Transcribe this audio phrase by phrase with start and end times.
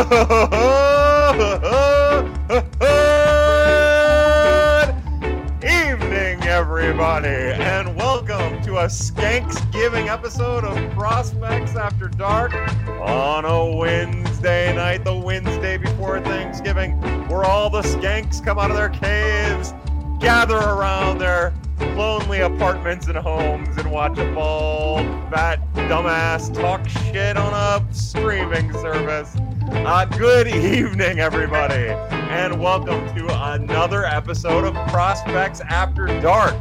[0.00, 0.08] evening,
[6.44, 12.54] everybody, and welcome to a Skanksgiving episode of Prospects After Dark
[13.02, 16.98] on a Wednesday night, the Wednesday before Thanksgiving,
[17.28, 19.74] where all the skanks come out of their caves,
[20.18, 21.52] gather around their
[21.94, 28.72] lonely apartments and homes, and watch a bald, fat, dumbass talk shit on a streaming
[28.72, 29.36] service.
[29.72, 36.54] Uh, good evening, everybody, and welcome to another episode of Prospects After Dark.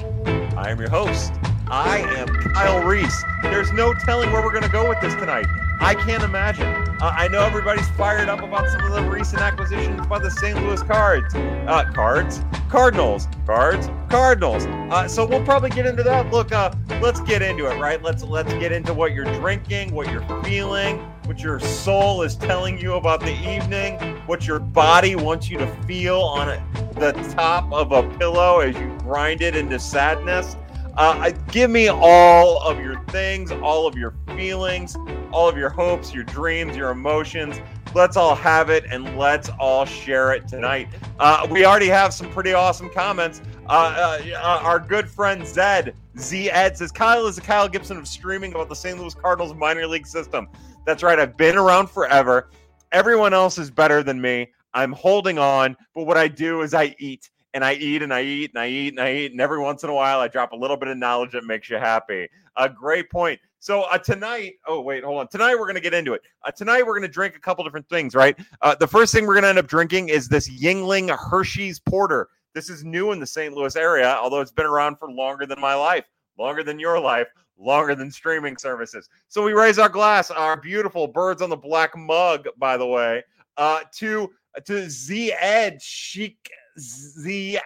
[0.55, 1.33] I am your host.
[1.67, 3.23] I am Kyle Reese.
[3.41, 5.47] There's no telling where we're going to go with this tonight.
[5.81, 6.67] I can't imagine.
[7.01, 10.57] Uh, I know everybody's fired up about some of the recent acquisitions by the St.
[10.63, 11.33] Louis Cards.
[11.33, 12.43] Uh, cards?
[12.69, 13.27] Cardinals.
[13.45, 13.89] Cards?
[14.09, 14.65] Cardinals.
[14.65, 16.31] Uh, so we'll probably get into that.
[16.31, 18.01] Look, uh, let's get into it, right?
[18.03, 22.79] Let's let's get into what you're drinking, what you're feeling, what your soul is telling
[22.79, 26.47] you about the evening, what your body wants you to feel on
[26.95, 30.57] the top of a pillow as you grind it into sadness.
[30.95, 34.97] Uh, give me all of your things, all of your feelings,
[35.31, 37.61] all of your hopes, your dreams, your emotions.
[37.93, 40.87] Let's all have it and let's all share it tonight.
[41.19, 43.43] Uh, we already have some pretty awesome comments.
[43.67, 48.07] Uh, uh, our good friend Zed, Z Ed says, Kyle is the Kyle Gibson of
[48.07, 48.99] streaming about the St.
[48.99, 50.47] Louis Cardinals minor league system.
[50.89, 51.19] That's right.
[51.19, 52.49] I've been around forever.
[52.91, 54.47] Everyone else is better than me.
[54.73, 58.23] I'm holding on, but what I do is I eat and I eat and I
[58.23, 59.31] eat and I eat and I eat.
[59.31, 61.69] And every once in a while, I drop a little bit of knowledge that makes
[61.69, 62.27] you happy.
[62.55, 63.39] A great point.
[63.59, 65.27] So uh, tonight, oh wait, hold on.
[65.27, 66.23] Tonight we're gonna get into it.
[66.43, 68.35] Uh, tonight we're gonna drink a couple different things, right?
[68.63, 72.29] Uh, the first thing we're gonna end up drinking is this Yuengling Hershey's Porter.
[72.55, 73.53] This is new in the St.
[73.53, 76.05] Louis area, although it's been around for longer than my life,
[76.39, 77.27] longer than your life,
[77.59, 79.09] longer than streaming services.
[79.27, 83.23] So we raise our glass, our beautiful birds on the black mug, by the way,
[83.57, 84.31] uh, to
[84.65, 86.37] to Z Ed Chic
[86.79, 87.61] ZX,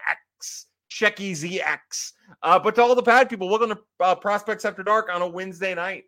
[0.91, 2.13] Checky ZX.
[2.41, 5.27] Uh, but to all the pad people, welcome to uh, Prospects After Dark on a
[5.27, 6.05] Wednesday night.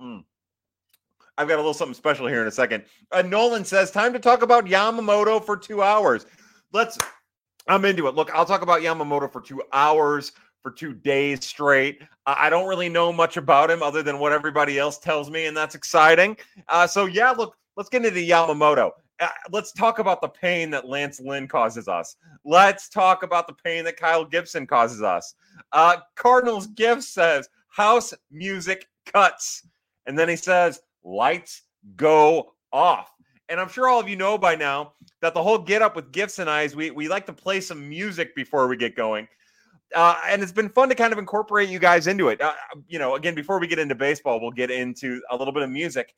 [0.00, 0.24] Mm.
[1.36, 2.84] I've got a little something special here in a second.
[3.10, 6.26] Uh, Nolan says, time to talk about Yamamoto for two hours.
[6.72, 6.96] Let's,
[7.66, 8.14] I'm into it.
[8.14, 10.32] Look, I'll talk about Yamamoto for two hours,
[10.62, 12.02] for two days straight.
[12.26, 15.56] I don't really know much about him other than what everybody else tells me, and
[15.56, 16.36] that's exciting.
[16.68, 18.92] Uh, so, yeah, look, let's get into Yamamoto.
[19.20, 22.16] Uh, let's talk about the pain that Lance Lynn causes us.
[22.44, 25.34] Let's talk about the pain that Kyle Gibson causes us.
[25.72, 29.66] Uh, Cardinals gift says house music cuts.
[30.06, 31.62] And then he says lights
[31.96, 33.10] go off.
[33.48, 36.12] And I'm sure all of you know by now that the whole get up with
[36.12, 39.28] gifts and eyes, we, we like to play some music before we get going.
[39.94, 42.40] Uh, and it's been fun to kind of incorporate you guys into it.
[42.40, 42.52] Uh,
[42.88, 45.70] you know, again, before we get into baseball, we'll get into a little bit of
[45.70, 46.14] music.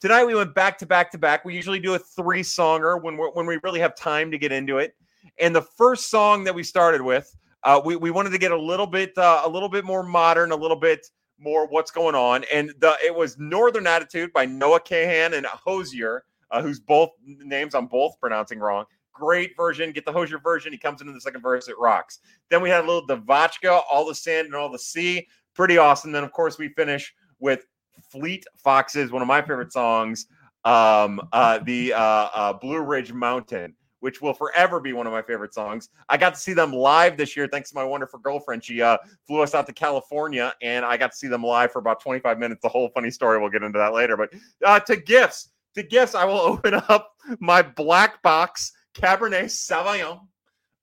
[0.00, 1.44] Tonight we went back to back to back.
[1.44, 4.52] We usually do a three songer when we when we really have time to get
[4.52, 4.94] into it.
[5.38, 8.60] And the first song that we started with, uh, we we wanted to get a
[8.60, 11.06] little bit uh, a little bit more modern, a little bit
[11.38, 12.44] more what's going on.
[12.52, 17.74] And the it was Northern Attitude by Noah Kahan and Hozier, uh, who's both names
[17.74, 18.84] I'm both pronouncing wrong.
[19.18, 19.92] Great version.
[19.92, 20.72] Get the Hozier version.
[20.72, 21.68] He comes into the second verse.
[21.68, 22.20] It rocks.
[22.50, 25.26] Then we had a little Devotchka, All the Sand and All the Sea.
[25.54, 26.12] Pretty awesome.
[26.12, 27.66] Then, of course, we finish with
[28.10, 30.26] Fleet Foxes, one of my favorite songs,
[30.64, 35.22] um, uh, the uh, uh, Blue Ridge Mountain, which will forever be one of my
[35.22, 35.88] favorite songs.
[36.08, 38.64] I got to see them live this year thanks to my wonderful girlfriend.
[38.64, 41.78] She uh, flew us out to California, and I got to see them live for
[41.78, 42.62] about 25 minutes.
[42.62, 43.38] The whole funny story.
[43.38, 44.16] We'll get into that later.
[44.16, 44.32] But
[44.64, 50.20] uh, to gifts, to gifts, I will open up my black box Cabernet Sauvignon,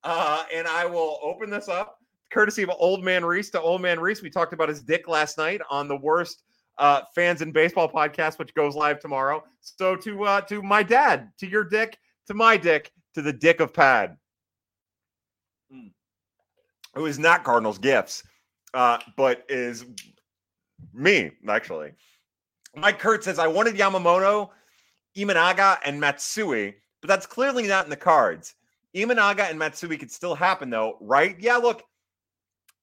[0.04, 1.98] uh, and I will open this up
[2.32, 4.22] courtesy of Old Man Reese to Old Man Reese.
[4.22, 6.44] We talked about his dick last night on the worst
[6.78, 9.44] uh, fans in baseball podcast, which goes live tomorrow.
[9.62, 13.60] So to uh, to my dad, to your dick, to my dick, to the dick
[13.60, 14.18] of Pad.
[15.74, 15.92] Mm.
[16.96, 18.24] It was not Cardinals gifts,
[18.74, 19.86] uh, but is
[20.94, 21.92] me actually.
[22.76, 24.50] Mike Kurt says I wanted Yamamoto,
[25.16, 28.56] Imanaga, and Matsui, but that's clearly not in the cards.
[28.96, 31.36] Imanaga and Matsui could still happen though, right?
[31.38, 31.84] Yeah, look,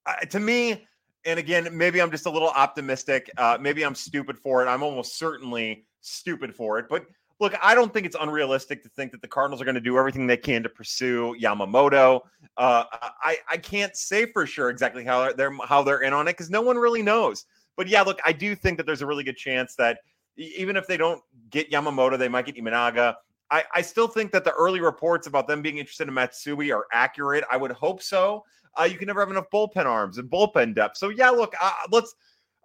[0.05, 0.87] uh, to me,
[1.25, 3.31] and again, maybe I'm just a little optimistic.
[3.39, 4.69] Uh, maybe I'm stupid for it.
[4.69, 6.85] I'm almost certainly stupid for it.
[6.91, 7.07] But
[7.39, 9.97] look, I don't think it's unrealistic to think that the Cardinals are going to do
[9.97, 12.21] everything they can to pursue Yamamoto.
[12.59, 12.85] Uh,
[13.23, 16.51] I I can't say for sure exactly how they're how they're in on it because
[16.51, 17.47] no one really knows.
[17.75, 20.01] But yeah, look, I do think that there's a really good chance that
[20.37, 23.15] even if they don't get Yamamoto, they might get Imanaga.
[23.51, 26.87] I, I still think that the early reports about them being interested in Matsui are
[26.93, 27.45] accurate.
[27.51, 28.45] I would hope so.
[28.79, 30.97] Uh, you can never have enough bullpen arms and bullpen depth.
[30.97, 32.15] So yeah, look, uh, let's.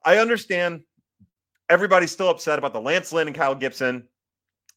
[0.03, 0.81] I understand
[1.69, 4.07] everybody's still upset about the Lance Lynn and Kyle Gibson.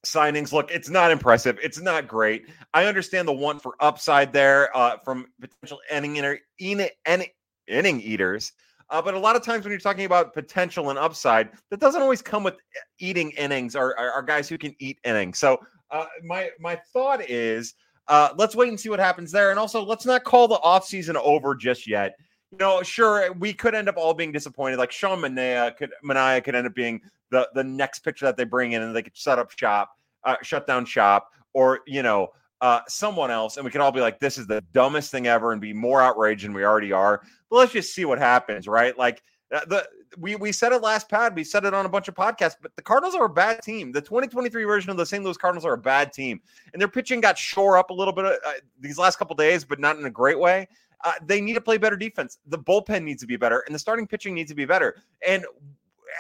[0.07, 0.53] signings.
[0.53, 1.59] Look, it's not impressive.
[1.63, 2.49] It's not great.
[2.73, 7.29] I understand the want for upside there uh, from potential inning, inning, inning,
[7.67, 8.53] inning eaters.
[8.91, 12.01] Uh, but a lot of times when you're talking about potential and upside, that doesn't
[12.01, 12.55] always come with
[12.99, 15.39] eating innings or, or, or guys who can eat innings.
[15.39, 15.59] So
[15.91, 17.75] uh, my my thought is
[18.09, 19.51] uh, let's wait and see what happens there.
[19.51, 22.15] And also let's not call the offseason over just yet.
[22.51, 24.79] You know, sure, we could end up all being disappointed.
[24.79, 27.01] Like Sean Manaea could Manaea could end up being
[27.31, 29.91] the the next picture that they bring in and they could set up shop,
[30.25, 32.29] uh, shut down shop, or you know,
[32.63, 35.53] uh, someone else, and we could all be like, "This is the dumbest thing ever,"
[35.53, 37.21] and be more outraged than we already are.
[37.51, 38.97] But let's just see what happens, right?
[38.97, 39.23] Like
[39.55, 42.15] uh, the we we said it last pad, we said it on a bunch of
[42.15, 43.93] podcasts, but the Cardinals are a bad team.
[43.93, 45.23] The 2023 version of the St.
[45.23, 46.41] Louis Cardinals are a bad team,
[46.73, 49.81] and their pitching got shore up a little bit uh, these last couple days, but
[49.81, 50.69] not in a great way.
[51.05, 52.39] Uh, they need to play better defense.
[52.47, 55.03] The bullpen needs to be better, and the starting pitching needs to be better.
[55.27, 55.45] And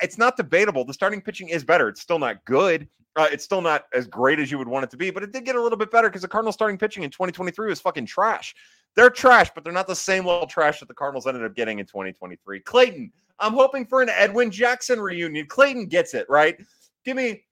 [0.02, 0.84] it's not debatable.
[0.84, 1.88] The starting pitching is better.
[1.88, 2.88] It's still not good.
[3.16, 5.32] Uh, it's still not as great as you would want it to be, but it
[5.32, 8.06] did get a little bit better because the Cardinals starting pitching in 2023 was fucking
[8.06, 8.54] trash.
[8.94, 11.78] They're trash, but they're not the same level trash that the Cardinals ended up getting
[11.78, 12.60] in 2023.
[12.60, 15.46] Clayton, I'm hoping for an Edwin Jackson reunion.
[15.46, 16.56] Clayton gets it, right?
[17.04, 17.44] Give me,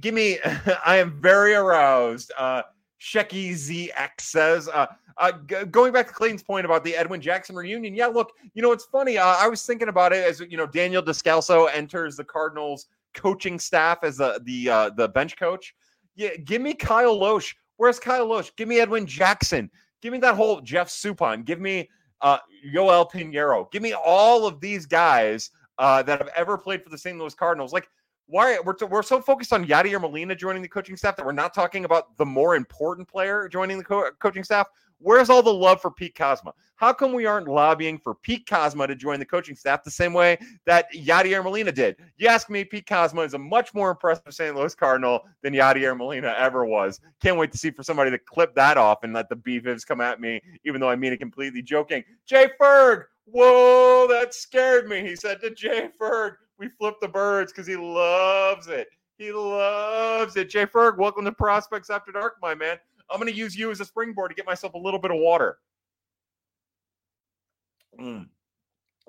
[0.00, 0.38] give me,
[0.84, 2.32] I am very aroused.
[2.36, 2.62] Uh,
[3.00, 4.86] Shecky ZX says, uh,
[5.18, 7.94] uh, g- going back to Clayton's point about the Edwin Jackson reunion.
[7.94, 9.18] Yeah, look, you know, it's funny.
[9.18, 13.58] Uh, I was thinking about it as, you know, Daniel Descalso enters the Cardinals coaching
[13.58, 15.74] staff as the, the, uh, the bench coach.
[16.14, 17.54] Yeah, give me Kyle Lohse.
[17.76, 18.54] Where's Kyle Lohse?
[18.56, 19.70] Give me Edwin Jackson.
[20.00, 21.44] Give me that whole Jeff Suppan.
[21.44, 21.88] Give me
[22.22, 22.38] uh,
[22.72, 23.70] Joel Piñeiro.
[23.70, 27.18] Give me all of these guys uh, that have ever played for the St.
[27.18, 27.72] Louis Cardinals.
[27.72, 27.88] Like,
[28.26, 31.32] why we're, t- we're so focused on Yadier Molina joining the coaching staff that we're
[31.32, 34.68] not talking about the more important player joining the co- coaching staff.
[35.02, 36.52] Where's all the love for Pete Kozma?
[36.76, 40.12] How come we aren't lobbying for Pete Kozma to join the coaching staff the same
[40.12, 41.96] way that Yadier Molina did?
[42.18, 44.54] You ask me, Pete Kozma is a much more impressive St.
[44.54, 47.00] Louis Cardinal than Yadier Molina ever was.
[47.20, 50.00] Can't wait to see for somebody to clip that off and let the BFIBs come
[50.00, 52.04] at me, even though I mean it completely joking.
[52.24, 55.00] Jay Ferg, whoa, that scared me.
[55.00, 58.86] He said to Jay Ferg, we flipped the birds because he loves it.
[59.18, 60.48] He loves it.
[60.48, 62.78] Jay Ferg, welcome to Prospects After Dark, my man.
[63.12, 65.18] I'm going to use you as a springboard to get myself a little bit of
[65.18, 65.58] water.
[68.00, 68.28] Mm.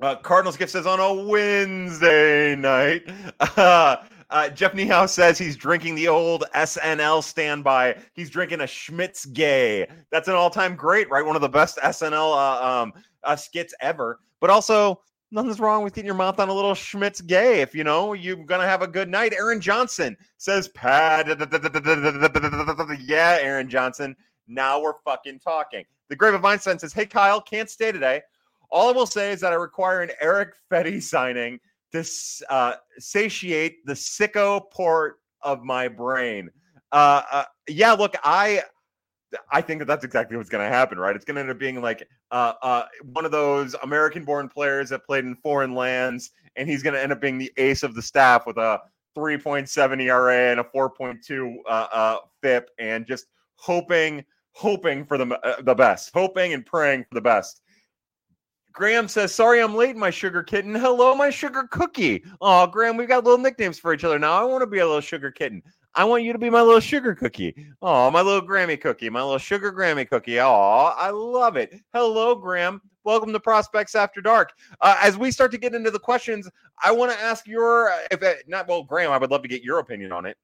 [0.01, 3.09] Uh, Cardinals gift says on a Wednesday night.
[4.33, 7.95] Uh, Jeff Niehaus says he's drinking the old SNL standby.
[8.13, 9.87] He's drinking a Schmitts Gay.
[10.11, 11.23] That's an all-time great, right?
[11.23, 14.19] One of the best SNL uh, um, uh, skits ever.
[14.41, 15.01] But also,
[15.33, 18.37] nothing's wrong with getting your mouth on a little Schmitts Gay if you know you're
[18.37, 19.33] gonna have a good night.
[19.33, 21.27] Aaron Johnson says, "Pad,
[22.99, 24.15] yeah, Aaron Johnson.
[24.47, 28.21] Now we're fucking talking." The Grave of Einstein says, "Hey Kyle, can't stay today.
[28.69, 31.59] All I will say is that I require an Eric Fedde signing
[31.91, 32.05] to
[32.49, 36.49] uh, satiate the sicko port of my brain."
[36.91, 38.61] Uh, uh, yeah, look, I
[39.51, 41.15] I think that that's exactly what's going to happen, right?
[41.15, 45.05] It's going to end up being like uh, uh, one of those American-born players that
[45.05, 48.01] played in foreign lands, and he's going to end up being the ace of the
[48.01, 48.79] staff with a
[49.17, 55.61] 3.7 ERA and a 4.2 uh, uh, FIP, and just hoping, hoping for the uh,
[55.61, 57.61] the best, hoping and praying for the best.
[58.71, 60.73] Graham says, "Sorry, I'm late, my sugar kitten.
[60.73, 62.23] Hello, my sugar cookie.
[62.41, 64.33] Oh, Graham, we've got little nicknames for each other now.
[64.33, 65.61] I want to be a little sugar kitten.
[65.95, 67.67] I want you to be my little sugar cookie.
[67.79, 70.39] Oh, my little Grammy cookie, my little sugar Grammy cookie.
[70.39, 71.79] Oh, I love it.
[71.93, 72.81] Hello, Graham.
[73.03, 74.53] Welcome to Prospects After Dark.
[74.81, 76.49] Uh, as we start to get into the questions,
[76.83, 79.61] I want to ask your, if it, not well, Graham, I would love to get
[79.61, 80.35] your opinion on it.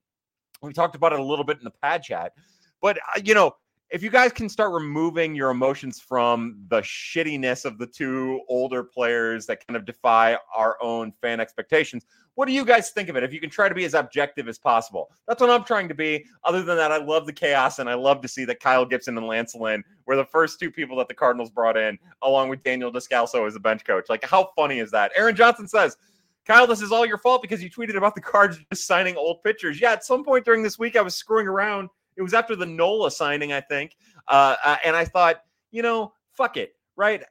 [0.62, 2.34] We talked about it a little bit in the pad chat,
[2.80, 3.56] but uh, you know,
[3.92, 8.84] if you guys can start removing your emotions from the shittiness of the two older
[8.84, 12.06] players that kind of defy our own fan expectations,
[12.36, 13.24] what do you guys think of it?
[13.24, 15.96] If you can try to be as objective as possible, that's what I'm trying to
[15.96, 16.24] be.
[16.44, 19.18] Other than that, I love the chaos and I love to see that Kyle Gibson
[19.18, 22.64] and Lance Lynn were the first two people that the Cardinals brought in, along with
[22.64, 24.06] Daniel Descalso as a bench coach.
[24.08, 25.12] Like, how funny is that?
[25.16, 25.98] Aaron Johnson says,
[26.46, 29.44] Kyle, this is all your fault because you tweeted about the Cards just signing old
[29.44, 29.82] pitchers.
[29.82, 32.66] Yeah, at some point during this week, I was screwing around it was after the
[32.66, 33.96] Nola signing, I think.
[34.28, 37.24] Uh, uh, and I thought, you know, fuck it, right?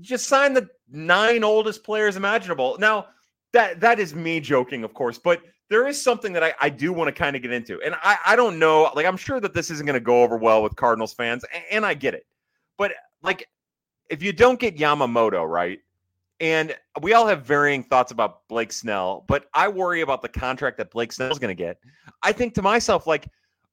[0.00, 2.76] Just sign the nine oldest players imaginable.
[2.80, 3.06] Now,
[3.52, 6.92] that that is me joking, of course, but there is something that I, I do
[6.92, 7.80] want to kind of get into.
[7.82, 10.36] And I, I don't know, like, I'm sure that this isn't going to go over
[10.36, 12.26] well with Cardinals fans, and, and I get it.
[12.76, 12.92] But,
[13.22, 13.48] like,
[14.10, 15.78] if you don't get Yamamoto, right?
[16.40, 20.78] And we all have varying thoughts about Blake Snell, but I worry about the contract
[20.78, 21.78] that Blake Snell is going to get.
[22.22, 23.28] I think to myself, like,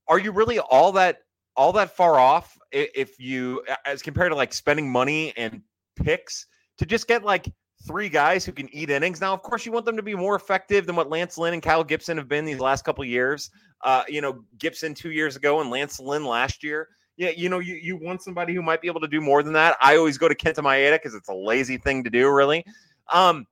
[0.08, 1.20] are you really all that
[1.56, 5.62] all that far off if you as compared to like spending money and
[5.96, 6.48] picks
[6.78, 7.48] to just get like
[7.88, 9.22] three guys who can eat innings.
[9.22, 11.64] Now, of course, you want them to be more effective than what Lance Lynn and
[11.64, 13.50] Kyle Gibson have been these last couple years.
[13.84, 16.90] Uh, you know, Gibson two years ago and Lance Lynn last year.
[17.18, 19.54] Yeah, you know, you, you want somebody who might be able to do more than
[19.54, 19.78] that.
[19.80, 22.66] I always go to Kenta Maeda because it's a lazy thing to do, really.
[23.14, 23.46] Um,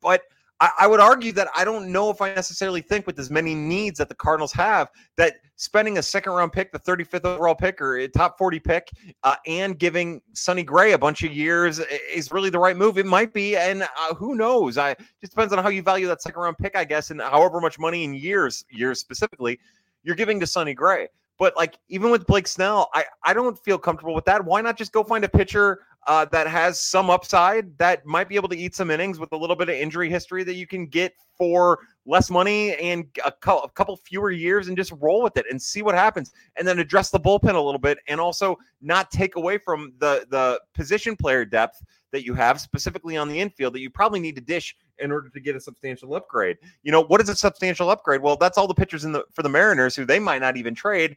[0.00, 0.22] but
[0.60, 3.54] I, I, would argue that I don't know if I necessarily think with as many
[3.54, 7.80] needs that the Cardinals have that spending a second round pick, the 35th overall pick
[7.80, 8.90] or top 40 pick,
[9.22, 11.80] uh, and giving Sonny Gray a bunch of years
[12.12, 12.98] is really the right move.
[12.98, 14.78] It might be, and uh, who knows?
[14.78, 17.60] I just depends on how you value that second round pick, I guess, and however
[17.60, 19.58] much money in years, years specifically,
[20.02, 21.08] you're giving to Sonny Gray.
[21.38, 24.44] But like even with Blake Snell, I I don't feel comfortable with that.
[24.44, 28.36] Why not just go find a pitcher uh, that has some upside that might be
[28.36, 30.86] able to eat some innings with a little bit of injury history that you can
[30.86, 35.36] get for less money and a, co- a couple fewer years and just roll with
[35.36, 38.56] it and see what happens and then address the bullpen a little bit and also
[38.82, 43.40] not take away from the the position player depth that you have specifically on the
[43.40, 46.56] infield that you probably need to dish in order to get a substantial upgrade.
[46.82, 48.20] You know, what is a substantial upgrade?
[48.20, 50.74] Well, that's all the pitchers in the for the Mariners who they might not even
[50.74, 51.16] trade,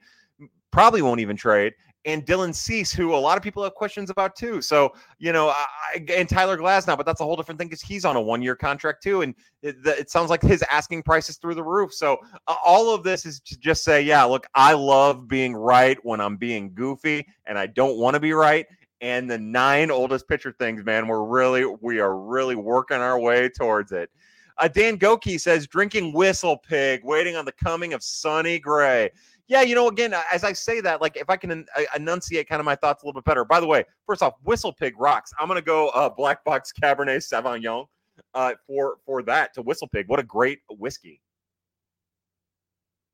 [0.71, 1.73] probably won't even trade
[2.07, 4.61] and Dylan Cease, who a lot of people have questions about too.
[4.61, 8.05] So, you know, I, and Tyler Glasnow, but that's a whole different thing because he's
[8.05, 9.23] on a one year contract too.
[9.23, 11.93] And it, it, sounds like his asking price is through the roof.
[11.93, 12.17] So,
[12.47, 16.21] uh, all of this is to just say, yeah, look, I love being right when
[16.21, 18.65] I'm being goofy and I don't want to be right.
[19.01, 23.47] And the nine oldest pitcher things, man, we're really, we are really working our way
[23.49, 24.09] towards it.
[24.57, 29.11] Uh, Dan Goki says, drinking whistle pig, waiting on the coming of Sonny Gray
[29.47, 32.59] yeah, you know, again, as I say that, like if I can en- enunciate kind
[32.59, 33.45] of my thoughts a little bit better.
[33.45, 35.31] By the way, first off, Whistle Pig rocks.
[35.39, 37.85] I'm gonna go uh, Black Box Cabernet Sauvignon
[38.33, 40.09] uh, for for that to Whistle Pig.
[40.09, 41.21] What a great whiskey.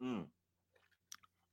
[0.02, 0.26] Mm.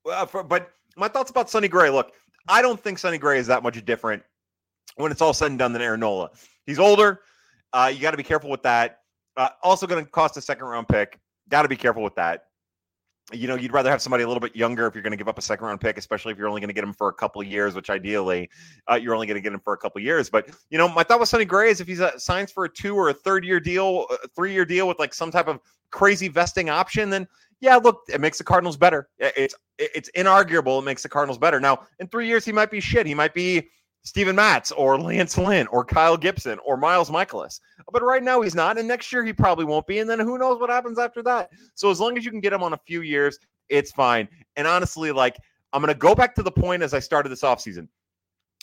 [0.05, 1.91] Well, for, but my thoughts about Sonny Gray.
[1.91, 2.13] Look,
[2.49, 4.23] I don't think Sonny Gray is that much different
[4.97, 6.31] when it's all said and done than Aaron Nola.
[6.67, 7.21] He's older.
[7.73, 9.01] Uh, you got to be careful with that.
[9.37, 11.19] Uh, also, going to cost a second round pick.
[11.49, 12.45] Got to be careful with that
[13.33, 15.29] you know, you'd rather have somebody a little bit younger if you're going to give
[15.29, 17.13] up a second round pick, especially if you're only going to get him for a
[17.13, 18.51] couple of years, which ideally
[18.91, 20.29] uh, you're only going to get him for a couple of years.
[20.29, 22.69] But you know, my thought with Sonny Gray is if he's a, signs for a
[22.69, 25.61] two or a third year deal, a three year deal with like some type of
[25.91, 27.27] crazy vesting option, then
[27.61, 29.09] yeah, look, it makes the Cardinals better.
[29.19, 30.81] It's it's inarguable.
[30.81, 31.61] It makes the Cardinals better.
[31.61, 33.07] Now, in three years, he might be shit.
[33.07, 33.69] He might be
[34.03, 37.61] Steven Matz or Lance Lynn or Kyle Gibson or Miles Mikolas.
[37.93, 38.79] But right now he's not.
[38.79, 39.99] And next year he probably won't be.
[39.99, 41.51] And then who knows what happens after that.
[41.75, 43.39] So as long as you can get him on a few years,
[43.69, 44.29] it's fine.
[44.57, 45.37] And honestly, like
[45.73, 47.89] I'm going to go back to the point as I started this offseason.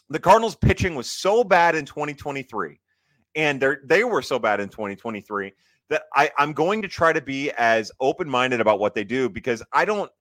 [0.10, 2.80] The Cardinals pitching was so bad in 2023,
[3.36, 5.52] and they they were so bad in 2023
[5.90, 9.30] that I, I'm going to try to be as open minded about what they do
[9.30, 10.12] because I don't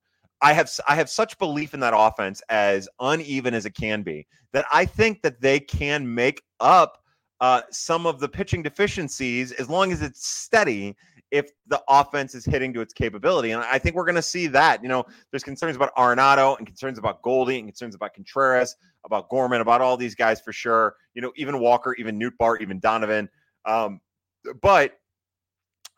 [0.42, 4.26] I have I have such belief in that offense as uneven as it can be
[4.52, 7.02] that I think that they can make up
[7.40, 10.96] uh, some of the pitching deficiencies as long as it's steady
[11.30, 13.50] if the offense is hitting to its capability.
[13.50, 14.82] And I think we're going to see that.
[14.82, 19.28] You know, there's concerns about Arenado and concerns about Goldie and concerns about Contreras, about
[19.28, 20.94] Gorman, about all these guys for sure.
[21.14, 23.28] You know, even Walker, even Nootbaar, even Donovan.
[23.64, 24.00] Um,
[24.62, 24.98] but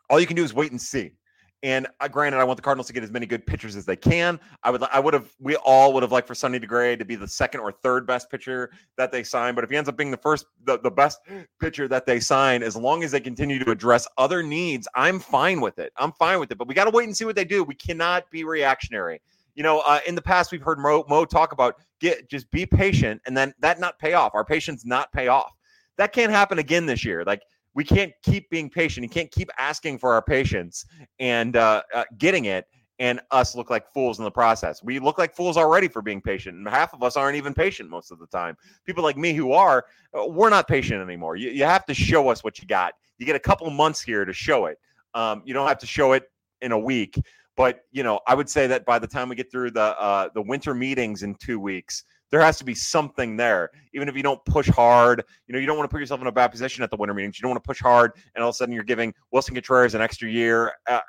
[0.09, 1.13] all you can do is wait and see.
[1.61, 3.97] And uh, granted, I want the Cardinals to get as many good pitchers as they
[3.97, 4.39] can.
[4.63, 7.15] I would, I would have, we all would have liked for Sonny Gray to be
[7.15, 9.55] the second or third best pitcher that they sign.
[9.55, 11.19] But if he ends up being the first, the, the best
[11.59, 15.59] pitcher that they sign, as long as they continue to address other needs, I'm fine
[15.59, 15.91] with it.
[15.97, 16.57] I'm fine with it.
[16.57, 17.63] But we got to wait and see what they do.
[17.65, 19.19] We cannot be reactionary.
[19.55, 22.65] You know, uh, in the past, we've heard Mo, Mo talk about get just be
[22.65, 24.33] patient, and then that not pay off.
[24.33, 25.51] Our patience not pay off.
[25.97, 27.25] That can't happen again this year.
[27.25, 27.41] Like
[27.73, 29.03] we can't keep being patient.
[29.03, 30.85] You can't keep asking for our patience
[31.19, 32.65] and uh, uh, getting it
[32.99, 34.83] and us look like fools in the process.
[34.83, 37.89] We look like fools already for being patient, and half of us aren't even patient
[37.89, 38.57] most of the time.
[38.85, 39.85] People like me who are,
[40.17, 41.37] uh, we're not patient anymore.
[41.37, 42.93] You, you have to show us what you got.
[43.17, 44.77] You get a couple months here to show it.
[45.13, 46.29] Um, you don't have to show it
[46.61, 47.19] in a week,
[47.55, 50.29] but you know, I would say that by the time we get through the uh,
[50.33, 53.69] the winter meetings in two weeks, there has to be something there.
[53.93, 56.27] Even if you don't push hard, you know, you don't want to put yourself in
[56.27, 57.39] a bad position at the winter meetings.
[57.39, 59.95] You don't want to push hard, and all of a sudden you're giving Willson Contreras
[59.95, 60.73] an extra year.
[60.87, 60.99] Uh,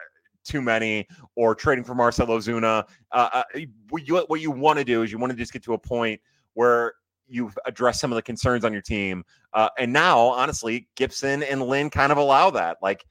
[0.43, 2.85] too many, or trading for Marcell Ozuna.
[3.13, 3.43] Uh, uh,
[3.91, 5.79] what you, what you want to do is you want to just get to a
[5.79, 6.19] point
[6.55, 6.95] where
[7.29, 9.23] you've addressed some of the concerns on your team.
[9.53, 12.79] Uh, and now, honestly, Gibson and Lynn kind of allow that.
[12.83, 13.05] Like,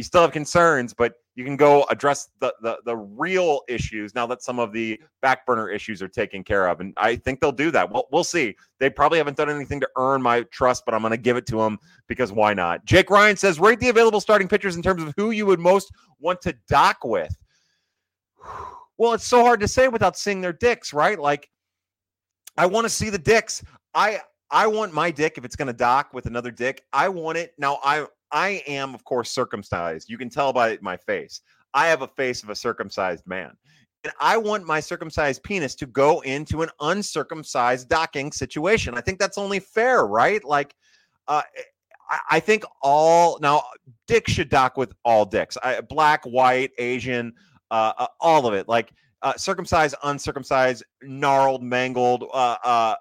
[0.00, 4.26] you still have concerns, but you can go address the, the the real issues now
[4.26, 7.52] that some of the back burner issues are taken care of and i think they'll
[7.52, 7.90] do that.
[7.90, 8.56] Well we'll see.
[8.78, 11.44] They probably haven't done anything to earn my trust but i'm going to give it
[11.48, 12.82] to them because why not?
[12.86, 15.92] Jake ryan says rate the available starting pitchers in terms of who you would most
[16.18, 17.36] want to dock with.
[18.96, 21.18] Well it's so hard to say without seeing their dicks right?
[21.18, 21.50] Like
[22.56, 23.62] i want to see the dicks.
[23.94, 26.84] I i want my dick if it's going to dock with another dick.
[26.90, 27.52] I want it.
[27.58, 30.08] Now i I am, of course, circumcised.
[30.08, 31.40] You can tell by my face.
[31.74, 33.52] I have a face of a circumcised man.
[34.04, 38.94] And I want my circumcised penis to go into an uncircumcised docking situation.
[38.94, 40.42] I think that's only fair, right?
[40.42, 40.74] Like,
[41.28, 41.42] uh,
[42.28, 43.62] I, think all now
[44.06, 47.32] dick should dock with all dicks, I, black, white, Asian,
[47.70, 48.68] uh, uh, all of it.
[48.68, 52.94] Like uh, circumcised, uncircumcised, gnarled, mangled, uh, uh,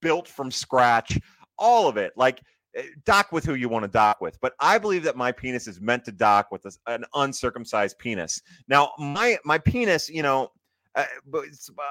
[0.00, 1.18] built from scratch,
[1.58, 2.12] all of it.
[2.16, 2.42] Like eh,
[3.04, 4.40] dock with who you want to dock with.
[4.40, 8.42] But I believe that my penis is meant to dock with an uncircumcised penis.
[8.68, 10.50] Now, my my penis, you know,
[10.94, 11.44] uh, but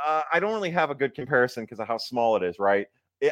[0.07, 2.87] uh, I don't really have a good comparison because of how small it is, right?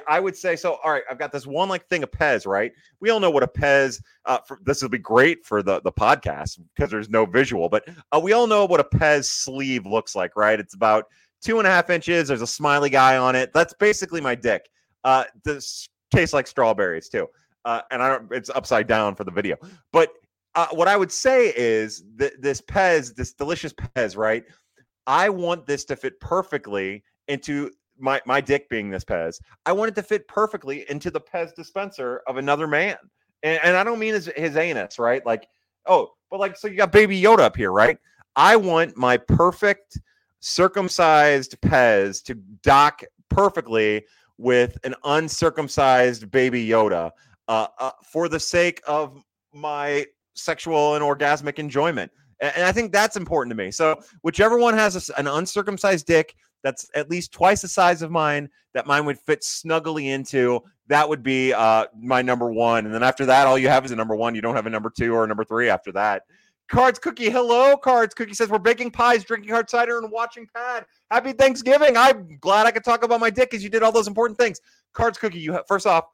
[0.08, 0.78] I would say so.
[0.84, 2.72] All right, I've got this one like thing of Pez, right?
[3.00, 4.02] We all know what a Pez.
[4.26, 7.88] Uh, for, this will be great for the the podcast because there's no visual, but
[8.12, 10.60] uh, we all know what a Pez sleeve looks like, right?
[10.60, 11.06] It's about
[11.42, 12.30] two and a half inches.
[12.30, 13.52] There's a smiley guy on it.
[13.54, 14.70] That's basically my dick.
[15.04, 17.28] Uh, this tastes like strawberries too,
[17.66, 18.32] uh, and I don't.
[18.32, 19.56] It's upside down for the video,
[19.92, 20.12] but
[20.56, 24.44] uh, what I would say is that this Pez, this delicious Pez, right?
[25.08, 29.90] I want this to fit perfectly into my my dick being this Pez, I want
[29.90, 32.98] it to fit perfectly into the Pez dispenser of another man.
[33.44, 35.26] And, and I don't mean his, his anus, right?
[35.26, 35.48] Like,
[35.86, 37.98] oh, but like, so you got baby Yoda up here, right?
[38.36, 40.00] I want my perfect
[40.40, 44.06] circumcised Pez to dock perfectly
[44.38, 47.12] with an uncircumcised baby Yoda
[47.48, 49.22] uh, uh, for the sake of
[49.54, 52.12] my sexual and orgasmic enjoyment.
[52.40, 53.72] And, and I think that's important to me.
[53.72, 58.12] So, whichever one has a, an uncircumcised dick that's at least twice the size of
[58.12, 62.86] mine that mine would fit snugly into that would be uh, my number one.
[62.86, 64.36] And then after that all you have is a number one.
[64.36, 66.24] You don't have a number two or a number three after that.
[66.70, 70.86] Cards cookie hello cards cookie says we're baking pies drinking hard cider and watching pad.
[71.12, 71.98] Happy thanksgiving.
[71.98, 74.60] I'm glad i could talk about my dick because you did all those important things.
[74.94, 76.06] Cards cookie you have, first off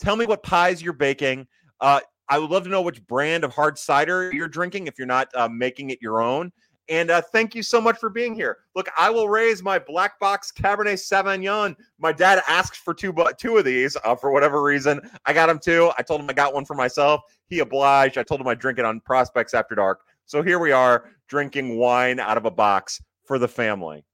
[0.00, 1.46] tell me what pies you're baking
[1.80, 5.06] uh, i would love to know which brand of hard cider you're drinking if you're
[5.06, 6.50] not uh, making it your own
[6.90, 8.58] and uh, thank you so much for being here.
[8.74, 11.76] Look, I will raise my black box Cabernet Sauvignon.
[12.00, 15.00] My dad asked for two, but two of these uh, for whatever reason.
[15.24, 15.92] I got him two.
[15.96, 17.20] I told him I got one for myself.
[17.46, 18.18] He obliged.
[18.18, 20.00] I told him I'd drink it on Prospects After Dark.
[20.26, 24.04] So here we are drinking wine out of a box for the family.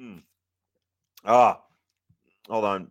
[0.00, 0.22] Mm.
[1.22, 1.60] Ah,
[2.48, 2.90] hold on.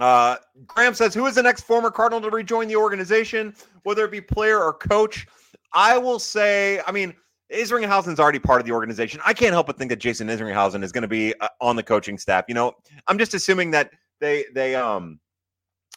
[0.00, 0.36] Uh,
[0.66, 4.20] Graham says, Who is the next former Cardinal to rejoin the organization, whether it be
[4.20, 5.26] player or coach?
[5.72, 7.14] I will say, I mean,
[7.52, 9.20] Isringhausen's already part of the organization.
[9.24, 11.82] I can't help but think that Jason Isringhausen is going to be uh, on the
[11.82, 12.44] coaching staff.
[12.48, 12.72] You know,
[13.08, 15.18] I'm just assuming that they they um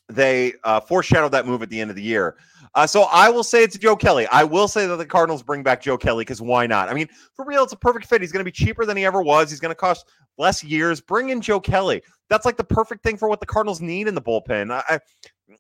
[0.09, 2.37] they uh, foreshadowed that move at the end of the year.
[2.75, 4.25] Uh, so I will say it's Joe Kelly.
[4.31, 6.89] I will say that the Cardinals bring back Joe Kelly because why not?
[6.89, 8.21] I mean, for real, it's a perfect fit.
[8.21, 9.49] He's going to be cheaper than he ever was.
[9.51, 10.07] He's going to cost
[10.37, 10.99] less years.
[10.99, 12.01] Bring in Joe Kelly.
[12.29, 14.71] That's like the perfect thing for what the Cardinals need in the bullpen.
[14.71, 14.99] I,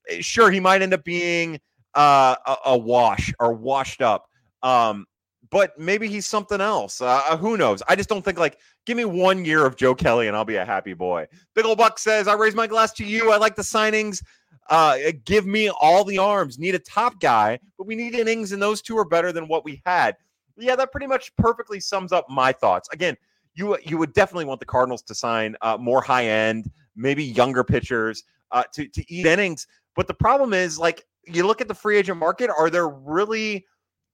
[0.09, 1.59] I sure he might end up being
[1.93, 4.27] uh, a, a wash or washed up.
[4.63, 5.05] Um,
[5.51, 6.99] but maybe he's something else.
[6.99, 7.83] Uh, uh, who knows?
[7.87, 10.55] I just don't think like give me one year of Joe Kelly and I'll be
[10.55, 11.27] a happy boy.
[11.53, 13.31] Big old Buck says, "I raise my glass to you.
[13.31, 14.23] I like the signings.
[14.69, 16.57] Uh, give me all the arms.
[16.57, 19.63] Need a top guy, but we need innings, and those two are better than what
[19.65, 20.15] we had."
[20.57, 22.89] Yeah, that pretty much perfectly sums up my thoughts.
[22.91, 23.17] Again,
[23.55, 27.63] you you would definitely want the Cardinals to sign uh, more high end, maybe younger
[27.63, 29.67] pitchers uh, to to eat innings.
[29.95, 32.49] But the problem is like you look at the free agent market.
[32.49, 33.65] Are there really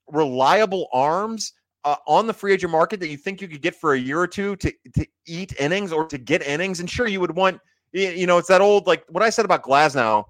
[0.07, 1.53] reliable arms
[1.85, 4.19] uh, on the free agent market that you think you could get for a year
[4.19, 6.79] or two to to eat innings or to get innings.
[6.79, 7.59] And sure, you would want
[7.91, 10.25] you know it's that old like what I said about Glasnow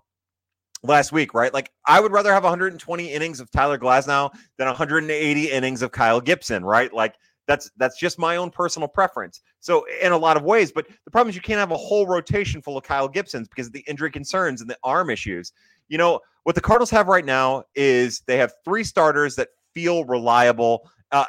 [0.83, 1.53] last week, right?
[1.53, 6.21] Like I would rather have 120 innings of Tyler Glasnow than 180 innings of Kyle
[6.21, 6.93] Gibson, right?
[6.93, 7.15] Like
[7.47, 9.41] that's that's just my own personal preference.
[9.59, 12.07] So in a lot of ways, but the problem is you can't have a whole
[12.07, 15.51] rotation full of Kyle Gibsons because of the injury concerns and the arm issues.
[15.89, 20.05] You know what the Cardinals have right now is they have three starters that feel
[20.05, 20.89] reliable.
[21.11, 21.25] Uh,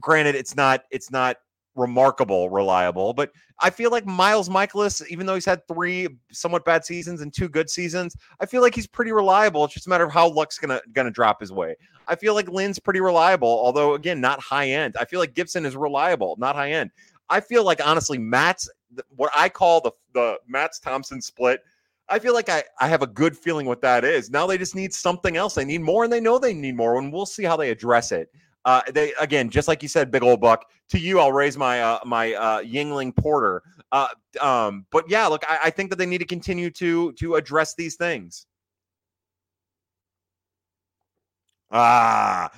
[0.00, 1.36] granted, it's not it's not
[1.74, 6.84] remarkable reliable, but I feel like Miles Mikolas, even though he's had three somewhat bad
[6.84, 9.64] seasons and two good seasons, I feel like he's pretty reliable.
[9.64, 11.76] It's just a matter of how luck's gonna gonna drop his way.
[12.06, 14.96] I feel like Lynn's pretty reliable, although again, not high end.
[14.98, 16.90] I feel like Gibson is reliable, not high end.
[17.30, 18.68] I feel like honestly, Matt's
[19.16, 21.60] what I call the the Matz Thompson split
[22.08, 24.30] I feel like I, I have a good feeling what that is.
[24.30, 25.54] Now they just need something else.
[25.54, 28.12] They need more, and they know they need more, and we'll see how they address
[28.12, 28.30] it.
[28.64, 30.66] Uh, they again, just like you said, big old buck.
[30.90, 33.62] To you, I'll raise my uh, my uh, Yuengling Porter.
[33.92, 34.08] Uh,
[34.40, 37.74] um, but yeah, look, I, I think that they need to continue to to address
[37.74, 38.46] these things.
[41.70, 42.50] Ah,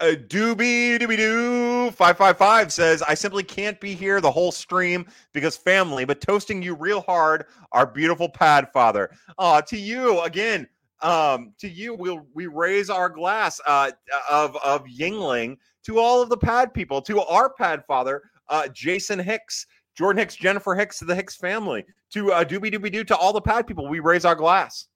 [0.00, 5.56] uh, doobie doobie doo 555 says, I simply can't be here the whole stream because
[5.56, 9.10] family, but toasting you real hard, our beautiful pad father.
[9.38, 10.68] Uh, to you again,
[11.02, 13.90] um, to you, we'll we raise our glass uh,
[14.30, 19.18] of of Yuengling to all of the pad people, to our pad father, uh, Jason
[19.18, 23.16] Hicks, Jordan Hicks, Jennifer Hicks, to the Hicks family, to uh, Doobie Doobie Doo, to
[23.16, 23.88] all the pad people.
[23.88, 24.86] We raise our glass.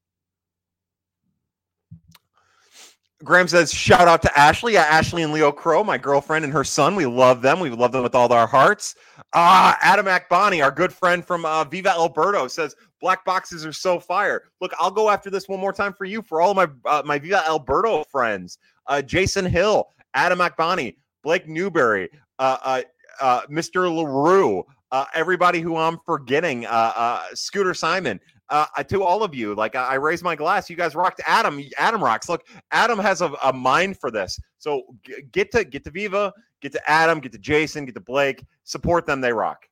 [3.24, 4.76] Graham says, shout out to Ashley.
[4.76, 6.94] Ashley and Leo Crow, my girlfriend and her son.
[6.94, 7.58] We love them.
[7.58, 8.94] We love them with all our hearts.
[9.32, 13.98] Ah, Adam Akbani, our good friend from uh, Viva Alberto, says, black boxes are so
[13.98, 14.44] fire.
[14.60, 17.18] Look, I'll go after this one more time for you, for all my uh, my
[17.18, 18.58] Viva Alberto friends.
[18.86, 22.82] Uh, Jason Hill, Adam Akbani, Blake Newberry, uh, uh,
[23.20, 23.94] uh, Mr.
[23.94, 24.64] LaRue,
[25.14, 26.66] everybody who I'm forgetting,
[27.34, 29.54] Scooter Simon, uh, to all of you.
[29.54, 30.68] Like I, I raise my glass.
[30.68, 31.20] You guys rocked.
[31.26, 32.28] Adam, Adam rocks.
[32.28, 34.38] Look, Adam has a, a mind for this.
[34.58, 38.00] So g- get to get to Viva, get to Adam, get to Jason, get to
[38.00, 38.44] Blake.
[38.64, 39.20] Support them.
[39.20, 39.66] They rock.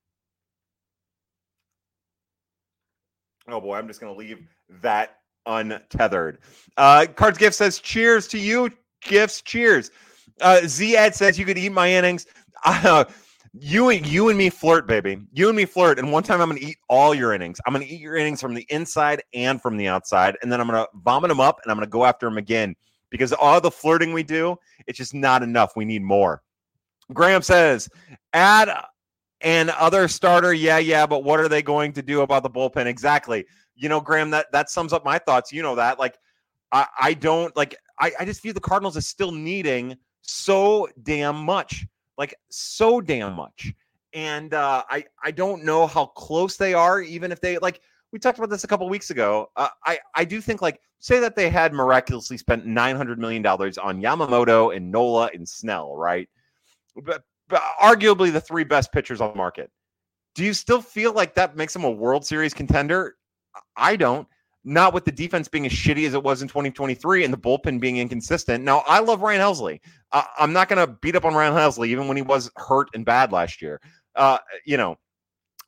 [3.48, 4.46] Oh boy, I'm just gonna leave
[4.82, 6.38] that untethered.
[6.76, 8.70] Uh, Cards Gift says, "Cheers to you,
[9.02, 9.42] gifts.
[9.42, 9.90] Cheers."
[10.40, 12.26] Uh, Z Ed says, "You could eat my innings."
[12.64, 13.04] Uh,
[13.52, 15.18] you and you and me flirt, baby.
[15.32, 15.98] You and me flirt.
[15.98, 17.60] And one time I'm gonna eat all your innings.
[17.66, 20.66] I'm gonna eat your innings from the inside and from the outside, and then I'm
[20.66, 22.74] gonna vomit them up and I'm gonna go after them again
[23.10, 25.76] because all the flirting we do, it's just not enough.
[25.76, 26.42] We need more.
[27.12, 27.90] Graham says,
[28.32, 28.70] add
[29.42, 30.54] an other starter.
[30.54, 32.86] Yeah, yeah, but what are they going to do about the bullpen?
[32.86, 33.44] Exactly.
[33.76, 35.52] You know, Graham, that that sums up my thoughts.
[35.52, 35.98] You know that.
[35.98, 36.16] Like,
[36.72, 41.36] I, I don't like I, I just view the Cardinals as still needing so damn
[41.36, 41.86] much
[42.18, 43.72] like so damn much.
[44.14, 47.80] And uh, I I don't know how close they are, even if they like.
[48.12, 49.50] We talked about this a couple weeks ago.
[49.56, 53.42] Uh, I I do think like say that they had miraculously spent nine hundred million
[53.42, 56.28] dollars on Yamamoto and Nola and Snell, right?
[56.94, 59.70] But, but arguably the three best pitchers on the market.
[60.34, 63.16] Do you still feel like that makes them a World Series contender?
[63.76, 64.28] I don't
[64.64, 67.80] not with the defense being as shitty as it was in 2023 and the bullpen
[67.80, 68.62] being inconsistent.
[68.62, 69.80] Now, I love Ryan Helsley.
[70.12, 72.88] Uh, I'm not going to beat up on Ryan Helsley, even when he was hurt
[72.94, 73.80] and bad last year.
[74.14, 74.96] Uh, you know,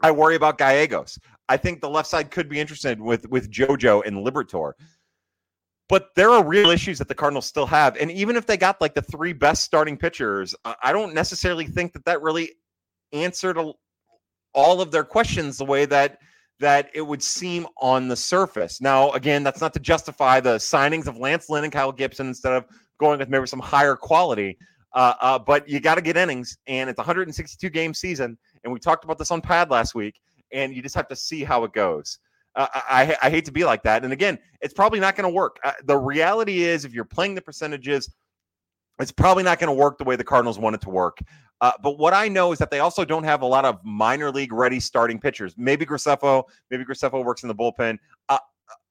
[0.00, 1.18] I worry about Gallegos.
[1.48, 4.72] I think the left side could be interested with with JoJo and Liberatore.
[5.88, 8.80] But there are real issues that the Cardinals still have, and even if they got
[8.80, 12.52] like the three best starting pitchers, I don't necessarily think that that really
[13.12, 13.59] answered
[14.54, 16.18] all of their questions the way that
[16.64, 18.81] that it would seem on the surface.
[18.81, 22.55] Now, again, that's not to justify the signings of Lance Lynn and Kyle Gibson instead
[22.55, 22.64] of
[22.98, 24.57] going with maybe some higher quality.
[24.94, 28.81] Uh, uh, but you got to get innings, and it's 162 game season, and we
[28.81, 30.18] talked about this on Pad last week,
[30.53, 32.18] and you just have to see how it goes.
[32.55, 35.35] Uh, I, I, hate to be like that, and again, it's probably not going to
[35.35, 35.59] work.
[35.64, 38.09] Uh, the reality is, if you're playing the percentages,
[39.00, 41.18] it's probably not going to work the way the Cardinals want it to work.
[41.61, 44.30] Uh, but what I know is that they also don't have a lot of minor
[44.30, 45.54] league ready starting pitchers.
[45.57, 47.98] Maybe Graceffo, maybe Graceffo works in the bullpen.
[48.28, 48.38] Uh,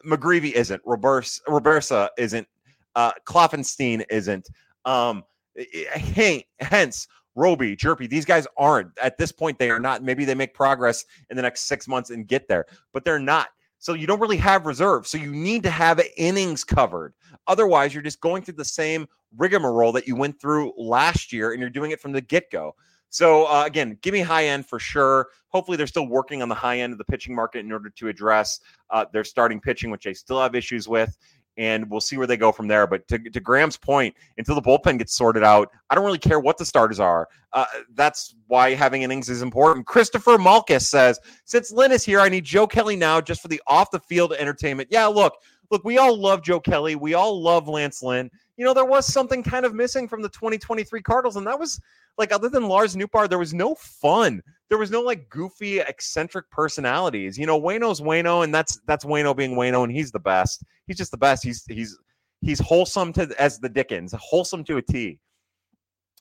[0.05, 0.81] McGreevy isn't.
[0.85, 2.47] Roberts, Robberse isn't.
[2.95, 4.49] Uh, Kloffenstein isn't.
[4.85, 5.23] Um,
[5.55, 8.89] hey, hence Roby, Hjerpe, these guys aren't.
[9.01, 10.03] At this point, they are not.
[10.03, 13.49] Maybe they make progress in the next six months and get there, but they're not.
[13.83, 15.09] So you don't really have reserves.
[15.09, 17.13] So you need to have innings covered.
[17.47, 21.59] Otherwise, you're just going through the same rigmarole that you went through last year and
[21.59, 22.75] you're doing it from the get go.
[23.09, 25.27] So, uh, again, give me high end for sure.
[25.49, 28.07] Hopefully, they're still working on the high end of the pitching market in order to
[28.07, 31.17] address uh, their starting pitching, which they still have issues with.
[31.57, 32.87] And we'll see where they go from there.
[32.87, 36.39] But to, to Graham's point, until the bullpen gets sorted out, I don't really care
[36.39, 37.27] what the starters are.
[37.51, 39.85] Uh, that's why having innings is important.
[39.85, 43.61] Christopher Malkus says, Since Lynn is here, I need Joe Kelly now just for the
[43.67, 44.89] off the field entertainment.
[44.91, 45.33] Yeah, look,
[45.69, 46.95] look, we all love Joe Kelly.
[46.95, 50.29] We all love Lance Lynn you know, there was something kind of missing from the
[50.29, 51.79] 2023 Cardinals, and that was
[52.17, 54.41] like other than Lars Nootbaar, there was no fun.
[54.73, 57.37] There was no like goofy, eccentric personalities.
[57.37, 60.63] You know, Waino's Waino, and that's that's Waino being Waino, and he's the best.
[60.87, 61.43] He's just the best.
[61.43, 61.95] He's he's
[62.41, 65.19] he's wholesome to as the Dickens, wholesome to a T.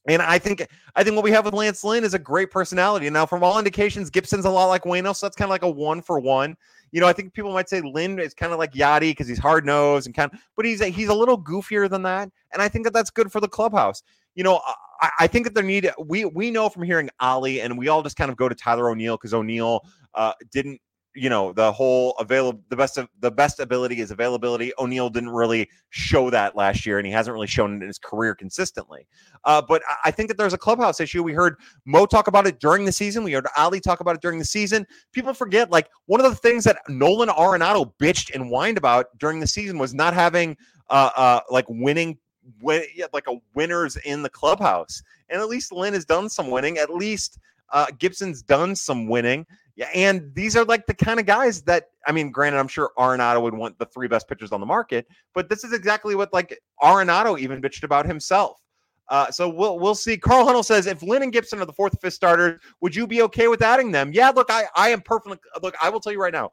[0.06, 3.08] And I think I think what we have with Lance Lynn is a great personality.
[3.08, 5.70] Now, from all indications, Gibson's a lot like Waino, so that's kind of like a
[5.70, 6.54] one for one
[6.92, 9.38] you know, I think people might say Lynn is kind of like Yadi because he's
[9.38, 12.60] hard nosed and kind of, but he's a, he's a little goofier than that, and
[12.60, 14.02] I think that that's good for the clubhouse.
[14.34, 17.60] You know, uh, I, I think that there need we we know from hearing Oli,
[17.60, 19.82] and we all just kind of go to Tyler O'Neill because O'Neill
[20.14, 20.80] uh, didn't
[21.14, 24.72] you know the whole available the best of the best ability is availability.
[24.78, 27.98] O'neill didn't really show that last year and he hasn't really shown it in his
[27.98, 29.06] career consistently.
[29.44, 31.22] Uh, but i think that there's a clubhouse issue.
[31.22, 33.24] We heard mo talk about it during the season.
[33.24, 34.86] We heard Oli talk about it during the season.
[35.12, 39.40] People forget like one of the things that nolan arenado bitched and whined about during
[39.40, 40.56] the season was not having
[40.88, 42.16] uh, uh like winning
[42.60, 46.78] win, like a winners in the clubhouse and at least lynn has done some winning
[46.78, 47.38] at least
[47.72, 51.86] uh, Gibson's done some winning, Yeah, and these are like the kind of guys that
[52.06, 55.06] I mean, granted, I'm sure Arenado would want the three best pitchers on the market,
[55.34, 58.60] but this is exactly what like Arenado even bitched about himself.
[59.08, 60.16] Uh, so we'll we'll see.
[60.16, 63.22] Carl Hunnell says if Lynn and Gibson are the fourth, fifth starters, would you be
[63.22, 64.12] okay with adding them?
[64.12, 65.74] Yeah, look, I I am perfectly look.
[65.82, 66.50] I will tell you right now,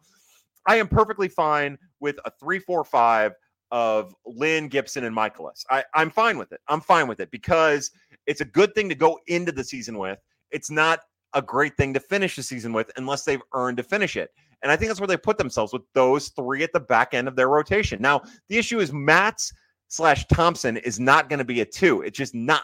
[0.65, 3.34] I am perfectly fine with a three, four, five
[3.71, 5.63] of Lynn Gibson and Mikolas.
[5.69, 6.60] I I'm fine with it.
[6.67, 7.91] I'm fine with it because
[8.25, 10.19] it's a good thing to go into the season with.
[10.51, 10.99] It's not
[11.34, 14.32] a great thing to finish the season with unless they've earned to finish it.
[14.62, 17.27] And I think that's where they put themselves with those three at the back end
[17.27, 18.01] of their rotation.
[18.01, 19.53] Now, the issue is Matz
[19.88, 22.01] slash Thompson is not going to be a two.
[22.01, 22.63] It's just not.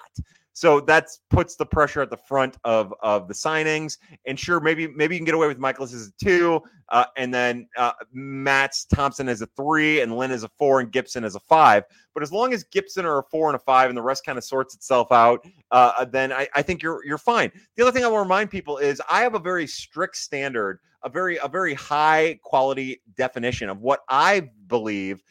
[0.55, 3.97] So that puts the pressure at the front of of the signings.
[4.25, 7.33] And sure, maybe maybe you can get away with Mikolas as a two, uh, and
[7.33, 11.35] then uh, Matz Thompson as a three, and Lynn as a four, and Gibson as
[11.35, 11.83] a five.
[12.13, 14.37] But as long as Gibson are a four and a five, and the rest kind
[14.37, 17.51] of sorts itself out, uh, then I, I think you're you're fine.
[17.75, 20.79] The other thing I want to remind people is I have a very strict standard,
[21.03, 25.21] a very a very high quality definition of what I believe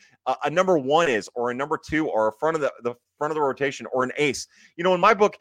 [0.42, 3.30] a number one is, or a number two, or a front of the, the front
[3.30, 4.46] of the rotation, or an ace.
[4.76, 5.38] You know, in my book,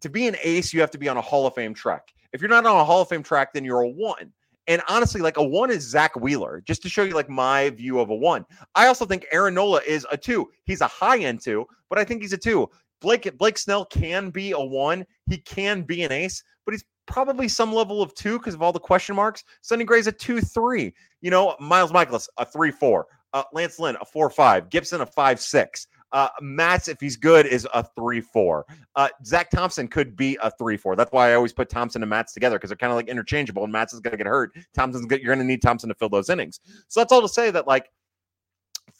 [0.00, 2.12] to be an ace, you have to be on a Hall of Fame track.
[2.32, 4.32] If you're not on a Hall of Fame track, then you're a one.
[4.68, 7.98] And honestly, like a one is Zack Wheeler, just to show you like my view
[7.98, 8.46] of a one.
[8.74, 10.48] I also think Aaron Nola is a two.
[10.64, 12.68] He's a high end two, but I think he's a two.
[13.00, 15.04] Blake Blake Snell can be a one.
[15.26, 18.72] He can be an ace, but he's probably some level of two because of all
[18.72, 19.42] the question marks.
[19.62, 20.94] Sonny Gray's a two three.
[21.20, 23.06] You know, Miles Mikolas a three four.
[23.34, 24.68] Uh, Lance Lynn, a 4 5.
[24.68, 25.86] Gibson, a 5 6.
[26.12, 28.66] Uh, Matz, if he's good, is a 3 4.
[28.94, 30.96] Uh, Zach Thompson could be a 3 4.
[30.96, 33.64] That's why I always put Thompson and Matz together because they're kind of like interchangeable.
[33.64, 34.52] And Matz is going to get hurt.
[34.74, 35.20] Thompson's good.
[35.20, 36.60] You're going to need Thompson to fill those innings.
[36.88, 37.90] So that's all to say that, like,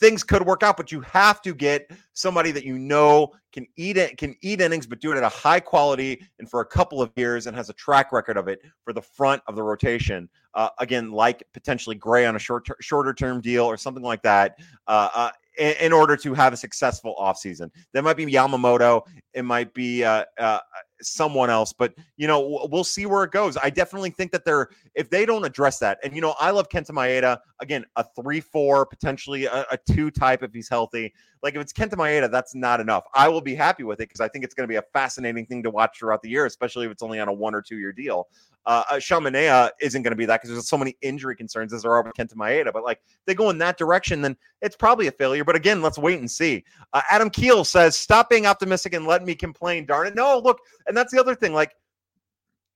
[0.03, 3.97] things could work out, but you have to get somebody that you know can eat
[3.97, 7.01] it, can eat innings, but do it at a high quality and for a couple
[7.01, 10.29] of years and has a track record of it for the front of the rotation.
[10.55, 14.59] Uh, again, like potentially Gray on a short shorter term deal or something like that.
[14.89, 17.71] Uh, uh, in, in, order to have a successful offseason.
[17.93, 19.03] That might be Yamamoto.
[19.35, 20.61] It might be uh, uh,
[21.01, 23.57] someone else, but you know, we'll see where it goes.
[23.57, 26.69] I definitely think that they're if they don't address that, and you know, I love
[26.69, 31.15] Kenta Maeda again, a three-four, potentially a, a, two type if he's healthy.
[31.43, 33.05] Like if it's Kenta Maeda, that's not enough.
[33.15, 35.47] I will be happy with it because I think it's going to be a fascinating
[35.47, 37.79] thing to watch throughout the year, especially if it's only on a one or two
[37.79, 38.29] year deal.
[38.65, 41.83] Uh, uh Sean isn't going to be that because there's so many injury concerns as
[41.83, 42.73] there are with Kenta Maeda.
[42.73, 45.45] But like they go in that direction, then it's probably a failure.
[45.45, 46.65] But again, let's wait and see.
[46.93, 50.15] Uh, Adam Keel says, "Stop being optimistic and let me complain." Darn it!
[50.15, 51.53] No, look, and that's the other thing.
[51.53, 51.75] Like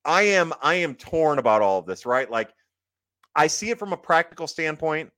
[0.07, 2.07] I am, I am torn about all of this.
[2.07, 2.51] Right, like
[3.35, 5.11] I see it from a practical standpoint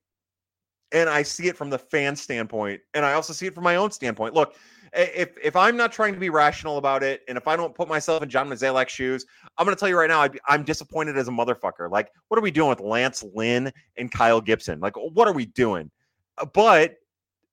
[0.91, 3.75] and I see it from the fan standpoint, and I also see it from my
[3.75, 4.33] own standpoint.
[4.33, 4.55] Look,
[4.93, 7.87] if if I'm not trying to be rational about it, and if I don't put
[7.87, 9.25] myself in John Mozeliak's shoes,
[9.57, 11.91] I'm going to tell you right now, i am disappointed as a motherfucker.
[11.91, 14.79] Like, what are we doing with Lance Lynn and Kyle Gibson?
[14.79, 15.91] Like, what are we doing?
[16.37, 16.95] Uh, but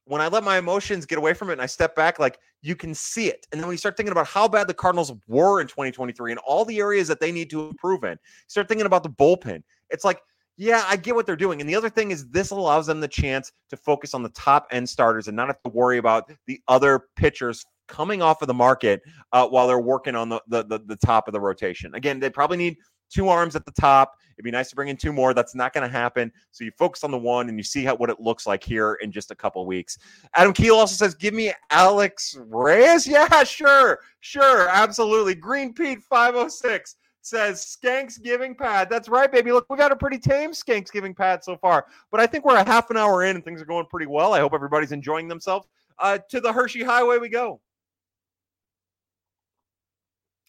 [0.07, 2.75] when I let my emotions get away from it and I step back, like you
[2.75, 3.47] can see it.
[3.51, 6.41] And then when you start thinking about how bad the Cardinals were in 2023 and
[6.47, 8.17] all the areas that they need to improve in,
[8.47, 9.63] start thinking about the bullpen.
[9.91, 10.21] It's like
[10.57, 11.61] yeah, I get what they're doing.
[11.61, 14.67] And the other thing is, this allows them the chance to focus on the top
[14.71, 18.55] end starters and not have to worry about the other pitchers coming off of the
[18.55, 21.95] market uh, while they're working on the, the, the the top of the rotation.
[21.95, 22.79] Again, they probably need
[23.11, 24.15] two arms at the top.
[24.37, 25.33] It'd be nice to bring in two more.
[25.33, 26.31] That's not going to happen.
[26.51, 28.95] So you focus on the one and you see how what it looks like here
[29.01, 29.97] in just a couple weeks.
[30.35, 35.35] Adam Keel also says, "Give me Alex Reyes." Yeah, sure, sure, absolutely.
[35.35, 38.89] Green Pete five oh six says Skanks giving pad.
[38.89, 39.53] That's right, baby.
[39.53, 42.57] Look, we've got a pretty tame Skanks giving pad so far, but I think we're
[42.57, 44.33] a half an hour in and things are going pretty well.
[44.33, 45.67] I hope everybody's enjoying themselves.
[45.99, 47.61] Uh, to the Hershey Highway we go.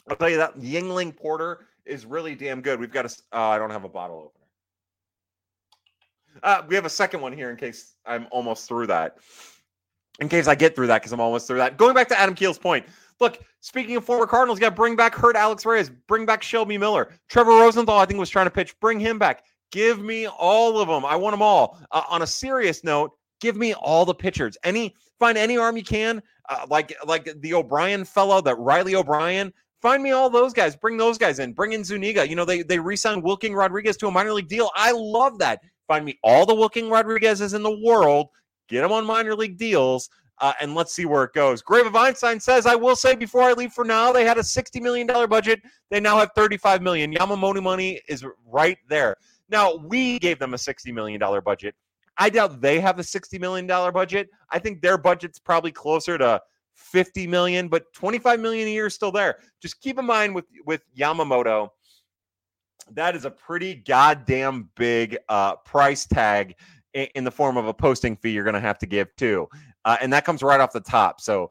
[0.10, 2.80] I'll tell you that Yuengling Porter is really damn good.
[2.80, 3.38] We've got a.
[3.38, 4.32] Uh, I don't have a bottle opener.
[6.44, 9.18] Uh, we have a second one here in case I'm almost through that.
[10.20, 11.78] In case I get through that, because I'm almost through that.
[11.78, 12.86] Going back to Adam Keel's point,
[13.20, 16.78] Look, speaking of former Cardinals, got to bring back hurt Alex Reyes, bring back Shelby
[16.78, 17.14] Miller.
[17.30, 18.80] Trevor Rosenthal, I think, was trying to pitch.
[18.80, 19.44] Bring him back.
[19.72, 21.04] Give me all of them.
[21.06, 21.80] I want them all.
[21.92, 24.58] Uh, on a serious note, give me all the pitchers.
[24.64, 29.52] Any find any arm you can, uh, like like the O'Brien fellow, that Riley O'Brien.
[29.88, 30.76] Find me all those guys.
[30.76, 31.54] Bring those guys in.
[31.54, 32.28] Bring in Zuniga.
[32.28, 34.70] You know they they re-signed Wilking Rodriguez to a minor league deal.
[34.76, 35.62] I love that.
[35.88, 38.28] Find me all the Wilking Rodriguezes in the world.
[38.68, 41.62] Get them on minor league deals uh, and let's see where it goes.
[41.62, 44.42] Grave of Einstein says, I will say before I leave for now, they had a
[44.42, 45.62] $60 million budget.
[45.90, 47.14] They now have $35 million.
[47.14, 49.16] Yamamoto money is right there.
[49.48, 51.76] Now, we gave them a $60 million budget.
[52.18, 54.30] I doubt they have a $60 million budget.
[54.52, 56.42] I think their budget's probably closer to
[56.78, 59.40] 50 million, but 25 million a year is still there.
[59.60, 61.70] Just keep in mind with with Yamamoto,
[62.92, 66.56] that is a pretty goddamn big uh, price tag
[66.94, 69.50] in, in, the form of a posting fee you're going to have to give too,
[69.86, 71.20] uh, and that comes right off the top.
[71.20, 71.50] So,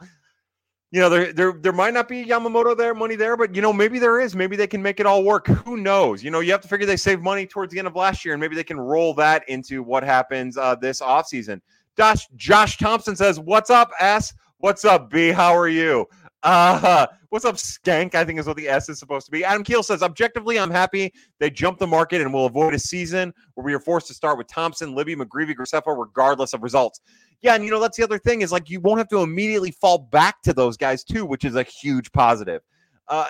[0.93, 3.73] you know, there there there might not be Yamamoto there money there, but you know
[3.73, 4.37] maybe there is.
[4.37, 5.49] Maybe they can make it all work.
[5.49, 6.23] Who knows?
[6.23, 8.33] You know, you have to figure they saved money towards the end of last year,
[8.35, 11.61] and maybe they can roll that into what happens uh, this offseason.
[11.97, 14.33] Josh Josh Thompson says, "What's up, S?
[14.59, 15.31] What's up, B?
[15.31, 16.07] How are you?"
[16.43, 18.15] Uh, what's up, Skank?
[18.15, 19.45] I think is what the S is supposed to be.
[19.45, 23.35] Adam Keel says, objectively, I'm happy they jumped the market and will avoid a season
[23.55, 27.01] where we are forced to start with Thompson, Libby, McGreevy, Graceffo, regardless of results.
[27.43, 29.73] Yeah, and you know, that's the other thing is like you won't have to immediately
[29.73, 32.63] fall back to those guys too, which is a huge positive.
[33.09, 33.27] Uh,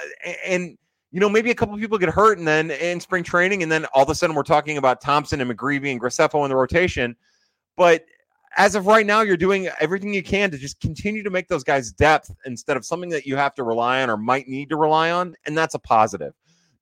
[0.46, 0.76] and
[1.10, 3.86] you know, maybe a couple people get hurt and then in spring training, and then
[3.94, 7.16] all of a sudden we're talking about Thompson and McGreevy and Graceffo in the rotation.
[7.78, 8.04] But
[8.56, 11.62] as of right now, you're doing everything you can to just continue to make those
[11.62, 14.76] guys depth instead of something that you have to rely on or might need to
[14.76, 15.34] rely on.
[15.44, 16.32] And that's a positive.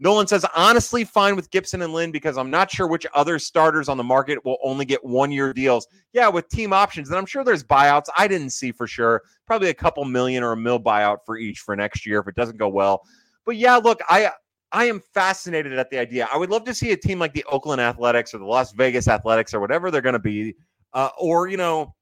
[0.01, 3.89] Nolan says, honestly, fine with Gibson and Lynn because I'm not sure which other starters
[3.89, 5.87] on the market will only get one year deals.
[6.13, 7.09] Yeah, with team options.
[7.09, 8.07] And I'm sure there's buyouts.
[8.17, 9.23] I didn't see for sure.
[9.47, 12.35] Probably a couple million or a mil buyout for each for next year if it
[12.35, 13.03] doesn't go well.
[13.47, 14.31] But yeah, look, I
[14.73, 16.29] I am fascinated at the idea.
[16.33, 19.07] I would love to see a team like the Oakland Athletics or the Las Vegas
[19.07, 20.55] Athletics or whatever they're going to be
[20.95, 21.95] uh, or you know,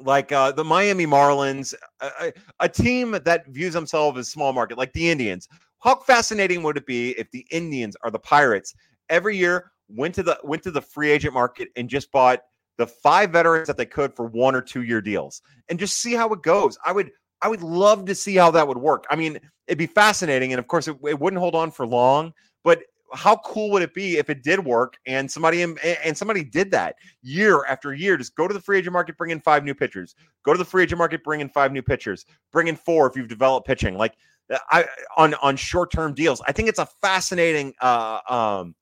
[0.00, 4.92] like uh, the Miami Marlins, a, a, team that views themselves as small market, like
[4.92, 5.48] the Indians.
[5.80, 8.74] How fascinating would it be if the Indians are the Pirates
[9.08, 12.40] every year went to the went to the free agent market and just bought
[12.78, 16.14] the five veterans that they could for one or two year deals and just see
[16.14, 16.78] how it goes.
[16.84, 17.10] I would
[17.42, 19.04] I would love to see how that would work.
[19.10, 22.32] I mean, it'd be fascinating, and of course, it, it wouldn't hold on for long.
[22.64, 22.82] But
[23.14, 26.96] how cool would it be if it did work and somebody and somebody did that
[27.22, 28.16] year after year?
[28.16, 30.14] Just go to the free agent market, bring in five new pitchers.
[30.44, 32.24] Go to the free agent market, bring in five new pitchers.
[32.52, 33.96] Bring in four if you've developed pitching.
[33.96, 34.14] Like
[34.52, 36.40] uh, I on on short term deals.
[36.46, 38.74] I think it's a fascinating uh, um,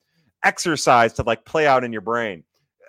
[0.45, 2.45] exercise to like play out in your brain.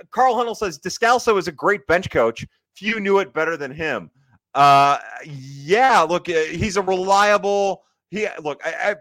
[0.09, 2.45] Carl Hunnell says Descalso is a great bench coach.
[2.75, 4.09] Few knew it better than him.
[4.53, 7.83] Uh, yeah, look, uh, he's a reliable.
[8.09, 8.61] He look.
[8.65, 8.95] I, I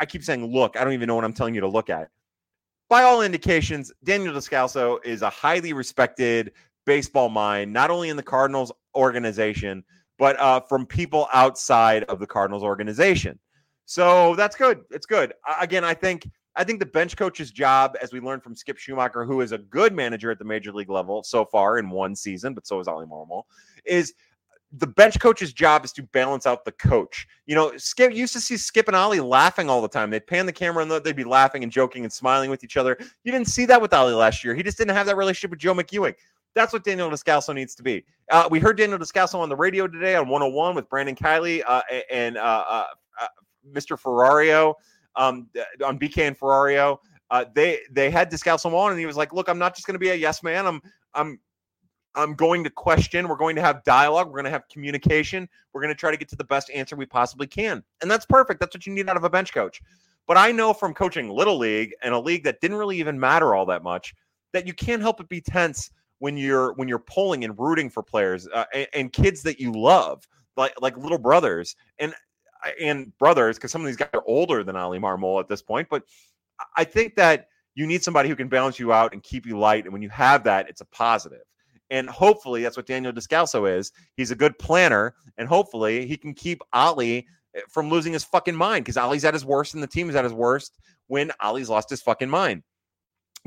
[0.00, 0.76] I keep saying look.
[0.76, 2.08] I don't even know what I'm telling you to look at.
[2.88, 6.52] By all indications, Daniel Descalso is a highly respected
[6.86, 9.84] baseball mind, not only in the Cardinals organization,
[10.18, 13.38] but uh, from people outside of the Cardinals organization.
[13.86, 14.82] So that's good.
[14.90, 15.32] It's good.
[15.60, 19.24] Again, I think I think the bench coach's job, as we learned from Skip Schumaker,
[19.24, 22.54] who is a good manager at the major league level so far in one season,
[22.54, 23.44] but so is Oli Marmol,
[23.86, 24.14] is
[24.72, 27.26] the bench coach's job is to balance out the coach.
[27.46, 30.10] You know, Skip used to see Skip and Oli laughing all the time.
[30.10, 32.96] They'd pan the camera and they'd be laughing and joking and smiling with each other.
[33.24, 34.54] You didn't see that with Oli last year.
[34.54, 36.14] He just didn't have that relationship with Joe McEwing.
[36.54, 38.04] That's what Daniel Descalso needs to be.
[38.30, 41.82] Uh, we heard Daniel Descalso on the radio today on 101 with Brandon Kiley uh,
[42.10, 42.84] and uh, uh,
[43.20, 43.26] uh
[43.72, 44.00] Mr.
[44.00, 44.74] Ferrario
[45.16, 45.48] um,
[45.84, 46.98] on BK and Ferrario.
[47.30, 49.94] Uh, they they had Descalso on, and he was like, "Look, I'm not just going
[49.94, 50.66] to be a yes man.
[50.66, 50.82] I'm
[51.14, 51.38] I'm
[52.14, 53.28] I'm going to question.
[53.28, 54.26] We're going to have dialogue.
[54.26, 55.48] We're going to have communication.
[55.72, 57.82] We're going to try to get to the best answer we possibly can.
[58.02, 58.60] And that's perfect.
[58.60, 59.80] That's what you need out of a bench coach.
[60.26, 63.54] But I know from coaching Little League and a league that didn't really even matter
[63.54, 64.14] all that much
[64.52, 68.02] that you can't help but be tense when you're when you're polling and rooting for
[68.02, 72.14] players uh, and, and, kids that you love, like like little brothers and
[72.80, 75.88] and brothers, because some of these guys are older than Oli Marmol at this point.
[75.88, 76.02] But
[76.76, 79.84] I think that you need somebody who can balance you out and keep you light.
[79.84, 81.42] And when you have that, it's a positive.
[81.90, 83.92] And hopefully that's what Daniel Descalso is.
[84.16, 88.54] He's a good planner, and hopefully he can keep Oli eh, from losing his fucking
[88.54, 91.68] mind because Oli's at his worst and the team is at his worst when Oli's
[91.68, 92.62] lost his fucking mind.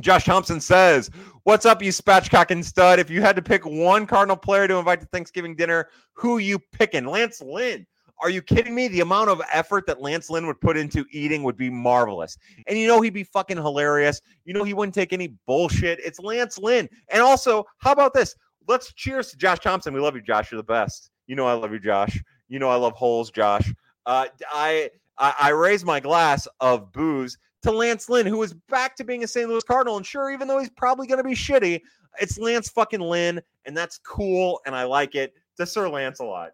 [0.01, 1.09] Josh Thompson says,
[1.43, 2.99] What's up, you spatchcocking stud?
[2.99, 6.59] If you had to pick one Cardinal player to invite to Thanksgiving dinner, who you
[6.71, 7.05] picking?
[7.05, 7.85] Lance Lynn.
[8.23, 8.87] Are you kidding me?
[8.87, 12.37] The amount of effort that Lance Lynn would put into eating would be marvelous.
[12.67, 14.21] And you know he'd be fucking hilarious.
[14.45, 15.99] You know he wouldn't take any bullshit.
[15.99, 16.87] It's Lance Lynn.
[17.09, 18.35] And also, how about this?
[18.65, 19.93] Let's cheers to Josh Thompson.
[19.93, 20.51] We love you, Josh.
[20.51, 21.11] You're the best.
[21.27, 22.17] You know I love you, Josh.
[22.47, 23.73] You know I love holes, Josh.
[24.05, 29.03] Uh, I, I raise my glass of booze to Lance Lynn, who is back to
[29.03, 29.49] being a St.
[29.49, 29.97] Louis Cardinal.
[29.97, 31.81] And sure, even though he's probably going to be shitty,
[32.21, 35.33] it's Lance fucking Lynn, and that's cool, and I like it.
[35.57, 36.51] To Sir Lance a lot.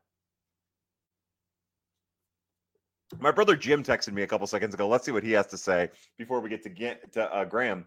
[3.18, 4.88] My brother Jim texted me a couple seconds ago.
[4.88, 7.86] Let's see what he has to say before we get to get to uh, Graham.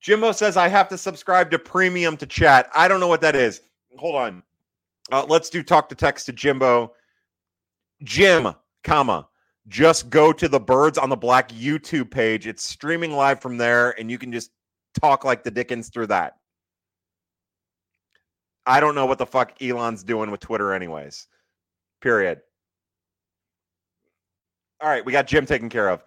[0.00, 2.70] Jimbo says I have to subscribe to premium to chat.
[2.74, 3.62] I don't know what that is.
[3.96, 4.42] Hold on.
[5.12, 6.92] Uh, let's do talk to text to Jimbo.
[8.02, 9.28] Jim, comma.
[9.68, 12.46] Just go to the Birds on the Black YouTube page.
[12.46, 14.50] It's streaming live from there, and you can just
[14.98, 16.36] talk like the Dickens through that.
[18.66, 21.28] I don't know what the fuck Elon's doing with Twitter, anyways.
[22.00, 22.40] Period.
[24.80, 26.02] All right, we got Jim taken care of.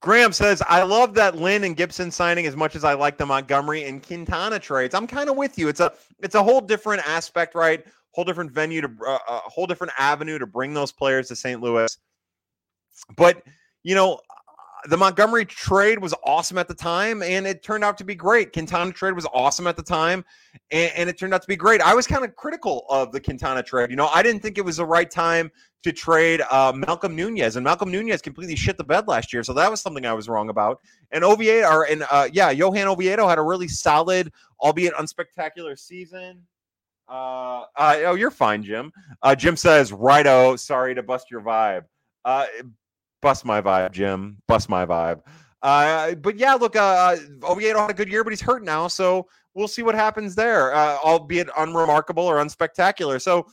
[0.00, 3.24] Graham says, I love that Lynn and Gibson signing as much as I like the
[3.24, 4.94] Montgomery and Quintana trades.
[4.94, 5.68] I'm kind of with you.
[5.68, 7.82] It's a it's a whole different aspect, right?
[8.10, 11.60] Whole different venue to uh, a whole different avenue to bring those players to St.
[11.60, 11.96] Louis.
[13.16, 13.42] But
[13.82, 14.20] you know,
[14.88, 18.52] the Montgomery trade was awesome at the time, and it turned out to be great.
[18.52, 20.24] Quintana trade was awesome at the time,
[20.70, 21.80] and, and it turned out to be great.
[21.80, 23.90] I was kind of critical of the Quintana trade.
[23.90, 25.50] You know, I didn't think it was the right time
[25.84, 29.52] to trade uh, Malcom Nunez, and Malcom Nunez completely shit the bed last year, so
[29.54, 30.80] that was something I was wrong about.
[31.12, 36.42] And Oviedo, or and uh, yeah, Johan Oviedo had a really solid, albeit unspectacular season.
[37.08, 38.92] Uh, uh, oh, you're fine, Jim.
[39.22, 41.84] Uh, Jim says, "Righto, sorry to bust your vibe."
[42.24, 42.46] Uh,
[43.24, 44.36] bust my vibe, Jim.
[44.46, 45.22] Bust my vibe.
[45.62, 49.26] Uh, but yeah, look, uh, Oviedo had a good year, but he's hurt now, so
[49.54, 53.20] we'll see what happens there, uh, albeit unremarkable or unspectacular.
[53.20, 53.46] So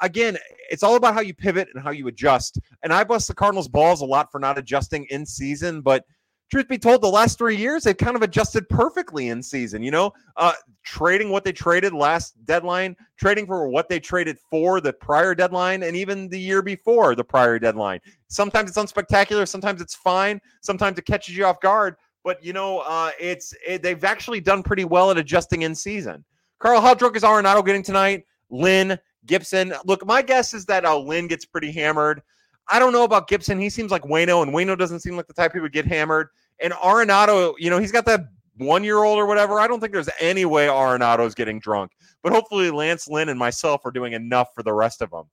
[0.00, 0.38] again,
[0.70, 2.58] it's all about how you pivot and how you adjust.
[2.82, 6.04] And I bust the Cardinals' balls a lot for not adjusting in season, but
[6.50, 9.82] truth be told, the last three years they've kind of adjusted perfectly in season.
[9.82, 10.52] You know, uh,
[10.84, 15.82] trading what they traded last deadline, trading for what they traded for the prior deadline,
[15.82, 18.00] and even the year before the prior deadline.
[18.28, 21.96] Sometimes it's unspectacular, sometimes it's fine, sometimes it catches you off guard.
[22.24, 26.24] But you know, uh, it's it, they've actually done pretty well at adjusting in season.
[26.58, 28.24] Carl, how drunk is Arenado getting tonight?
[28.50, 29.74] Lynn Gibson.
[29.84, 32.22] Look, my guess is that uh, Lynn gets pretty hammered.
[32.68, 33.60] I don't know about Gibson.
[33.60, 36.28] He seems like Waino, and Waino doesn't seem like the type who would get hammered.
[36.60, 38.26] And Arenado, you know, he's got that
[38.58, 39.60] one year old or whatever.
[39.60, 41.92] I don't think there's any way Arenado's getting drunk.
[42.22, 45.24] But hopefully Lance Lynn and myself are doing enough for the rest of them.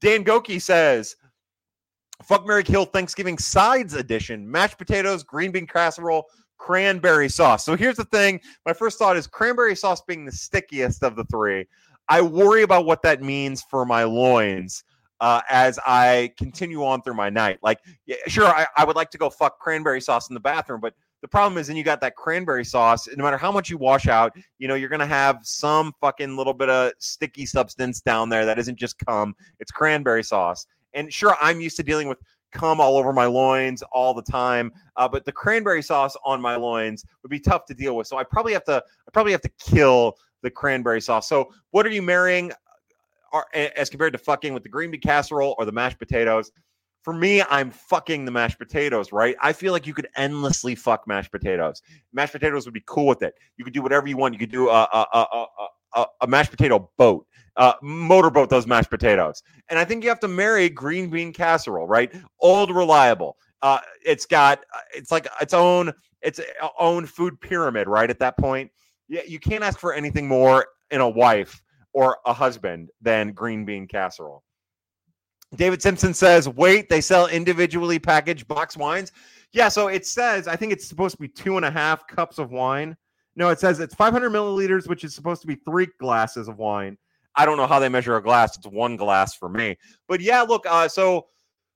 [0.00, 1.14] Dan Goki says,
[2.24, 6.24] Fuck Mary Kill Thanksgiving Sides Edition, mashed potatoes, green bean casserole,
[6.58, 7.64] cranberry sauce.
[7.64, 8.40] So here's the thing.
[8.64, 11.66] My first thought is cranberry sauce being the stickiest of the three.
[12.08, 14.82] I worry about what that means for my loins
[15.20, 17.58] uh, as I continue on through my night.
[17.62, 20.80] Like, yeah, sure, I, I would like to go fuck cranberry sauce in the bathroom,
[20.80, 23.08] but the problem is then you got that cranberry sauce.
[23.16, 26.52] No matter how much you wash out, you know, you're to have some fucking little
[26.52, 30.66] bit of sticky substance down there that isn't just cum, it's cranberry sauce.
[30.94, 32.18] And sure, I'm used to dealing with
[32.52, 36.56] cum all over my loins all the time, uh, but the cranberry sauce on my
[36.56, 38.06] loins would be tough to deal with.
[38.06, 41.28] So I probably have to, I probably have to kill the cranberry sauce.
[41.28, 42.52] So what are you marrying?
[43.32, 46.50] Are, as compared to fucking with the green bean casserole or the mashed potatoes.
[47.02, 49.36] For me, I'm fucking the mashed potatoes, right?
[49.40, 51.80] I feel like you could endlessly fuck mashed potatoes.
[52.12, 53.34] Mashed potatoes would be cool with it.
[53.56, 54.34] You could do whatever you want.
[54.34, 55.46] You could do a, a, a,
[55.94, 59.42] a, a mashed potato boat, uh, motorboat those mashed potatoes.
[59.68, 62.12] And I think you have to marry green bean casserole, right?
[62.40, 63.36] Old, reliable.
[63.62, 66.40] Uh, it's got, uh, it's like its own, its
[66.78, 68.10] own food pyramid, right?
[68.10, 68.70] At that point,
[69.08, 71.62] yeah, you can't ask for anything more in a wife
[71.96, 74.44] or a husband than green bean casserole.
[75.54, 79.12] David Simpson says, wait, they sell individually packaged box wines.
[79.52, 82.36] Yeah, so it says, I think it's supposed to be two and a half cups
[82.38, 82.98] of wine.
[83.34, 86.98] No, it says it's 500 milliliters, which is supposed to be three glasses of wine.
[87.34, 88.58] I don't know how they measure a glass.
[88.58, 89.78] It's one glass for me.
[90.06, 91.28] But yeah, look, uh, so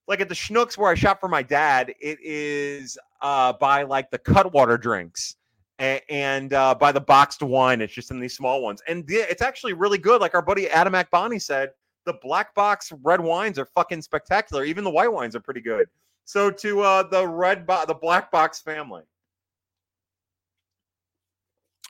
[0.07, 4.11] like at the Schnucks where I shop for my dad, it is uh, by like
[4.11, 5.37] the Cutwater drinks
[5.81, 7.81] and, uh, by the boxed wine.
[7.81, 10.20] It's just in these small ones, and it's actually really good.
[10.20, 11.70] Like our buddy Adam Akbani said,
[12.05, 14.64] the black box red wines are fucking spectacular.
[14.64, 15.89] Even the white wines are pretty good.
[16.24, 19.03] So to uh, the red bo- the black box family,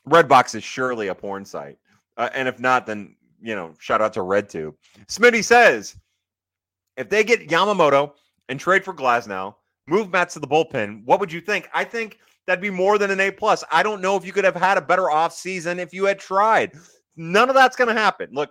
[0.09, 1.79] Redbox is surely a porn site,
[2.17, 4.75] uh, and if not, then you know, shout out to RedTube.
[5.07, 5.97] Smitty says,
[6.97, 8.13] if they get Yamamoto
[8.49, 9.55] and trade for Glasnow,
[9.87, 11.69] move Matz to the bullpen, what would you think?
[11.73, 12.19] I think
[12.51, 13.63] that'd be more than an A plus.
[13.71, 16.19] I don't know if you could have had a better off season if you had
[16.19, 16.73] tried.
[17.17, 18.31] None of that's going to happen.
[18.33, 18.51] Look,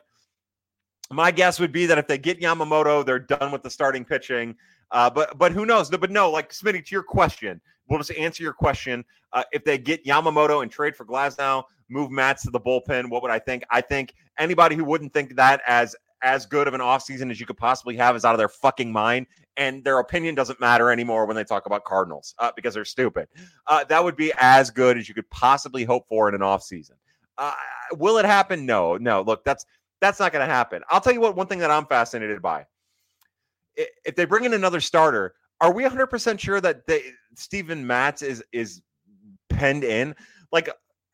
[1.11, 4.55] my guess would be that if they get Yamamoto, they're done with the starting pitching.
[4.91, 5.91] Uh, but but who knows?
[5.91, 9.03] No, but no, like Smitty, to your question, we'll just answer your question.
[9.33, 13.21] Uh, if they get Yamamoto and trade for Glasnow, move Matz to the bullpen, what
[13.21, 13.63] would I think?
[13.69, 17.45] I think anybody who wouldn't think that as as good of an offseason as you
[17.45, 19.27] could possibly have is out of their fucking mind.
[19.57, 23.27] And their opinion doesn't matter anymore when they talk about Cardinals uh, because they're stupid.
[23.67, 26.93] Uh, that would be as good as you could possibly hope for in an offseason.
[27.37, 27.53] Uh,
[27.97, 28.65] will it happen?
[28.65, 29.21] No, no.
[29.21, 29.65] Look, that's
[30.01, 30.81] that's not going to happen.
[30.89, 31.35] I'll tell you what.
[31.35, 32.65] One thing that I'm fascinated by:
[33.75, 37.03] if they bring in another starter, are we 100 percent sure that they,
[37.35, 38.81] Steven Matz is is
[39.49, 40.15] penned in?
[40.51, 40.69] Like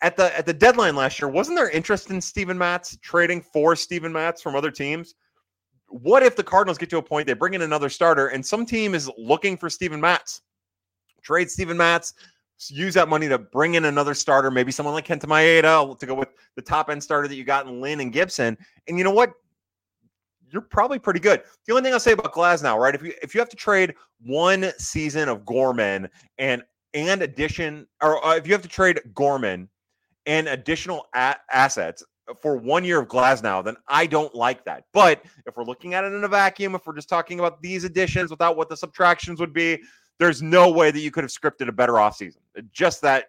[0.05, 3.75] at the at the deadline last year, wasn't there interest in Steven Matz trading for
[3.75, 5.15] Steven Matz from other teams?
[5.87, 8.67] What if the Cardinals get to a point they bring in another starter and some
[8.67, 10.41] team is looking for Steven Matz?
[11.23, 12.13] Trade Steven Matz,
[12.69, 16.13] use that money to bring in another starter, maybe someone like Kenta Maeda to go
[16.13, 18.55] with the top end starter that you got in Lynn and Gibson.
[18.87, 19.33] And you know what?
[20.51, 21.41] you're probably pretty good.
[21.65, 22.93] The only thing I'll say about Glasnow, right?
[22.93, 28.23] If you if you have to trade one season of Gorman and and addition, or
[28.23, 29.67] uh, if you have to trade Gorman
[30.25, 32.03] and additional a- assets
[32.41, 34.85] for one year of Glasnow, then I don't like that.
[34.93, 37.83] But if we're looking at it in a vacuum, if we're just talking about these
[37.83, 39.81] additions without what the subtractions would be,
[40.19, 42.37] there's no way that you could have scripted a better offseason.
[42.71, 43.25] Just that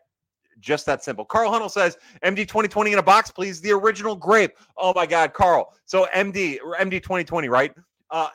[0.60, 1.24] just that simple.
[1.24, 3.60] Carl Hunnell says MD 2020 in a box, please.
[3.60, 4.52] The original grape.
[4.78, 5.74] Oh my God, Carl.
[5.84, 7.74] So MD MD 2020, right?
[8.10, 8.28] Uh,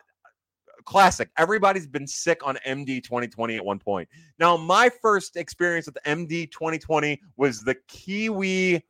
[0.85, 1.29] classic.
[1.37, 4.07] Everybody's been sick on MD 2020 at one point.
[4.39, 8.83] Now, my first experience with MD 2020 was the Kiwi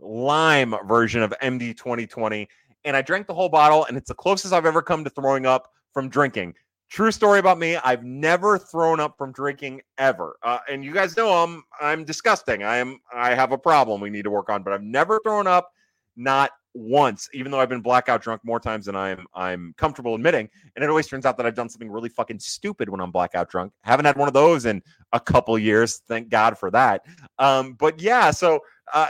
[0.00, 2.48] lime version of MD 2020.
[2.84, 5.46] And I drank the whole bottle, and it's the closest I've ever come to throwing
[5.46, 6.54] up from drinking.
[6.88, 7.76] True story about me.
[7.76, 10.36] I've never thrown up from drinking ever.
[10.42, 12.62] Uh, and you guys know I'm I'm disgusting.
[12.62, 15.46] I am I have a problem we need to work on, but I've never thrown
[15.46, 15.70] up,
[16.16, 20.48] not once, even though I've been blackout drunk more times than I'm I'm comfortable admitting.
[20.76, 23.50] And it always turns out that I've done something really fucking stupid when I'm blackout
[23.50, 23.72] drunk.
[23.82, 26.02] Haven't had one of those in a couple years.
[26.08, 27.04] Thank God for that.
[27.38, 28.60] Um, but yeah, so
[28.94, 29.08] uh,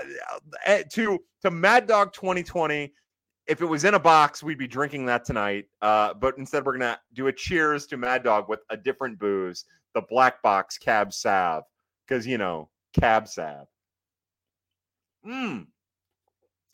[0.65, 2.93] eh, to to Mad Dog 2020
[3.49, 5.65] if it was in a box, we'd be drinking that tonight.
[5.81, 9.65] Uh, but instead, we're gonna do a cheers to Mad Dog with a different booze,
[9.95, 11.65] the Black Box Cab Sav,
[12.07, 13.67] because you know Cab Sav.
[15.25, 15.63] Hmm.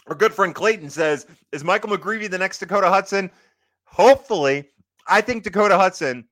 [0.07, 3.31] Our good friend Clayton says, "Is Michael McGreevy the next Dakota Hudson?"
[3.85, 4.69] Hopefully,
[5.07, 6.29] I think Dakota Hudson,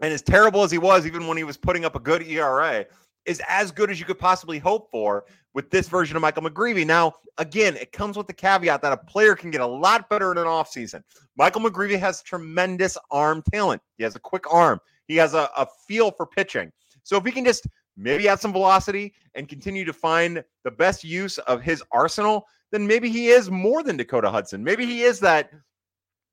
[0.00, 2.86] and as terrible as he was, even when he was putting up a good ERA,
[3.26, 5.24] is as good as you could possibly hope for
[5.54, 6.86] with this version of Michael McGreevy.
[6.86, 10.32] Now, again, it comes with the caveat that a player can get a lot better
[10.32, 11.02] in an offseason.
[11.36, 13.82] Michael McGreevy has tremendous arm talent.
[13.96, 14.80] He has a quick arm.
[15.08, 16.72] He has a, a feel for pitching.
[17.02, 17.66] So if he can just
[17.96, 22.86] maybe add some velocity and continue to find the best use of his arsenal, then
[22.86, 24.62] maybe he is more than Dakota Hudson.
[24.62, 25.50] Maybe he is that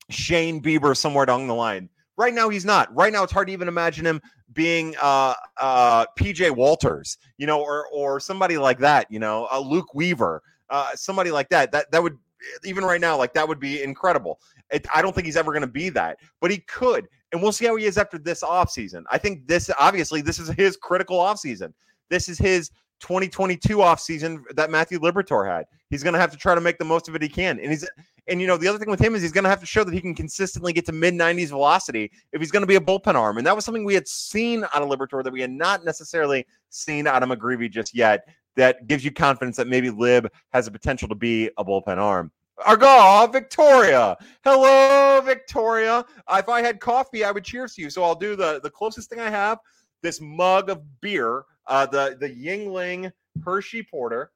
[0.10, 1.90] Shane Bieber somewhere down the line.
[2.18, 2.94] Right now, he's not.
[2.96, 4.22] Right now, it's hard to even imagine him
[4.54, 9.60] being uh, uh, PJ Walters, you know, or or somebody like that, you know, a
[9.60, 11.72] Luke Weaver, uh, somebody like that.
[11.72, 12.18] That that would
[12.64, 14.40] even right now, like that would be incredible.
[14.72, 17.52] It, I don't think he's ever going to be that, but he could, and we'll
[17.52, 19.04] see how he is after this offseason.
[19.12, 21.74] I think this obviously this is his critical offseason.
[22.10, 22.72] This is his
[23.06, 25.66] 2022 offseason that Matthew Liberatore had.
[25.92, 27.70] He's going to have to try to make the most of it he can, and
[27.70, 27.88] he's
[28.28, 29.84] and you know, the other thing with him is he's going to have to show
[29.84, 32.82] that he can consistently get to mid 90s velocity if he's going to be a
[32.82, 33.38] bullpen arm.
[33.38, 36.48] And that was something we had seen out of Liberatore that we had not necessarily
[36.72, 38.28] seen out of McGreevy just yet.
[38.56, 42.32] That gives you confidence that maybe Lib has a potential to be a bullpen arm.
[42.66, 44.18] Argo, Victoria.
[44.44, 46.04] Hello, Victoria.
[46.32, 47.92] If I had coffee, I would cheers to you.
[47.92, 49.60] So I'll do the, the closest thing I have
[50.06, 53.12] this mug of beer, uh, the, the Yuengling
[53.44, 54.32] Hershey Porter.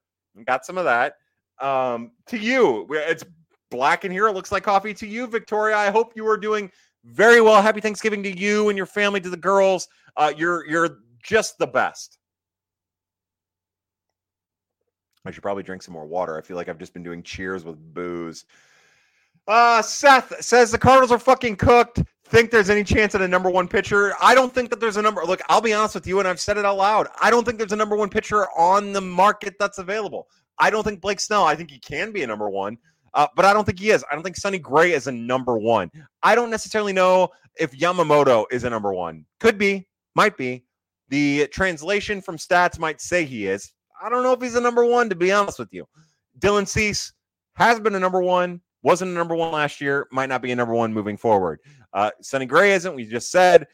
[0.46, 1.16] Got some of that
[1.62, 2.88] um, to you.
[2.90, 3.24] It's
[3.70, 4.28] black in here.
[4.28, 5.78] It looks like coffee to you, Victoria.
[5.78, 6.72] I hope you are doing
[7.06, 7.62] very well.
[7.62, 9.88] Happy Thanksgiving to you and your family, to the girls.
[10.18, 12.18] Uh, you're you're just the best.
[15.26, 16.38] I should probably drink some more water.
[16.38, 18.46] I feel like I've just been doing cheers with booze.
[19.48, 22.02] Uh, Seth says the Cardinals are fucking cooked.
[22.30, 24.14] Think there's any chance at a number one pitcher?
[24.22, 25.24] I don't think that there's a number.
[25.24, 27.08] Look, I'll be honest with you, and I've said it out loud.
[27.20, 30.28] I don't think there's a number one pitcher on the market that's available.
[30.60, 31.44] I don't think Blake Snell.
[31.44, 32.78] I think he can be a number one.
[33.16, 34.06] Uh, but I don't think he is.
[34.12, 35.90] I don't think Sonny Gray is a number one.
[36.22, 39.26] I don't necessarily know if Yamamoto is a number one.
[39.40, 40.66] Could be, might be.
[41.08, 43.74] The translation from stats might say he is.
[44.00, 45.88] I don't know if he's a number one, to be honest with you.
[46.38, 47.12] Dylan Cease
[47.56, 50.56] has been a number one, wasn't a number one last year, might not be a
[50.56, 51.60] number one moving forward.
[51.94, 53.68] Uh, Sonny Gray isn't, we just said.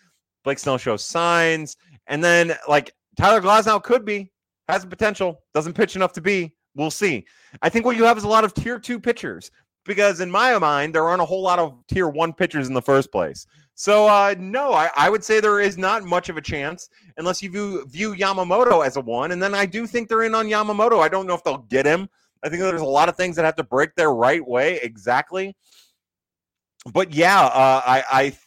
[0.43, 1.76] Blake Snell shows signs.
[2.08, 4.32] And then, like, Tyler Glasnow could be,
[4.68, 6.53] has the potential, doesn't pitch enough to be.
[6.76, 7.26] We'll see.
[7.62, 9.49] I think what you have is a lot of tier two pitchers
[9.86, 12.82] because, in my mind, there aren't a whole lot of tier one pitchers in the
[12.82, 13.47] first place.
[13.76, 17.41] So, uh, no, I, I would say there is not much of a chance unless
[17.41, 19.32] you view, view Yamamoto as a one.
[19.32, 21.01] And then I do think they're in on Yamamoto.
[21.01, 22.08] I don't know if they'll get him.
[22.43, 25.55] I think there's a lot of things that have to break their right way exactly.
[26.93, 28.38] But yeah, uh, I, I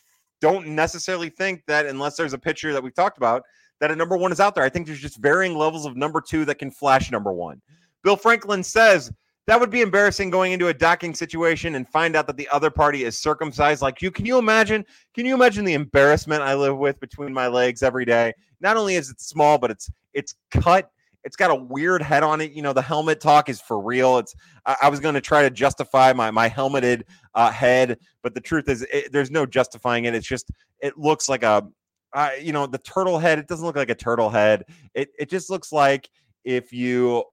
[0.41, 3.43] don't necessarily think that unless there's a pitcher that we've talked about,
[3.80, 4.64] that a number one is out there.
[4.64, 7.61] I think there's just varying levels of number two that can flash number one.
[8.03, 9.12] Bill Franklin says
[9.47, 12.70] that would be embarrassing going into a docking situation and find out that the other
[12.70, 14.11] party is circumcised like you.
[14.11, 14.84] Can you imagine?
[15.14, 18.34] Can you imagine the embarrassment I live with between my legs every day?
[18.61, 20.91] Not only is it small, but it's it's cut.
[21.25, 22.53] It's got a weird head on it.
[22.53, 24.19] You know, the helmet talk is for real.
[24.19, 24.35] It's
[24.66, 27.03] I, I was going to try to justify my my helmeted
[27.35, 30.14] uh, head, but the truth is, it, there's no justifying it.
[30.14, 30.51] It's just
[30.81, 31.66] it looks like a,
[32.14, 33.39] uh, you know, the turtle head.
[33.39, 34.64] It doesn't look like a turtle head.
[34.95, 36.09] It it just looks like
[36.45, 37.25] if you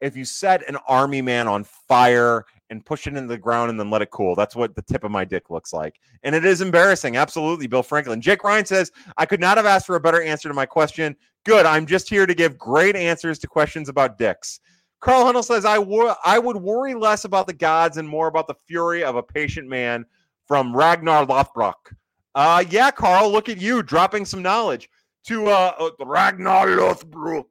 [0.00, 3.78] if you set an army man on fire and push it into the ground and
[3.78, 4.34] then let it cool.
[4.34, 6.00] That's what the tip of my dick looks like.
[6.22, 7.16] And it is embarrassing.
[7.16, 8.20] Absolutely, Bill Franklin.
[8.20, 11.16] Jake Ryan says, I could not have asked for a better answer to my question.
[11.46, 11.64] Good.
[11.64, 14.58] I'm just here to give great answers to questions about dicks.
[15.00, 18.48] Carl Hunnell says, I, wo- I would worry less about the gods and more about
[18.48, 20.04] the fury of a patient man
[20.48, 21.74] from Ragnar Lothbrok.
[22.34, 24.90] Uh, yeah, Carl, look at you dropping some knowledge
[25.28, 27.44] to uh, uh Ragnar Lothbrok.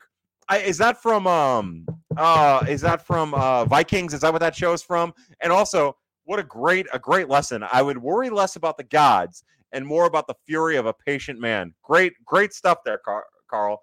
[0.50, 1.86] I, is that from um
[2.18, 4.14] uh is that from uh Vikings?
[4.14, 5.14] Is that what that show is from?
[5.42, 7.64] And also, what a great a great lesson.
[7.72, 11.40] I would worry less about the gods and more about the fury of a patient
[11.40, 11.74] man.
[11.82, 13.82] Great great stuff there, Car- Carl.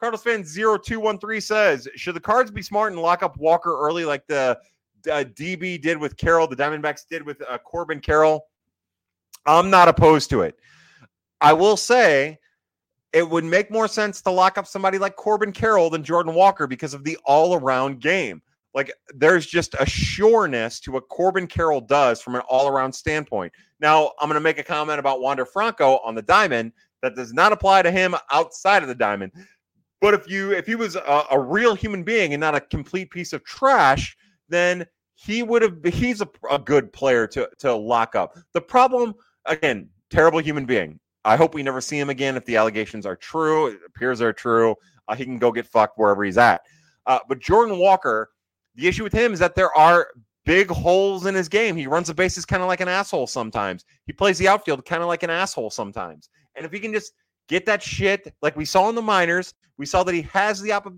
[0.00, 4.26] Cardinals fan 0213 says, should the cards be smart and lock up Walker early like
[4.28, 4.58] the
[5.10, 8.46] uh, DB did with Carroll, the Diamondbacks did with uh, Corbin Carroll?
[9.46, 10.56] I'm not opposed to it.
[11.40, 12.38] I will say
[13.12, 16.66] it would make more sense to lock up somebody like Corbin Carroll than Jordan Walker
[16.66, 18.42] because of the all around game.
[18.74, 23.52] Like there's just a sureness to what Corbin Carroll does from an all around standpoint.
[23.80, 26.72] Now, I'm going to make a comment about Wander Franco on the diamond
[27.02, 29.32] that does not apply to him outside of the diamond.
[30.00, 33.10] But if you if he was a, a real human being and not a complete
[33.10, 34.16] piece of trash,
[34.48, 38.36] then he would have he's a, a good player to to lock up.
[38.52, 39.14] The problem
[39.46, 41.00] again, terrible human being.
[41.24, 43.66] I hope we never see him again if the allegations are true.
[43.68, 44.76] It appears they're true.
[45.08, 46.62] Uh, he can go get fucked wherever he's at.
[47.06, 48.30] Uh, but Jordan Walker,
[48.76, 50.08] the issue with him is that there are
[50.44, 51.76] big holes in his game.
[51.76, 53.84] He runs the bases kind of like an asshole sometimes.
[54.06, 56.30] He plays the outfield kind of like an asshole sometimes.
[56.58, 57.12] And if he can just
[57.48, 60.72] get that shit like we saw in the minors, we saw that he has the
[60.72, 60.92] op-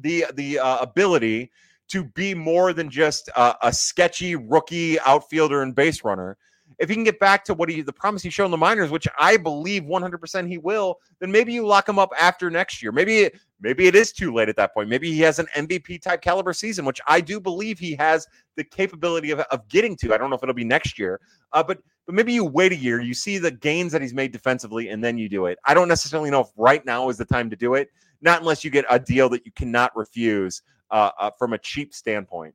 [0.00, 1.50] the the uh, ability
[1.88, 6.36] to be more than just uh, a sketchy rookie outfielder and base runner
[6.78, 8.90] if he can get back to what he the promise he showed in the minors,
[8.90, 12.92] which I believe 100% he will, then maybe you lock him up after next year.
[12.92, 14.88] Maybe maybe it is too late at that point.
[14.88, 18.64] Maybe he has an MVP type caliber season, which I do believe he has the
[18.64, 20.14] capability of, of getting to.
[20.14, 21.20] I don't know if it'll be next year,
[21.52, 24.30] uh, but but maybe you wait a year, you see the gains that he's made
[24.30, 25.58] defensively, and then you do it.
[25.64, 27.88] I don't necessarily know if right now is the time to do it,
[28.20, 30.62] not unless you get a deal that you cannot refuse
[30.92, 32.54] uh, uh, from a cheap standpoint.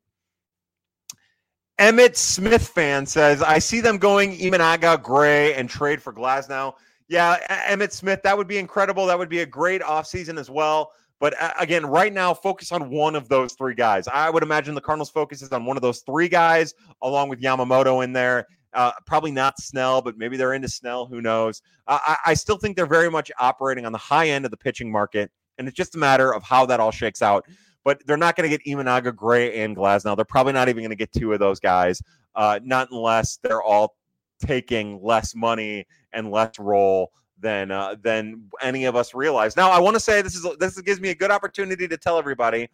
[1.82, 6.76] Emmett Smith fan says, I see them going Imanaga, Gray, and trade for Glasnow.
[7.08, 9.08] Yeah, Emmett Smith, that would be incredible.
[9.08, 10.92] That would be a great offseason as well.
[11.20, 14.08] But uh, again, right now, focus on one of those three guys.
[14.08, 17.42] I would imagine the Cardinals focus is on one of those three guys, along with
[17.42, 18.46] Yamamoto in there.
[18.74, 21.08] Uh, probably not Snell, but maybe they're into Snell.
[21.08, 21.64] Who knows?
[21.88, 24.92] I, I still think they're very much operating on the high end of the pitching
[24.92, 25.32] market.
[25.58, 27.48] And it's just a matter of how that all shakes out
[27.84, 30.16] but they're not going to get Imanaga, Gray, and Glasnow.
[30.16, 32.02] They're probably not even going to get two of those guys,
[32.36, 33.96] uh, not unless they're all
[34.40, 39.56] taking less money and less role than uh, than any of us realize.
[39.56, 42.18] Now, I want to say this is this gives me a good opportunity to tell
[42.18, 42.70] everybody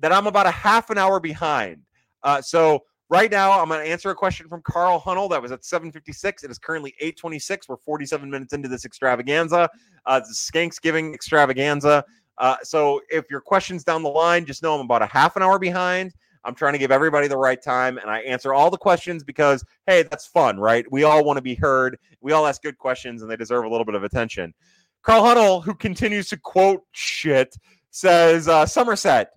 [0.00, 1.82] that I'm about a half an hour behind.
[2.22, 5.52] Uh, so right now, I'm going to answer a question from Carl Hunnell that was
[5.52, 6.44] at 7:56.
[6.44, 7.68] It is currently 8:26.
[7.68, 9.70] We're 47 minutes into this extravaganza,
[10.06, 12.04] uh, the Skanksgiving extravaganza.
[12.38, 15.42] Uh, so if your question's down the line, just know I'm about a half an
[15.42, 16.12] hour behind.
[16.44, 19.64] I'm trying to give everybody the right time and I answer all the questions because,
[19.86, 20.84] hey, that's fun, right?
[20.90, 21.98] We all want to be heard.
[22.20, 24.52] We all ask good questions and they deserve a little bit of attention.
[25.02, 27.56] Carl Hunnell, who continues to quote shit,
[27.90, 29.30] says uh, Somerset,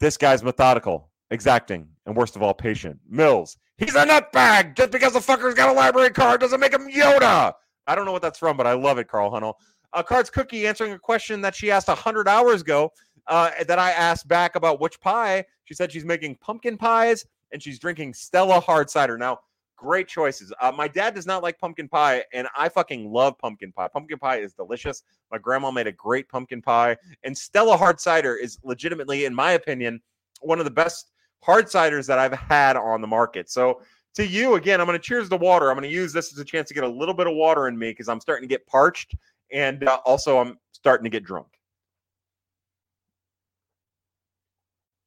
[0.00, 2.98] this guy's methodical, exacting, and worst of all, patient.
[3.08, 4.76] Mills, he's a nutbag.
[4.76, 7.52] Just because the fucker's got a library card doesn't make him Yoda.
[7.86, 9.54] I don't know what that's from, but I love it, Carl Hunnell
[9.92, 12.92] uh, Cards Cookie answering a question that she asked 100 hours ago
[13.26, 15.44] uh, that I asked back about which pie.
[15.64, 19.16] She said she's making pumpkin pies and she's drinking Stella hard cider.
[19.16, 19.40] Now,
[19.76, 20.52] great choices.
[20.60, 23.88] Uh, my dad does not like pumpkin pie, and I fucking love pumpkin pie.
[23.88, 25.04] Pumpkin pie is delicious.
[25.30, 29.52] My grandma made a great pumpkin pie, and Stella hard cider is legitimately, in my
[29.52, 30.00] opinion,
[30.40, 31.12] one of the best
[31.42, 33.48] hard ciders that I've had on the market.
[33.48, 33.80] So,
[34.14, 35.70] to you again, I'm going to cheers the water.
[35.70, 37.68] I'm going to use this as a chance to get a little bit of water
[37.68, 39.14] in me because I'm starting to get parched
[39.52, 41.46] and uh, also I'm starting to get drunk.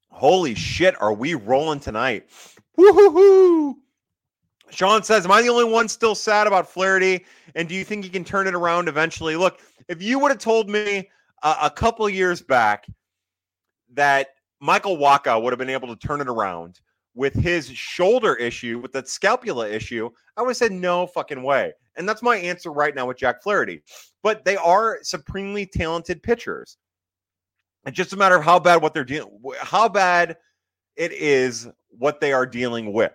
[0.09, 2.29] Holy shit, are we rolling tonight?
[2.77, 3.75] Woohoo!
[4.69, 7.25] Sean says, Am I the only one still sad about Flaherty?
[7.55, 9.35] And do you think he can turn it around eventually?
[9.35, 11.09] Look, if you would have told me
[11.43, 12.87] uh, a couple years back
[13.93, 14.29] that
[14.59, 16.79] Michael Wacha would have been able to turn it around
[17.13, 21.73] with his shoulder issue, with that scapula issue, I would have said no fucking way.
[21.97, 23.83] And that's my answer right now with Jack Flaherty.
[24.23, 26.77] But they are supremely talented pitchers.
[27.85, 30.37] It's just a matter of how bad what they're dealing how bad
[30.95, 33.13] it is what they are dealing with.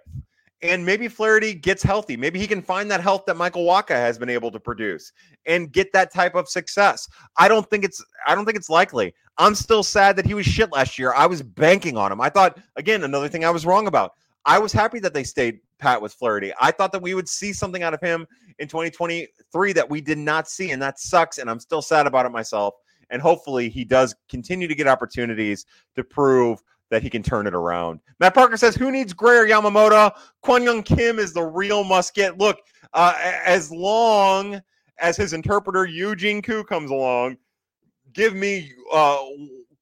[0.62, 2.16] And maybe Flaherty gets healthy.
[2.16, 5.12] Maybe he can find that health that Michael Wacha has been able to produce
[5.44, 7.06] and get that type of success.
[7.38, 9.14] I don't think it's I don't think it's likely.
[9.38, 11.12] I'm still sad that he was shit last year.
[11.12, 12.22] I was banking on him.
[12.22, 14.12] I thought again another thing I was wrong about.
[14.46, 16.52] I was happy that they stayed pat with Flaherty.
[16.60, 18.26] I thought that we would see something out of him
[18.58, 21.38] in 2023 that we did not see, and that sucks.
[21.38, 22.74] And I'm still sad about it myself.
[23.10, 27.54] And hopefully, he does continue to get opportunities to prove that he can turn it
[27.54, 28.00] around.
[28.20, 30.12] Matt Parker says, "Who needs Gray or Yamamoto?
[30.42, 32.38] Kwang Hyun Kim is the real musket.
[32.38, 32.58] Look,
[32.92, 33.14] uh,
[33.44, 34.60] as long
[34.98, 37.36] as his interpreter Eugene Koo comes along,
[38.12, 39.18] give me uh,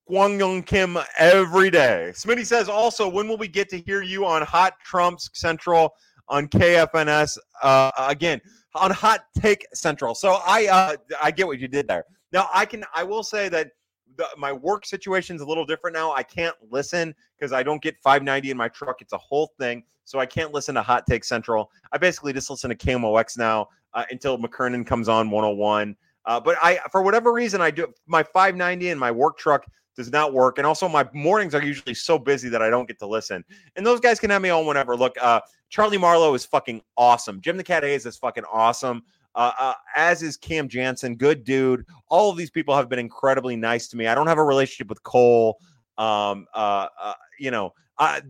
[0.07, 4.25] Kwang Hyun Kim every day." Smitty says, "Also, when will we get to hear you
[4.25, 5.95] on Hot Trumps Central
[6.29, 8.41] on KFNS uh, again?"
[8.77, 10.15] On Hot Take Central.
[10.15, 12.05] So I uh, I get what you did there.
[12.33, 13.71] Now I can I will say that
[14.17, 16.13] the, my work situation is a little different now.
[16.13, 19.01] I can't listen because I don't get 590 in my truck.
[19.01, 19.85] It's a whole thing.
[20.05, 21.71] So I can't listen to Hot Take Central.
[21.93, 25.97] I basically just listen to KMOX now uh, until McKernan comes on 101.
[26.27, 30.11] Uh, but I, for whatever reason, I do my 590 in my work truck does
[30.11, 30.59] not work.
[30.59, 33.45] And also, my mornings are usually so busy that I don't get to listen.
[33.77, 34.97] And those guys can have me on whenever.
[34.97, 37.41] Look, uh, Charlie Marlowe is fucking awesome.
[37.41, 39.03] Jim the Cat Hayes is fucking awesome
[39.35, 41.85] uh, uh, as is Cam Jansen, good dude.
[42.09, 44.07] All of these people have been incredibly nice to me.
[44.07, 45.59] I don't have a relationship with Cole.
[45.99, 48.23] Um, uh, uh, you know, I,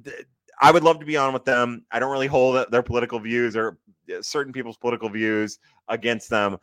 [0.60, 1.84] I would love to be on with them.
[1.90, 3.78] I don't really hold their political views or
[4.10, 6.58] uh, certain people's political views against them.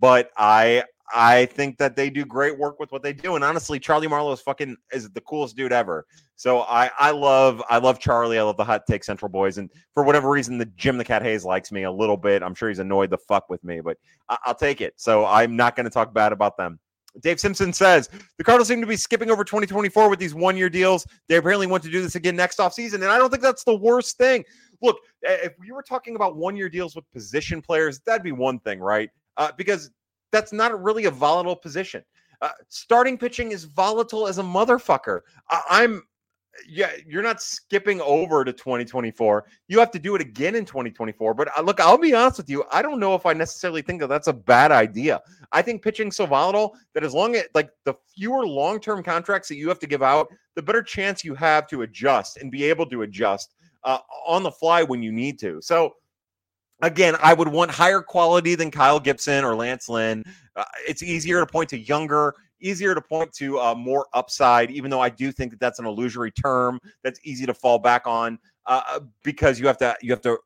[0.00, 0.84] But I
[1.14, 3.34] I think that they do great work with what they do.
[3.34, 6.06] And honestly, Charlie Marlowe is fucking is the coolest dude ever.
[6.36, 8.38] So I I love I love Charlie.
[8.38, 9.58] I love the Hot Take Central boys.
[9.58, 12.42] And for whatever reason, the Jim the Cat Hayes likes me a little bit.
[12.42, 13.98] I'm sure he's annoyed the fuck with me, but
[14.28, 14.94] I, will take it.
[14.96, 16.78] So I'm not going to talk bad about them.
[17.20, 18.08] Dave Simpson says
[18.38, 21.06] the Cardinals seem to be skipping over 2024 with these one year deals.
[21.28, 22.94] They apparently want to do this again next offseason.
[22.94, 24.44] And I don't think that's the worst thing.
[24.80, 28.58] Look, if we were talking about one year deals with position players, that'd be one
[28.60, 29.10] thing, right?
[29.36, 29.90] Uh, because
[30.32, 32.02] that's not really a volatile position.
[32.40, 35.20] Uh, starting pitching is volatile as a motherfucker.
[35.48, 36.02] I- am
[36.68, 39.46] yeah, you're not skipping over to 2024.
[39.68, 41.34] You have to do it again in 2024.
[41.34, 42.64] But uh, look, I'll be honest with you.
[42.70, 45.20] I don't know if I necessarily think that that's a bad idea.
[45.52, 49.48] I think pitching so volatile that as long as like the fewer long term contracts
[49.48, 52.64] that you have to give out, the better chance you have to adjust and be
[52.64, 53.54] able to adjust
[53.84, 55.60] uh, on the fly when you need to.
[55.62, 55.94] So
[56.82, 60.22] again, I would want higher quality than Kyle Gibson or Lance Lynn.
[60.54, 64.90] Uh, it's easier to point to younger, easier to point to uh, more upside, even
[64.90, 68.38] though I do think that that's an illusory term that's easy to fall back on
[68.66, 70.38] uh, because you have to you have to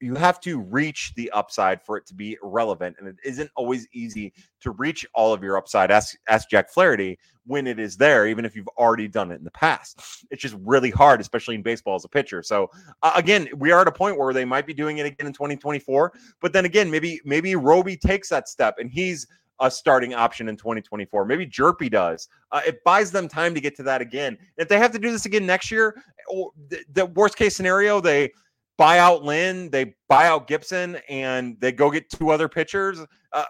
[0.00, 3.86] you have to reach the upside for it to be relevant and it isn't always
[3.92, 5.90] easy to reach all of your upside.
[5.90, 9.44] Ask, ask jack flaherty when it is there even if you've already done it in
[9.44, 10.24] the past.
[10.30, 12.42] It's just really hard especially in baseball as a pitcher.
[12.42, 12.70] So
[13.02, 15.32] uh, again we are at a point where they might be doing it again in
[15.32, 19.26] 2024 but then again maybe maybe roby takes that step and he's
[19.60, 22.28] a starting option in 2024 maybe Hjerpe does.
[22.52, 24.38] Uh, it buys them time to get to that again.
[24.56, 28.00] If they have to do this again next year or the, the worst case scenario
[28.00, 28.30] they
[28.78, 33.00] buy out Lynn, they buy out Gibson, and they go get two other pitchers.
[33.32, 33.44] Uh,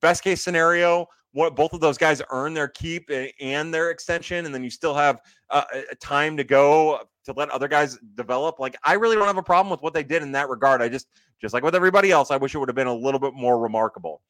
[0.00, 3.08] best case scenario, what both of those guys earn their keep
[3.40, 5.64] and their extension, and then you still have uh,
[6.00, 8.58] time to go to let other guys develop.
[8.58, 10.82] Like I really don't have a problem with what they did in that regard.
[10.82, 11.06] I just,
[11.40, 13.58] just like with everybody else, I wish it would have been a little bit more
[13.58, 14.20] remarkable.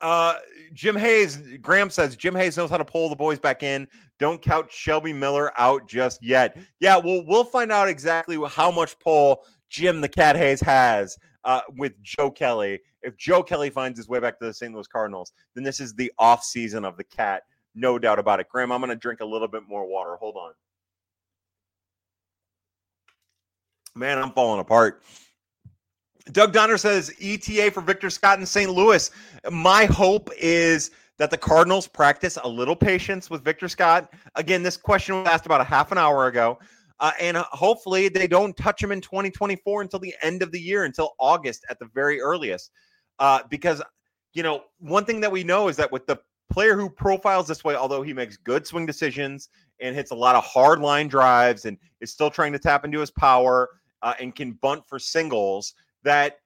[0.00, 0.36] Uh,
[0.72, 3.86] Jim Hayes, Graham says Jim Hayes knows how to pull the boys back in.
[4.18, 6.56] Don't count Shelby Miller out just yet.
[6.78, 11.60] Yeah, well, we'll find out exactly how much pull Jim the Cat Hayes has uh,
[11.76, 12.80] with Joe Kelly.
[13.02, 14.74] If Joe Kelly finds his way back to the St.
[14.74, 17.42] Louis Cardinals, then this is the off season of the Cat,
[17.74, 18.48] no doubt about it.
[18.48, 20.16] Graham, I'm going to drink a little bit more water.
[20.16, 20.52] Hold on.
[23.94, 25.02] Man, I'm falling apart.
[26.32, 28.70] Doug Donner says ETA for Victor Scott in St.
[28.70, 29.10] Louis.
[29.50, 34.12] My hope is that the Cardinals practice a little patience with Victor Scott.
[34.36, 36.58] Again, this question was asked about a half an hour ago.
[36.98, 40.84] Uh, and hopefully they don't touch him in 2024 until the end of the year,
[40.84, 42.70] until August at the very earliest.
[43.18, 43.82] Uh, because,
[44.34, 46.18] you know, one thing that we know is that with the
[46.50, 49.48] player who profiles this way, although he makes good swing decisions
[49.80, 53.00] and hits a lot of hard line drives and is still trying to tap into
[53.00, 53.70] his power
[54.02, 56.38] uh, and can bunt for singles– that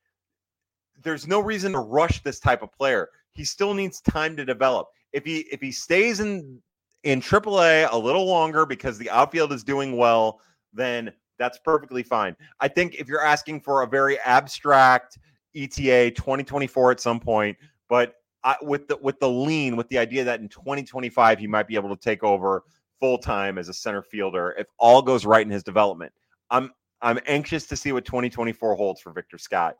[1.02, 3.08] there's no reason to rush this type of player.
[3.32, 4.88] He still needs time to develop.
[5.12, 6.60] If he if he stays in
[7.02, 10.40] in AAA a little longer because the outfield is doing well,
[10.72, 12.36] then that's perfectly fine.
[12.60, 15.18] I think if you're asking for a very abstract
[15.54, 17.56] ETA 2024 at some point,
[17.88, 21.66] but I, with the with the lean, with the idea that in 2025 he might
[21.66, 22.64] be able to take over
[23.00, 26.12] full time as a center fielder if all goes right in his development.
[26.50, 26.70] I'm
[27.04, 29.76] I'm anxious to see what 2024 holds for Victor Scott.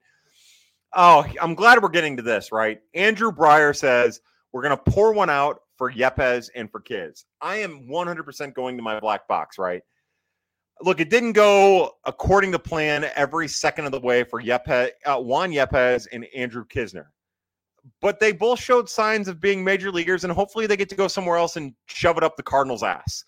[0.93, 2.81] Oh, I'm glad we're getting to this, right?
[2.95, 4.21] Andrew Breyer says
[4.53, 7.27] we're going to pour one out for Yepez and for kids.
[7.41, 9.83] I am 100% going to my black box, right?
[10.83, 15.19] look, it didn't go according to plan every second of the way for Yepez, uh,
[15.19, 17.07] Juan Yepez and Andrew Knizner.
[18.01, 21.07] But they both showed signs of being major leaguers, and hopefully they get to go
[21.07, 23.25] somewhere else and shove it up the Cardinals' ass.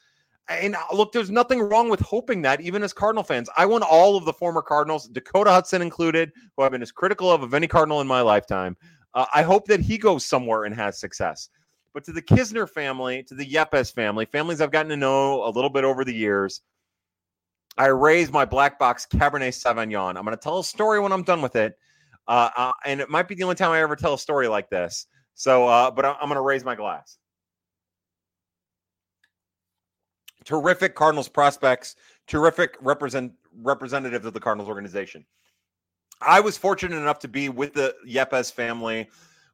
[0.48, 3.48] And uh, look, there's nothing wrong with hoping that, even as Cardinal fans.
[3.56, 7.30] I want all of the former Cardinals, Dakota Hudson included, who I've been as critical
[7.32, 8.76] of of any Cardinal in my lifetime.
[9.14, 11.48] Uh, I hope that he goes somewhere and has success.
[11.94, 15.50] But to the Knizner family, to the Yepez family, families I've gotten to know a
[15.50, 16.60] little bit over the years,
[17.78, 20.16] I raised my black box Cabernet Sauvignon.
[20.16, 21.78] I'm going to tell a story when I'm done with it.
[22.28, 24.68] Uh, uh, and it might be the only time I ever tell a story like
[24.68, 25.06] this.
[25.34, 27.18] So, uh, but I'm going to raise my glass.
[30.46, 33.32] Terrific Cardinals prospects, terrific represent
[33.62, 35.26] representatives of the Cardinals organization.
[36.22, 39.10] I was fortunate enough to be with the Yepez family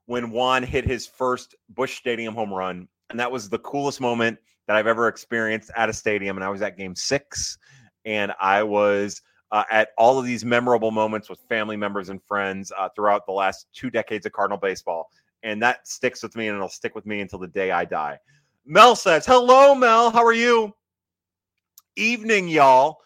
[0.06, 2.86] when Juan hit his first Busch Stadium home run.
[3.10, 6.36] And that was the coolest moment that I've ever experienced at a stadium.
[6.36, 7.58] And I was at game six
[8.04, 12.72] and I was uh, at all of these memorable moments with family members and friends
[12.78, 15.10] uh, throughout the last two decades of Cardinal baseball.
[15.42, 18.18] And that sticks with me and it'll stick with me until the day I die.
[18.64, 20.10] Mel says, Hello, Mel.
[20.10, 20.74] How are you?
[21.96, 22.98] Evening, y'all.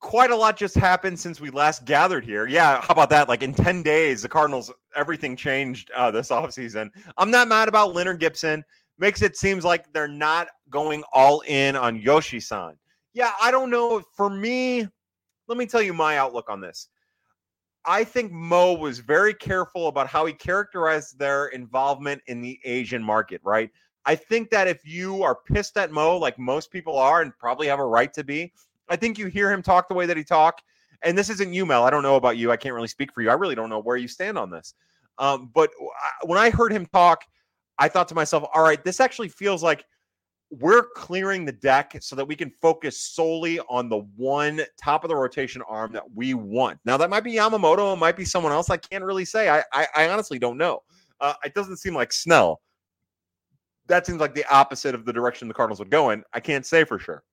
[0.00, 2.46] Quite a lot just happened since we last gathered here.
[2.46, 3.28] Yeah, how about that?
[3.28, 6.90] Like in 10 days, the Cardinals, everything changed uh, this offseason.
[7.16, 8.64] I'm not mad about Leonard Gibson.
[8.98, 12.74] Makes it seems like they're not going all in on Yoshi san
[13.18, 14.00] yeah, I don't know.
[14.16, 14.86] For me,
[15.48, 16.88] let me tell you my outlook on this.
[17.84, 23.02] I think Mo was very careful about how he characterized their involvement in the Asian
[23.02, 23.70] market, right?
[24.04, 27.66] I think that if you are pissed at Mo, like most people are, and probably
[27.66, 28.52] have a right to be,
[28.88, 30.62] I think you hear him talk the way that he talk.
[31.02, 31.84] And this isn't you, Mel.
[31.84, 32.50] I don't know about you.
[32.50, 33.30] I can't really speak for you.
[33.30, 34.74] I really don't know where you stand on this.
[35.18, 35.70] Um, but
[36.22, 37.24] when I heard him talk,
[37.78, 39.84] I thought to myself, all right, this actually feels like
[40.50, 45.08] we're clearing the deck so that we can focus solely on the one top of
[45.08, 46.78] the rotation arm that we want.
[46.84, 48.70] Now that might be Yamamoto, it might be someone else.
[48.70, 49.48] I can't really say.
[49.48, 50.82] I I, I honestly don't know.
[51.20, 52.60] Uh, it doesn't seem like Snell.
[53.88, 56.22] That seems like the opposite of the direction the Cardinals would go in.
[56.32, 57.24] I can't say for sure.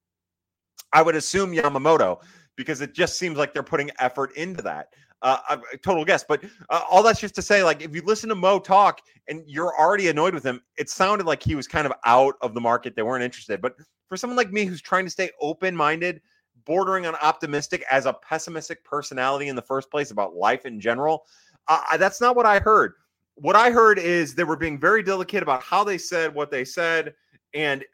[0.92, 2.20] I would assume Yamamoto
[2.56, 4.88] because it just seems like they're putting effort into that.
[5.22, 8.28] Uh, a total guess, but uh, all that's just to say, like, if you listen
[8.28, 11.86] to Mo talk and you're already annoyed with him, it sounded like he was kind
[11.86, 12.94] of out of the market.
[12.94, 13.60] They weren't interested.
[13.62, 13.76] But
[14.08, 16.20] for someone like me who's trying to stay open minded,
[16.64, 21.24] bordering on optimistic as a pessimistic personality in the first place about life in general,
[21.68, 22.92] uh, that's not what I heard.
[23.36, 26.64] What I heard is they were being very delicate about how they said what they
[26.64, 27.14] said.
[27.54, 27.84] And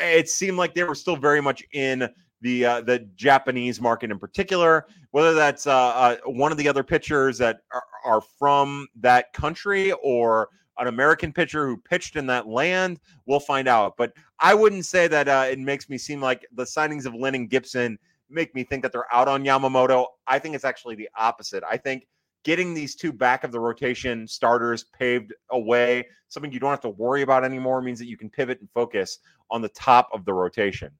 [0.00, 2.08] it seemed like they were still very much in
[2.40, 6.82] the uh, the Japanese market in particular, whether that's uh, uh, one of the other
[6.82, 10.48] pitchers that are, are, from that country or
[10.78, 13.96] an American pitcher who pitched in that land, we'll find out.
[13.98, 17.34] But I wouldn't say that uh, it makes me seem like the signings of Lynn
[17.34, 17.98] and Gibson
[18.30, 20.06] make me think that they're out on Yamamoto.
[20.26, 21.62] I think it's actually the opposite.
[21.68, 22.06] I think
[22.44, 26.90] getting these two back of the rotation starters paved away, something you don't have to
[26.90, 29.18] worry about anymore, means that you can pivot and focus
[29.50, 30.90] on the top of the rotation.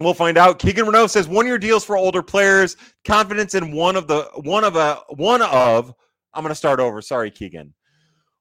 [0.00, 0.58] We'll find out.
[0.60, 2.76] Keegan Renault says one year deals for older players.
[3.04, 5.92] Confidence in one of the one of a one of.
[6.34, 7.02] I'm going to start over.
[7.02, 7.74] Sorry, Keegan.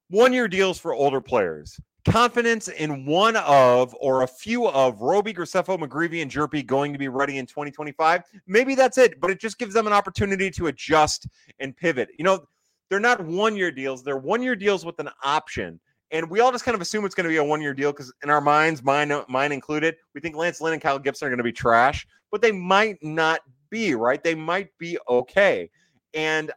[0.09, 1.79] One year deals for older players.
[2.05, 6.99] Confidence in one of or a few of Roby, Graceffo, McGreevy, and Hjerpe going to
[6.99, 8.23] be ready in 2025.
[8.47, 11.27] Maybe that's it, but it just gives them an opportunity to adjust
[11.59, 12.09] and pivot.
[12.17, 12.45] You know,
[12.89, 15.79] they're not one year deals, they're one year deals with an option
[16.11, 17.91] and we all just kind of assume it's going to be a one year deal
[17.91, 21.29] because in our minds, mine mine included, we think Lance Lynn and Kyle Gibson are
[21.29, 24.23] going to be trash, but they might not be, right?
[24.23, 25.69] They might be okay.
[26.13, 26.51] And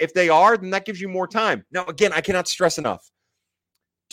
[0.00, 1.64] if they are, then that gives you more time.
[1.70, 3.10] Now, again, I cannot stress enough.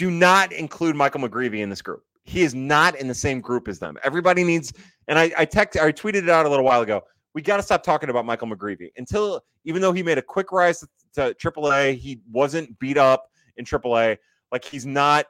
[0.02, 2.02] Do not include Michael McGreevy in this group.
[2.24, 4.00] He is not in the same group as them.
[4.04, 4.74] Everybody needs,
[5.08, 7.04] and I, I text, I tweeted it out a little while ago.
[7.36, 10.52] We got to stop talking about Michael McGreevy until, even though he made a quick
[10.52, 10.84] rise
[11.14, 14.18] to AAA, he wasn't beat up in AAA.
[14.52, 15.28] Like he's not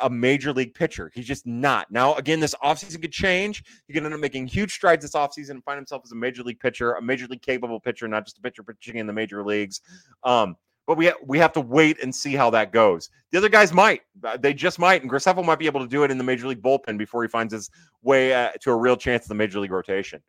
[0.00, 1.12] a major league pitcher.
[1.14, 1.90] He's just not.
[1.90, 3.64] Now, again, this offseason could change.
[3.86, 6.42] He could end up making huge strides this offseason and find himself as a major
[6.42, 9.44] league pitcher, a major league capable pitcher, not just a pitcher pitching in the major
[9.44, 9.82] leagues.
[10.24, 10.56] Um,
[10.86, 13.10] but we ha- we have to wait and see how that goes.
[13.32, 16.04] The other guys might, uh, they just might, and Graceffo might be able to do
[16.04, 17.70] it in the major league bullpen before he finds his
[18.02, 20.22] way uh, to a real chance in the major league rotation.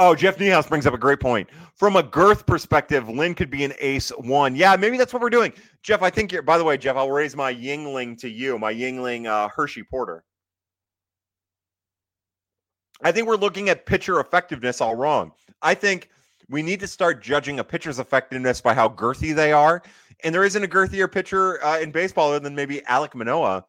[0.00, 1.48] Oh, Jeff Niehaus brings up a great point.
[1.74, 4.54] From a girth perspective, Lynn could be an ace one.
[4.54, 5.52] Yeah, maybe that's what we're doing.
[5.82, 8.72] Jeff, I think you're, by the way, Jeff, I'll raise my Yuengling to you, my
[8.72, 10.22] Yuengling uh, Hershey Porter.
[13.02, 15.32] I think we're looking at pitcher effectiveness all wrong.
[15.62, 16.10] I think
[16.50, 19.82] we need to start judging a pitcher's effectiveness by how girthy they are.
[20.24, 23.64] And there isn't a girthier pitcher uh, in baseball other than maybe Alec Manoah.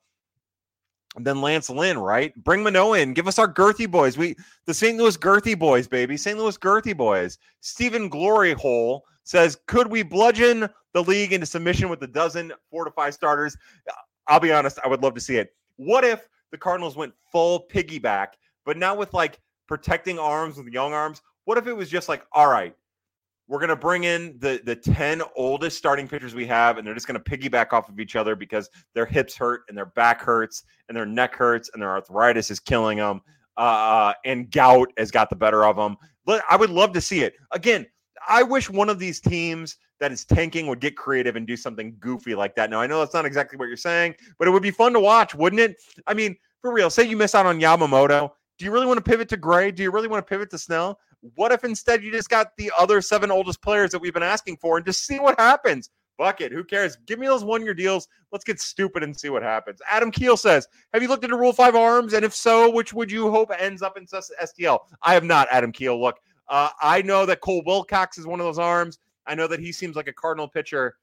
[1.19, 2.34] than Lance Lynn, right?
[2.43, 3.13] Bring Manoah in.
[3.13, 4.17] Give us our girthy boys.
[4.17, 4.97] We the St.
[4.97, 6.17] Louis girthy boys, baby.
[6.17, 6.38] St.
[6.38, 7.38] Louis girthy boys.
[7.61, 12.86] Stephen Glory Hole says, could we bludgeon the league into submission with a dozen four
[12.86, 13.57] to five starters?
[14.27, 15.53] I'll be honest, I would love to see it.
[15.77, 18.27] What if the Cardinals went full piggyback,
[18.65, 21.21] but now with like protecting arms with young arms?
[21.50, 22.76] What if it was just like, all right,
[23.47, 26.93] we're going to bring in the the 10 oldest starting pitchers we have and they're
[26.93, 30.22] just going to piggyback off of each other because their hips hurt and their back
[30.22, 33.20] hurts and their neck hurts and their arthritis is killing them
[33.58, 37.02] uh, uh and gout has got the better of them but i would love to
[37.02, 37.34] see it.
[37.52, 37.84] Again
[38.28, 41.95] i wish one of these teams that is tanking would get creative and do something
[42.00, 42.70] goofy like that.
[42.70, 45.00] Now i know that's not exactly what you're saying but it would be fun to
[45.00, 45.78] watch wouldn't it?
[46.06, 48.30] I mean for real say you miss out on yamamoto.
[48.60, 49.72] Do you really want to pivot to gray?
[49.72, 51.00] Do you really want to pivot to snell
[51.36, 54.57] what if instead you just got the other seven oldest players that we've been asking
[54.57, 55.89] for and just see what happens?
[56.17, 56.97] Bucket, who cares?
[57.05, 58.07] Give me those one year deals.
[58.32, 59.80] Let's get stupid and see what happens.
[59.89, 62.13] Adam Keel says, Have you looked into Rule 5 arms?
[62.13, 64.80] And if so, which would you hope ends up in STL?
[65.01, 65.99] I have not, Adam Keel.
[65.99, 68.99] Look, uh, I know that Cole Wilcox is one of those arms.
[69.28, 70.97] I know that he seems like a Cardinal pitcher.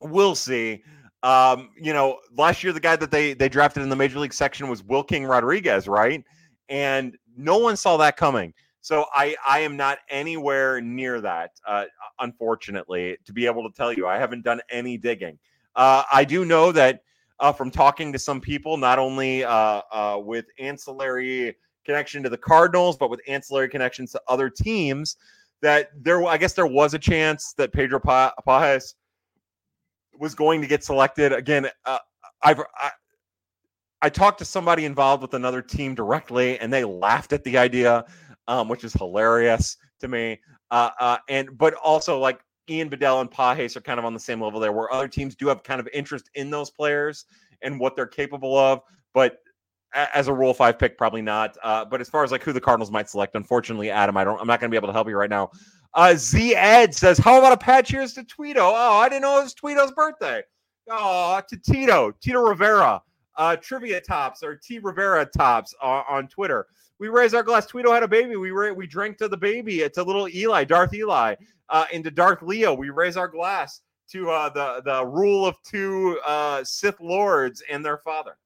[0.00, 0.84] We'll see.
[1.24, 4.32] Um, you know, last year the guy that they they drafted in the major league
[4.32, 6.22] section was Wilking Rodriguez, right?
[6.68, 8.54] And no one saw that coming.
[8.80, 11.84] So I I am not anywhere near that, uh,
[12.20, 14.06] unfortunately, to be able to tell you.
[14.06, 15.38] I haven't done any digging.
[15.74, 17.02] Uh, I do know that
[17.40, 22.38] uh, from talking to some people, not only uh, uh, with ancillary connection to the
[22.38, 25.16] Cardinals, but with ancillary connections to other teams,
[25.60, 28.94] that there I guess there was a chance that Pedro Pagés
[30.18, 31.68] was going to get selected again.
[31.84, 31.98] Uh,
[32.42, 32.90] I've I,
[34.00, 38.04] I talked to somebody involved with another team directly, and they laughed at the idea
[38.48, 40.40] um, which is hilarious to me.
[40.70, 44.20] Uh, uh, and but also like Ian Bedell and Pagés are kind of on the
[44.20, 47.26] same level there, where other teams do have kind of interest in those players
[47.62, 48.80] and what they're capable of.
[49.14, 49.38] But
[49.94, 51.56] as a Rule Five pick, probably not.
[51.62, 54.40] Uh, but as far as like who the Cardinals might select, unfortunately, Adam, I don't.
[54.40, 55.50] I'm not going to be able to help you right now.
[55.94, 58.56] Uh, Z Ed says, "How about a patch here's to Tweeto?
[58.58, 60.42] Oh, I didn't know it was Tweeto's birthday.
[60.90, 63.02] Oh, to Tito, Tito Rivera.
[63.38, 66.66] Uh, trivia tops or T Rivera tops uh, on Twitter
[66.98, 67.66] we raise our glass.
[67.66, 68.36] Tweedo had a baby.
[68.36, 69.80] We ra- we drank to the baby.
[69.80, 71.34] It's a little Eli, Darth Eli,
[71.68, 72.74] uh, into Darth Leo.
[72.74, 73.80] We raise our glass
[74.10, 78.36] to uh, the the rule of two uh, Sith lords and their father.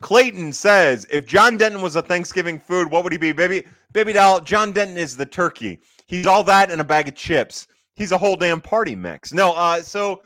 [0.00, 3.32] Clayton says, if John Denton was a Thanksgiving food, what would he be?
[3.32, 5.78] Baby, baby doll, John Denton is the turkey.
[6.06, 7.68] He's all that and a bag of chips.
[8.00, 9.30] He's a whole damn party mix.
[9.30, 10.22] No, uh, so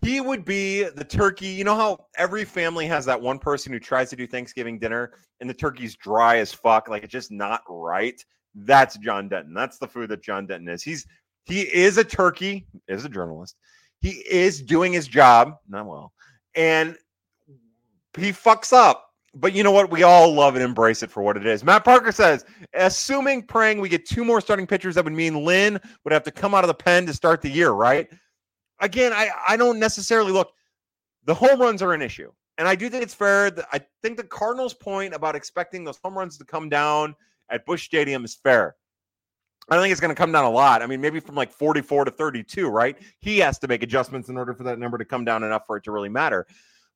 [0.00, 1.48] he would be the turkey.
[1.48, 5.12] You know how every family has that one person who tries to do Thanksgiving dinner
[5.42, 8.18] and the turkey's dry as fuck, like it's just not right.
[8.54, 9.52] That's John Denton.
[9.52, 10.82] That's the food that John Denton is.
[10.82, 11.06] He's
[11.44, 13.56] he is a turkey, is a journalist.
[14.00, 16.10] He is doing his job, not well,
[16.54, 16.96] and
[18.16, 19.10] he fucks up.
[19.38, 19.90] But you know what?
[19.90, 21.62] We all love and embrace it for what it is.
[21.62, 25.78] Matt Parker says, assuming praying we get two more starting pitchers, that would mean Lynn
[26.04, 28.08] would have to come out of the pen to start the year, right?
[28.80, 30.52] again, I, I don't necessarily look,
[31.24, 32.30] the home runs are an issue.
[32.58, 33.50] And I do think it's fair.
[33.50, 37.14] That I think the Cardinals' point about expecting those home runs to come down
[37.50, 38.76] at Busch Stadium is fair.
[39.68, 40.80] I don't think it's going to come down a lot.
[40.80, 42.96] I mean, maybe from like 44 to 32, right?
[43.18, 45.76] He has to make adjustments in order for that number to come down enough for
[45.76, 46.46] it to really matter.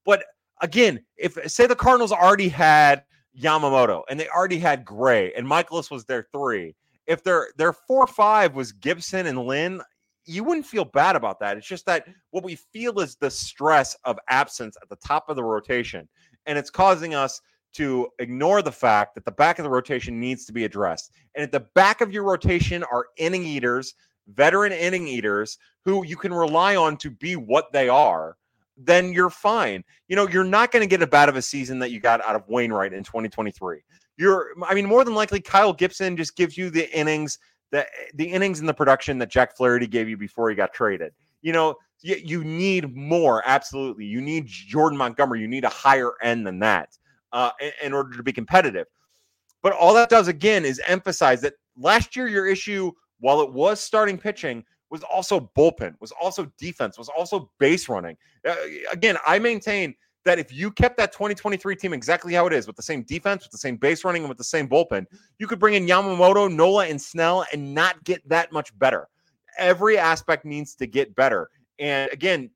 [0.07, 0.25] But
[0.61, 3.05] again, if say the Cardinals already had
[3.39, 6.75] Yamamoto and they already had Gray and Mikolas was their three,
[7.07, 9.83] if their their four five was Gibson and Lynn,
[10.27, 11.57] you wouldn't feel bad about that.
[11.57, 15.37] It's just that what we feel is the stress of absence at the top of
[15.37, 16.09] the rotation.
[16.47, 17.41] And it's causing us
[17.73, 21.13] to ignore the fact that the back of the rotation needs to be addressed.
[21.35, 23.95] And at the back of your rotation are inning eaters,
[24.29, 28.37] veteran inning eaters who you can rely on to be what they are.
[28.83, 29.85] Then you're fine.
[30.09, 32.25] You know, you're not going to get a bad of a season that you got
[32.27, 33.81] out of Wainwright in 2023.
[34.17, 37.39] You're, I mean, more than likely, Kyle Gibson just gives you the innings
[37.71, 41.13] the the innings and the production that Jack Flaherty gave you before he got traded.
[41.43, 43.43] You know, you, you need more.
[43.47, 45.41] Absolutely, you need Jordan Montgomery.
[45.41, 46.97] You need a higher end than that
[47.33, 48.87] uh, in, in order to be competitive.
[49.63, 53.81] But all that does again is emphasize that last year your issue, while it was
[53.81, 58.17] starting pitching, was also bullpen, was also defense, was also base running.
[58.47, 58.55] Uh,
[58.93, 62.77] again, I maintain that if you kept that 2023 team exactly how it is, with
[62.77, 65.07] the same defense, with the same base running, and with the same bullpen,
[65.39, 69.09] you could bring in Yamamoto, Nola, and Snell and not get that much better.
[69.59, 71.49] Every aspect needs to get better.
[71.79, 72.51] And again,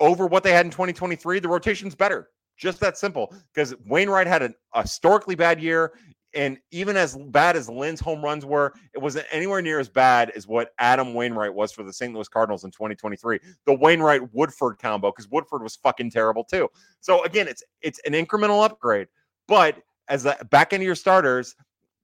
[0.00, 2.28] over what they had in 2023, the rotation's better.
[2.56, 3.34] Just that simple.
[3.52, 5.92] Because Wainwright had a historically bad year.
[6.34, 10.30] And even as bad as Lynn's home runs were, it wasn't anywhere near as bad
[10.30, 12.12] as what Adam Wainwright was for the St.
[12.12, 13.38] Louis Cardinals in 2023.
[13.66, 16.68] The Wainwright Woodford combo, because Woodford was fucking terrible too.
[17.00, 19.08] So again, it's it's an incremental upgrade,
[19.48, 19.76] but
[20.08, 21.54] as the back end of your starters,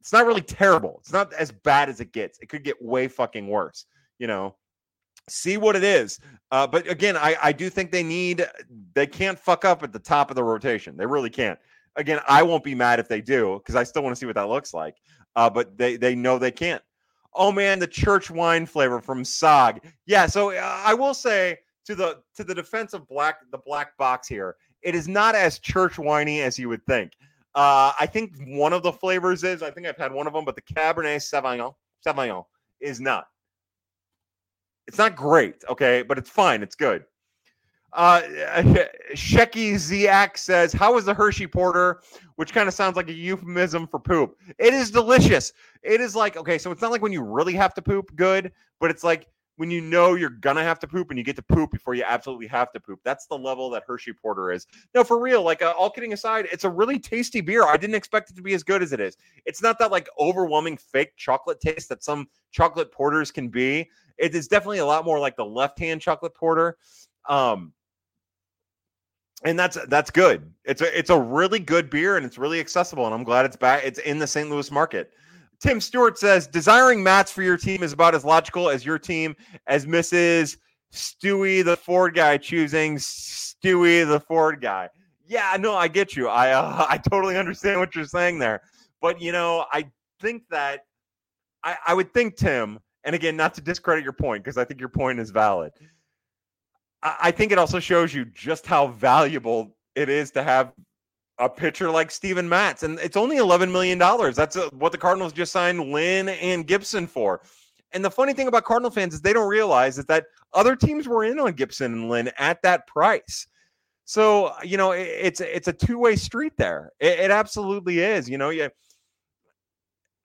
[0.01, 0.97] it's not really terrible.
[1.01, 2.39] It's not as bad as it gets.
[2.39, 3.87] It could get way fucking worse.
[4.19, 4.57] You know,
[5.29, 6.19] see what it is.
[6.51, 8.47] Uh, but again, I I do think they need
[8.95, 10.97] they can't fuck up at the top of the rotation.
[10.97, 11.59] They really can't
[11.97, 14.35] again, I won't be mad if they do because I still want to see what
[14.37, 14.97] that looks like.
[15.37, 16.83] Uh, but they they know they can't.
[17.35, 19.79] Oh man, the church wine flavor from Sog.
[20.07, 23.97] Yeah, so uh, I will say to the to the defense of black the black
[23.97, 27.13] box here, it is not as church winey as you would think.
[27.55, 30.45] Uh, I think one of the flavors is I think I've had one of them,
[30.45, 31.75] but the Cabernet Sauvignon
[32.05, 32.45] Sauvignon
[32.81, 33.27] is not.
[34.87, 36.63] It's not great, okay, but it's fine.
[36.63, 37.05] It's good.
[37.93, 38.23] Uh,
[39.15, 42.01] Shecky Ziak says, How is the Hershey Porter?
[42.37, 44.39] Which kind of sounds like a euphemism for poop.
[44.59, 45.53] It is delicious.
[45.83, 48.53] It is like, okay, so it's not like when you really have to poop good,
[48.81, 49.27] but it's like
[49.57, 52.03] when you know you're gonna have to poop and you get to poop before you
[52.07, 52.99] absolutely have to poop.
[53.05, 54.67] That's the level that Hershey Porter is.
[54.95, 55.43] No, for real.
[55.43, 57.65] Like, uh, all kidding aside, it's a really tasty beer.
[57.67, 59.19] I didn't expect it to be as good as it is.
[59.45, 63.91] It's not that like overwhelming fake chocolate taste that some chocolate porters can be.
[64.17, 66.79] It is definitely a lot more like the left hand chocolate porter.
[67.29, 67.75] Um,
[69.43, 70.53] and that's that's good.
[70.65, 73.07] It's a it's a really good beer and it's really accessible.
[73.07, 73.83] And I'm glad it's back.
[73.85, 74.51] It's in the St.
[74.51, 75.13] Louis market.
[75.61, 79.37] Tim Stewart says desiring Matz for your team is about as logical as your team
[79.67, 80.57] as Mrs.
[80.93, 84.89] Stewie the Ford guy choosing Stewie the Ford guy.
[85.27, 86.29] Yeah, no, I get you.
[86.29, 88.63] I uh, I totally understand what you're saying there.
[89.01, 90.81] But you know, I think that
[91.65, 94.81] I, I would think Tim, and again, not to discredit your point because I think
[94.81, 95.73] your point is valid.
[97.03, 100.73] I think it also shows you just how valuable it is to have
[101.39, 102.83] a pitcher like Steven Matz.
[102.83, 103.99] And it's only $11 million.
[103.99, 107.41] That's uh, what the Cardinals just signed Lynn and Gibson for.
[107.93, 111.09] And the funny thing about Cardinal fans is they don't realize is that other teams
[111.09, 113.47] were in on Gibson and Lynn at that price.
[114.05, 116.91] So, you know, it, it's it's a two-way street there.
[117.01, 118.29] It, it absolutely is.
[118.29, 118.69] You know, yeah.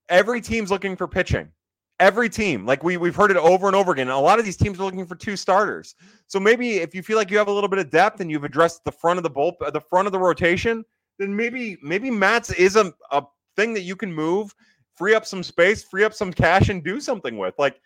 [0.09, 1.51] Every team's looking for pitching.
[1.99, 4.09] Every team, like we we've heard it over and over again.
[4.09, 5.95] A lot of these teams are looking for two starters.
[6.27, 8.43] So maybe if you feel like you have a little bit of depth and you've
[8.43, 10.83] addressed the front of the bull, the front of the rotation,
[11.19, 13.23] then maybe maybe Matz is a, a
[13.55, 14.53] thing that you can move,
[14.95, 17.53] free up some space, free up some cash, and do something with.
[17.57, 17.79] Like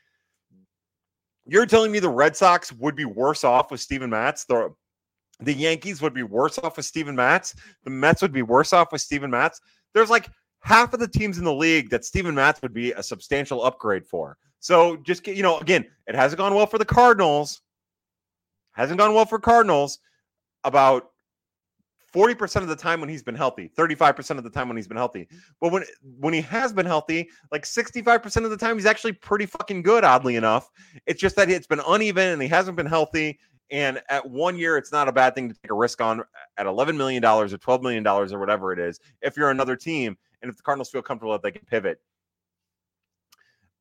[1.45, 4.45] you're telling me the Red Sox would be worse off with Steven Matz.
[4.45, 4.73] The
[5.39, 7.55] the Yankees would be worse off with Steven Matz.
[7.83, 9.61] The Mets would be worse off with Steven Matz.
[9.93, 10.29] There's like
[10.61, 14.05] half of the teams in the league that Steven Matz would be a substantial upgrade
[14.05, 14.37] for.
[14.59, 17.61] So just get, you know, again, it hasn't gone well for the Cardinals.
[18.73, 19.99] Hasn't gone well for Cardinals
[20.63, 21.11] about
[22.13, 24.97] 40% of the time when he's been healthy, 35% of the time when he's been
[24.97, 25.27] healthy.
[25.61, 25.83] But when
[26.19, 30.03] when he has been healthy, like 65% of the time he's actually pretty fucking good
[30.03, 30.69] oddly enough.
[31.05, 33.39] It's just that it's been uneven and he hasn't been healthy
[33.71, 36.23] and at one year, it's not a bad thing to take a risk on
[36.57, 38.99] at $11 million or $12 million or whatever it is.
[39.21, 41.99] If you're another team and if the Cardinals feel comfortable that they can pivot.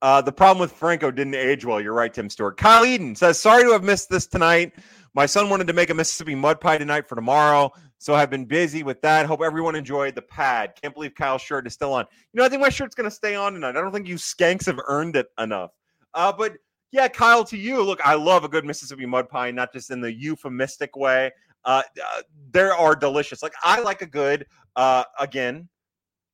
[0.00, 1.80] Uh, the problem with Franco didn't age well.
[1.80, 2.56] You're right, Tim Stewart.
[2.56, 4.74] Kyle Eden says, Sorry to have missed this tonight.
[5.14, 7.72] My son wanted to make a Mississippi mud pie tonight for tomorrow.
[7.98, 9.26] So I've been busy with that.
[9.26, 10.74] Hope everyone enjoyed the pad.
[10.80, 12.06] Can't believe Kyle's shirt is still on.
[12.32, 13.70] You know, I think my shirt's going to stay on tonight.
[13.70, 15.72] I don't think you skanks have earned it enough.
[16.14, 16.52] Uh, but
[16.92, 20.00] yeah, Kyle, to you, look, I love a good Mississippi mud pie, not just in
[20.00, 21.32] the euphemistic way.
[21.64, 22.22] Uh, uh,
[22.52, 23.42] there are delicious.
[23.42, 25.68] Like I like a good, uh, again,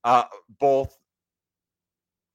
[0.04, 0.24] uh,
[0.60, 0.96] both.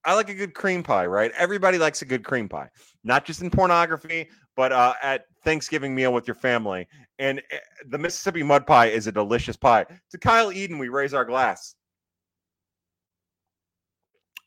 [0.06, 1.32] I like a good cream pie, right?
[1.38, 2.70] Everybody likes a good cream pie,
[3.04, 6.88] not just in pornography, but uh, at Thanksgiving meal with your family.
[7.20, 9.86] And eh, the Mississippi mud pie is a delicious pie.
[10.12, 11.76] To Kyle Eden, we raise our glass.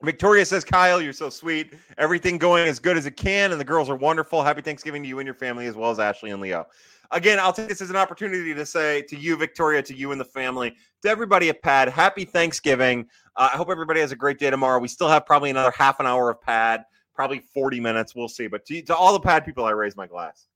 [0.02, 1.74] Victoria says, Kyle, you're so sweet.
[1.96, 4.42] Everything going as good as it can, and the girls are wonderful.
[4.42, 6.66] Happy Thanksgiving to you and your family, as well as Ashley and Leo.
[7.12, 10.20] Again, I'll take this as an opportunity to say to you, Victoria, to you and
[10.20, 13.06] the family, to everybody at Pad, happy Thanksgiving.
[13.36, 14.78] Uh, I hope everybody has a great day tomorrow.
[14.78, 16.84] We still have probably another half an hour of Pad,
[17.14, 18.14] probably 40 minutes.
[18.14, 18.46] We'll see.
[18.46, 20.46] But to, to all the Pad people, I raise my glass.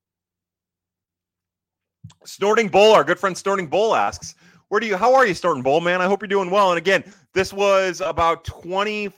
[2.25, 4.35] Snorting Bull, our good friend Snorting Bull asks,
[4.69, 6.01] where do you, how are you, Snorting Bull, man?
[6.01, 6.71] I hope you're doing well.
[6.71, 7.03] And again,
[7.33, 9.11] this was about 20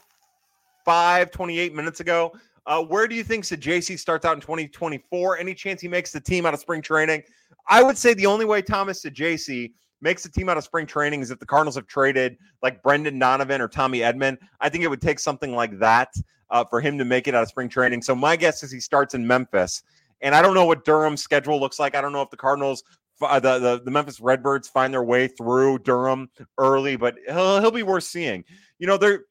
[0.89, 2.33] 25, 28 minutes ago.
[2.69, 5.39] Uh, where do you think Saggese starts out in 2024?
[5.39, 7.23] Any chance he makes the team out of spring training?
[7.67, 11.21] I would say the only way Thomas Saggese makes the team out of spring training
[11.21, 14.37] is if the Cardinals have traded like Brendan Donovan or Tommy Edman.
[14.61, 16.13] I think it would take something like that
[16.51, 18.03] uh, for him to make it out of spring training.
[18.03, 19.81] So my guess is he starts in Memphis.
[20.21, 21.95] And I don't know what Durham's schedule looks like.
[21.95, 22.83] I don't know if the Cardinals,
[23.19, 26.29] uh, the, the, the Memphis Redbirds find their way through Durham
[26.59, 28.43] early, but he'll, he'll be worth seeing.
[28.77, 29.23] You know, they're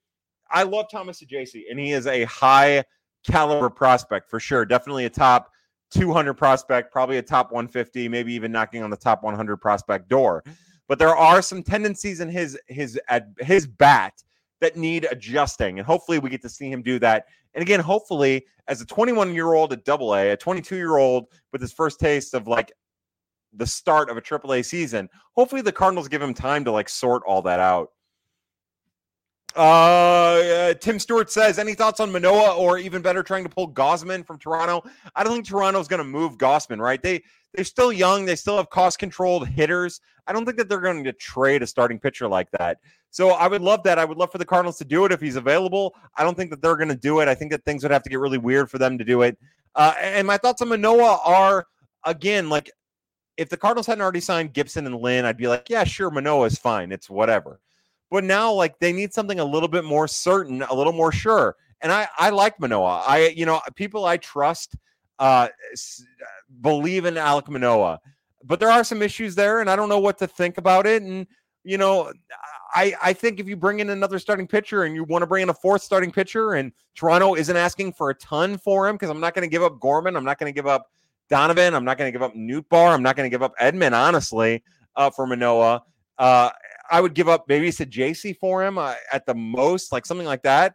[0.51, 2.85] I love Thomas Saggese, and he is a high
[3.27, 4.65] caliber prospect for sure.
[4.65, 5.51] Definitely a top
[5.91, 10.43] 200 prospect, probably a top 150, maybe even knocking on the top 100 prospect door.
[10.43, 10.53] Mm-hmm.
[10.89, 14.15] But there are some tendencies in his his at his bat
[14.61, 17.27] that need adjusting, and hopefully we get to see him do that.
[17.55, 21.27] And again, hopefully, as a 21 year old at Double A, a 22 year old
[21.53, 22.73] with his first taste of like
[23.53, 26.89] the start of a Triple A season, hopefully the Cardinals give him time to like
[26.89, 27.91] sort all that out.
[29.59, 34.25] Uh, Tim Stewart says, any thoughts on Manoah or even better, trying to pull Gausman
[34.25, 34.89] from Toronto?
[35.17, 37.03] I don't think Toronto's going to move Gausman, right?
[37.03, 37.23] They
[37.55, 38.25] they're still young.
[38.25, 40.01] They still have cost controlled hitters.
[40.29, 42.79] I don't think that they're going to trade a starting pitcher like that.
[43.11, 43.99] So I would love that.
[43.99, 45.95] I would love for the Cardinals to do it if he's available.
[46.17, 47.27] I don't think that they're going to do it.
[47.27, 49.39] I think that things would have to get really weird for them to do it.
[49.75, 51.67] Uh, and my thoughts on Manoah are
[52.05, 52.71] again like
[53.39, 56.47] if the Cardinals hadn't already signed Gibson and Lynn, I'd be like, yeah, sure, Manoah
[56.47, 56.93] is fine.
[56.93, 57.61] It's whatever.
[58.11, 61.57] But now, like, they need something a little bit more certain, a little more sure.
[61.81, 63.05] And I, I like Manoah.
[63.07, 64.77] I, you know, people I trust
[65.19, 65.49] uh,
[66.61, 68.01] believe in Alek Manoah,
[68.45, 71.03] but there are some issues there, and I don't know what to think about it.
[71.03, 71.27] And
[71.65, 72.13] you know,
[72.73, 75.43] I, I think if you bring in another starting pitcher and you want to bring
[75.43, 79.11] in a fourth starting pitcher, and Toronto isn't asking for a ton for him, because
[79.11, 80.91] I'm not going to give up Gorman, I'm not going to give up
[81.29, 83.93] Donovan, I'm not going to give up Nootbaar, I'm not going to give up Edman,
[83.93, 84.63] honestly,
[84.97, 85.83] uh, for Manoah.
[86.17, 86.51] Uh,
[86.91, 90.43] I would give up maybe Saggese for him uh, at the most, like something like
[90.43, 90.75] that.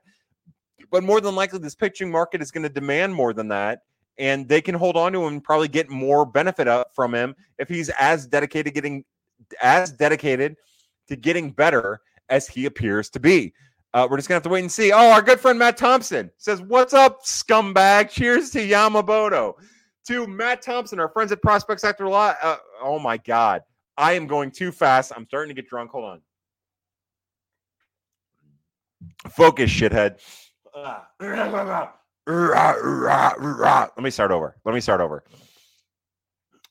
[0.91, 3.80] But more than likely, this pitching market is going to demand more than that.
[4.19, 7.68] And they can hold on to him and probably get more benefit from him if
[7.68, 9.03] he's as dedicated getting
[9.61, 10.56] as dedicated
[11.07, 11.99] to getting better
[12.30, 13.53] as he appears to be.
[13.94, 14.91] Uh, we're just gonna have to wait and see.
[14.91, 18.10] Oh, our good friend Matt Thompson says, "What's up, scumbag?
[18.10, 19.53] Cheers to Yamamoto."
[20.07, 22.38] To Matt Thompson, our friends at Prospects After Lot.
[22.41, 23.61] Uh, oh my God,
[23.98, 25.11] I am going too fast.
[25.15, 25.91] I'm starting to get drunk.
[25.91, 26.22] Hold on.
[29.30, 30.20] Focus, shithead.
[33.95, 34.56] Let me start over.
[34.65, 35.24] Let me start over.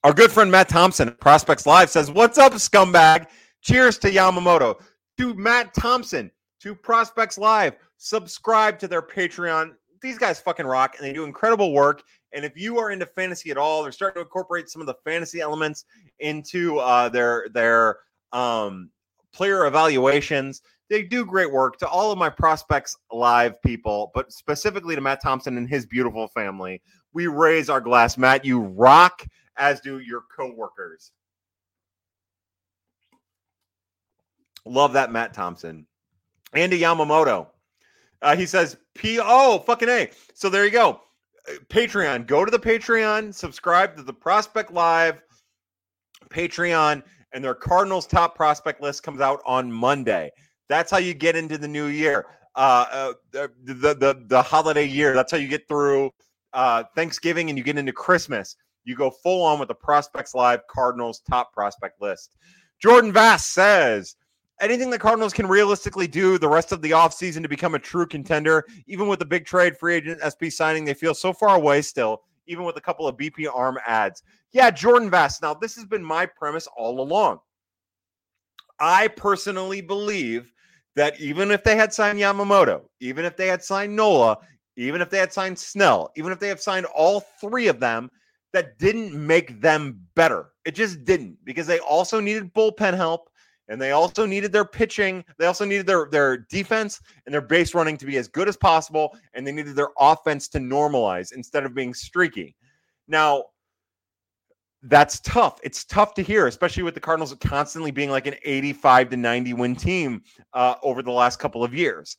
[0.05, 3.27] Our good friend Matt Thompson, Prospects Live, says, What's up, scumbag?
[3.61, 4.81] Cheers to Yamamoto.
[5.19, 6.31] To Matt Thompson,
[6.61, 9.73] to Prospects Live, subscribe to their Patreon.
[10.01, 12.03] These guys fucking rock and they do incredible work.
[12.35, 14.97] And if you are into fantasy at all, they're starting to incorporate some of the
[15.05, 15.85] fantasy elements
[16.19, 17.99] into uh, their their
[18.33, 18.91] um,
[19.33, 20.63] player evaluations.
[20.89, 25.23] They do great work to all of my prospects live people, but specifically to Matt
[25.23, 26.83] Thompson and his beautiful family.
[27.15, 28.19] We raise our glass.
[28.19, 29.27] Matt, you rock,
[29.57, 31.13] as do your coworkers.
[34.65, 35.87] Love that, Matt Thompson.
[36.55, 37.49] Andy Yamamoto.
[38.21, 39.17] Uh, he says, P.
[39.17, 40.11] Fucking A.
[40.35, 41.01] So there you go.
[41.69, 42.27] Patreon.
[42.27, 45.21] Go to the Patreon, subscribe to the Prospect Live
[46.29, 47.03] Patreon,
[47.33, 50.31] and their Cardinals top prospect list comes out on Monday.
[50.69, 55.15] That's how you get into the new year, uh, uh, the, the the holiday year.
[55.15, 56.11] That's how you get through
[56.53, 58.57] uh, Thanksgiving and you get into Christmas.
[58.85, 62.37] You go full on with the Prospects Live Cardinals top prospect list.
[62.81, 64.17] Jordan Vass says,
[64.61, 68.07] anything the Cardinals can realistically do the rest of the offseason to become a true
[68.07, 71.83] contender, even with the big trade free agent SP signing, they feel so far away
[71.83, 74.23] still, even with a couple of BP arm ads.
[74.53, 75.41] Yeah, Jordan Vass.
[75.41, 77.41] Now, this has been my premise all along.
[78.79, 80.53] I personally believe
[80.97, 84.39] that even if they had signed Yamamoto, even if they had signed Nola,
[84.77, 88.11] even if they had signed Snell, even if they have signed all three of them,
[88.53, 90.51] that didn't make them better.
[90.65, 93.31] It just didn't because they also needed bullpen help
[93.69, 95.25] and they also needed their pitching.
[95.39, 98.57] They also needed their their defense and their base running to be as good as
[98.57, 102.57] possible, and they needed their offense to normalize instead of being streaky.
[103.09, 103.45] Now,
[104.83, 105.61] that's tough.
[105.63, 109.55] It's tough to hear, especially with the Cardinals constantly being like an 85 to 90
[109.55, 110.23] win team
[110.55, 112.17] uh, over the last couple of years.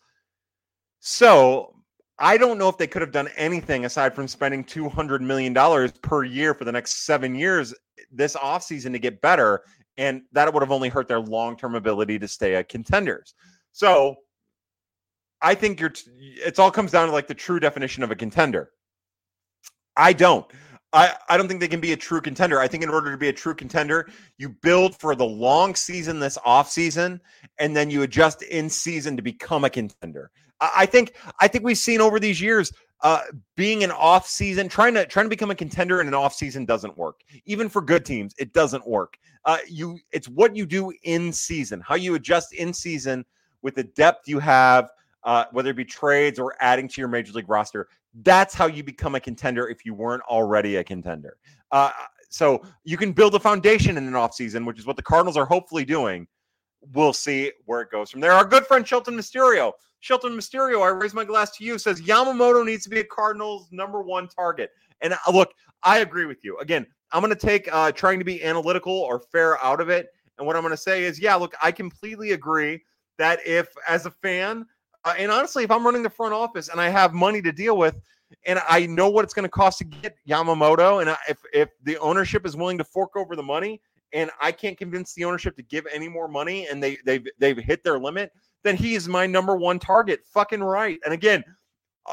[0.99, 1.75] So
[2.19, 5.53] I don't know if they could have done anything aside from spending $200 million
[6.01, 7.73] per year for the next seven years
[8.11, 9.63] this offseason to get better
[9.97, 13.33] and that would have only hurt their long-term ability to stay at contenders.
[13.71, 14.15] So
[15.41, 18.15] I think you're t- it's all comes down to like the true definition of a
[18.15, 18.71] contender.
[19.95, 20.45] I don't.
[20.93, 22.59] I, I don't think they can be a true contender.
[22.59, 24.07] I think in order to be a true contender,
[24.37, 27.19] you build for the long season this off season,
[27.57, 30.29] and then you adjust in season to become a contender.
[30.75, 32.71] I, think I think we've seen over these years
[33.01, 33.21] uh,
[33.55, 36.65] being an off season, trying to trying to become a contender in an off season
[36.65, 37.21] doesn't work.
[37.45, 39.17] Even for good teams, it doesn't work.
[39.45, 43.25] Uh, you, it's what you do in season, how you adjust in season
[43.61, 44.89] with the depth you have,
[45.25, 47.89] uh, whether it be trades or adding to your major league roster.
[48.21, 51.37] That's how you become a contender if you weren't already a contender.
[51.71, 51.91] Uh,
[52.29, 55.35] so you can build a foundation in an off season, which is what the Cardinals
[55.35, 56.27] are hopefully doing
[56.93, 58.33] we'll see where it goes from there.
[58.33, 59.71] Our good friend Shelton Mysterio.
[59.99, 63.69] Shelton Mysterio, I raise my glass to you, says Yamamoto needs to be a Cardinals
[63.71, 64.71] number one target.
[65.01, 65.53] And uh, look,
[65.83, 66.57] I agree with you.
[66.59, 70.07] Again, I'm going to take uh, trying to be analytical or fair out of it.
[70.37, 72.81] And what I'm going to say is, yeah, look, I completely agree
[73.17, 74.65] that if, as a fan,
[75.05, 77.77] uh, and honestly, if I'm running the front office and I have money to deal
[77.77, 77.95] with,
[78.45, 81.97] and I know what it's going to cost to get Yamamoto, and if if the
[81.97, 83.79] ownership is willing to fork over the money,
[84.13, 87.57] and I can't convince the ownership to give any more money, and they they've they've
[87.57, 88.31] hit their limit,
[88.63, 90.21] then he is my number one target.
[90.33, 90.99] Fucking right.
[91.03, 91.43] And again,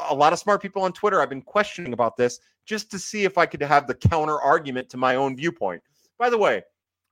[0.09, 1.21] a lot of smart people on Twitter.
[1.21, 4.89] I've been questioning about this just to see if I could have the counter argument
[4.89, 5.81] to my own viewpoint.
[6.17, 6.63] By the way,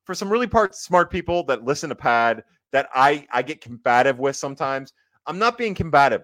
[0.05, 4.19] for some really part smart people that listen to Pad that I I get combative
[4.19, 4.93] with sometimes,
[5.25, 6.23] I'm not being combative.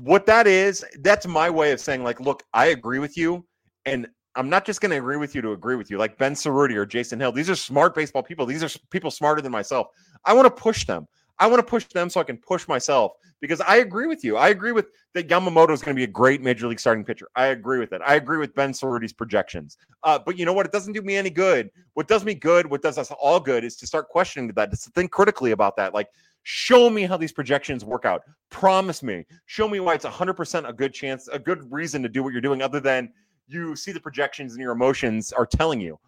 [0.00, 3.46] What that is, that's my way of saying like, look, I agree with you,
[3.84, 5.98] and I'm not just going to agree with you to agree with you.
[5.98, 8.46] Like Ben Cerruti or Jason Hill, these are smart baseball people.
[8.46, 9.88] These are people smarter than myself.
[10.24, 11.06] I want to push them.
[11.38, 14.36] I want to push them so I can push myself because I agree with you.
[14.36, 17.28] I agree with that Yamamoto is going to be a great major league starting pitcher.
[17.34, 18.00] I agree with it.
[18.06, 19.76] I agree with Ben Cerruti's projections.
[20.04, 20.64] Uh, but you know what?
[20.64, 21.70] It doesn't do me any good.
[21.94, 24.76] What does me good, what does us all good, is to start questioning that, to
[24.76, 25.92] think critically about that.
[25.92, 26.08] Like,
[26.44, 28.22] show me how these projections work out.
[28.50, 29.24] Promise me.
[29.46, 32.40] Show me why it's 100% a good chance, a good reason to do what you're
[32.40, 33.12] doing, other than
[33.46, 35.98] you see the projections and your emotions are telling you.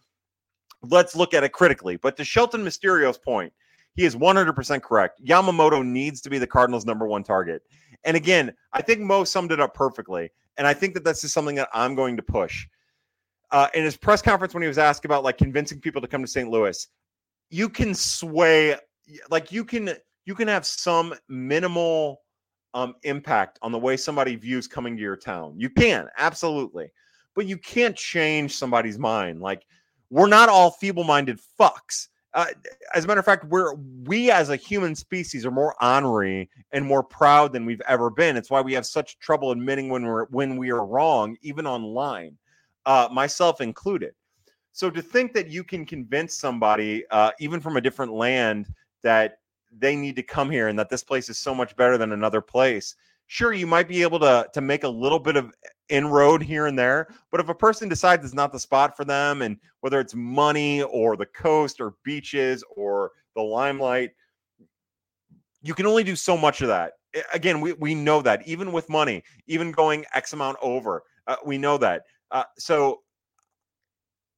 [0.83, 1.97] Let's look at it critically.
[1.97, 3.53] But to Shelton Mysterio's point,
[3.95, 5.25] he is 100% correct.
[5.25, 7.63] Yamamoto needs to be the Cardinals' number one target.
[8.05, 10.31] And again, I think Mo summed it up perfectly.
[10.59, 12.67] And I think that this is something that I'm going to push.
[13.51, 16.23] Uh, in his press conference, when he was asked about like convincing people to come
[16.23, 16.51] to St.
[16.51, 16.87] Louis,
[17.51, 18.77] you can sway,
[19.31, 19.95] like you can
[20.25, 22.21] you can have some minimal
[22.75, 25.55] um, impact on the way somebody views coming to your town.
[25.57, 26.91] You can absolutely,
[27.37, 29.41] but you can't change somebody's mind.
[29.41, 29.65] Like
[30.11, 32.45] we're not all feeble-minded fucks uh,
[32.95, 36.85] as a matter of fact, we're we as a human species are more ornery and
[36.85, 38.37] more proud than we've ever been.
[38.37, 42.37] It's why we have such trouble admitting when we're when we are wrong, even online,
[42.85, 44.13] uh, myself included.
[44.73, 48.69] So to think that you can convince somebody, uh, even from a different land,
[49.03, 49.39] that
[49.73, 52.43] they need to come here and that this place is so much better than another
[52.43, 52.97] place,
[53.29, 55.55] sure, you might be able to to make a little bit of
[55.89, 57.09] inroad here and there.
[57.31, 60.83] But if a person decides it's not the spot for them, and whether it's money
[60.83, 64.11] or the coast or beaches or the limelight,
[65.63, 66.93] you can only do so much of that.
[67.33, 71.59] Again, we, we know that even with money, even going X amount over, uh, we
[71.59, 72.03] know that.
[72.31, 73.01] Uh, so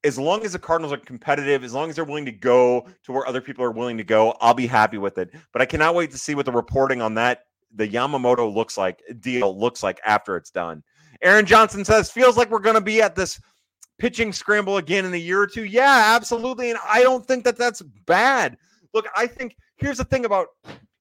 [0.03, 3.11] as long as the Cardinals are competitive, as long as they're willing to go to
[3.11, 5.31] where other people are willing to go, I'll be happy with it.
[5.51, 7.43] But I cannot wait to see what the reporting on that
[7.75, 10.83] the Yamamoto looks like deal looks like after it's done.
[11.21, 13.39] Aaron Johnson says, feels like we're going to be at this
[13.97, 15.65] pitching scramble again in a year or two.
[15.65, 16.69] Yeah, absolutely.
[16.69, 18.57] And I don't think that that's bad.
[18.93, 20.47] Look, I think here's the thing about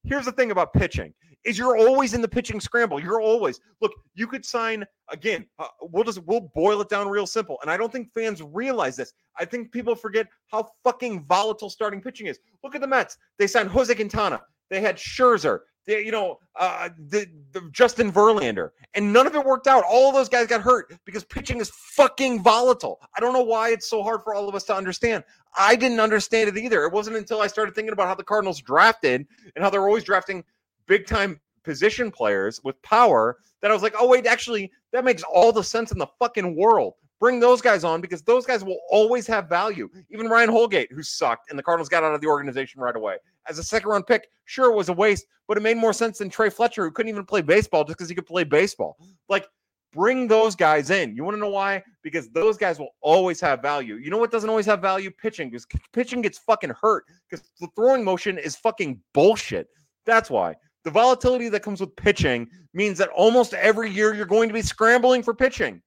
[0.05, 1.15] here's the thing about pitching
[1.45, 3.01] is you're always in the pitching scramble.
[3.01, 3.93] You're always look.
[4.15, 5.47] You could sign again.
[5.59, 7.59] Uh, we'll just we'll boil it down real simple.
[7.62, 9.12] And I don't think fans realize this.
[9.39, 12.39] I think people forget how fucking volatile starting pitching is.
[12.62, 13.16] Look at the Mets.
[13.39, 14.43] They signed Jose Quintana.
[14.69, 19.66] They had Scherzer you know, uh, the, the Justin Verlander, and none of it worked
[19.66, 19.85] out.
[19.89, 23.01] All those guys got hurt because pitching is fucking volatile.
[23.16, 25.24] I don't know why it's so hard for all of us to understand.
[25.56, 26.85] I didn't understand it either.
[26.85, 30.05] It wasn't until I started thinking about how the Cardinals drafted and how they're always
[30.05, 30.44] drafting
[30.86, 35.23] big time position players with power that I was like, oh wait, actually, that makes
[35.23, 36.94] all the sense in the fucking world.
[37.20, 39.89] Bring those guys on because those guys will always have value.
[40.11, 43.16] Even Ryan Holgate, who sucked, and the Cardinals got out of the organization right away.
[43.49, 46.19] As a second round pick, sure, it was a waste, but it made more sense
[46.19, 48.97] than Trejyn Fletcher, who couldn't even play baseball just because he could play baseball.
[49.28, 49.49] Like,
[49.93, 51.16] bring those guys in.
[51.16, 51.82] You want to know why?
[52.03, 53.97] Because those guys will always have value.
[53.97, 55.11] You know what doesn't always have value?
[55.11, 59.69] Pitching, because pitching gets fucking hurt because the throwing motion is fucking bullshit.
[60.05, 60.55] That's why.
[60.85, 64.62] The volatility that comes with pitching means that almost every year you're going to be
[64.62, 65.82] scrambling for pitching.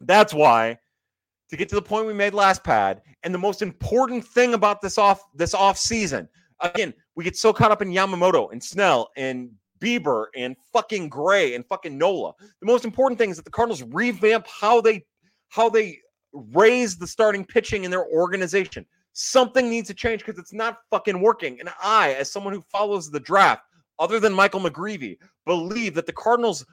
[0.00, 0.78] That's why
[1.50, 4.80] to get to the point we made last pad and the most important thing about
[4.80, 6.28] this off this off season
[6.60, 9.50] again we get so caught up in Yamamoto and Snell and
[9.80, 12.32] Bieber and fucking Gray and fucking Nola.
[12.60, 15.04] The most important thing is that the Cardinals revamp how they
[15.48, 15.98] how they
[16.32, 18.84] raise the starting pitching in their organization.
[19.12, 21.58] Something needs to change because it's not fucking working.
[21.60, 23.62] And I as someone who follows the draft
[23.98, 25.16] other than Michael McGreevy
[25.46, 26.64] believe that the Cardinals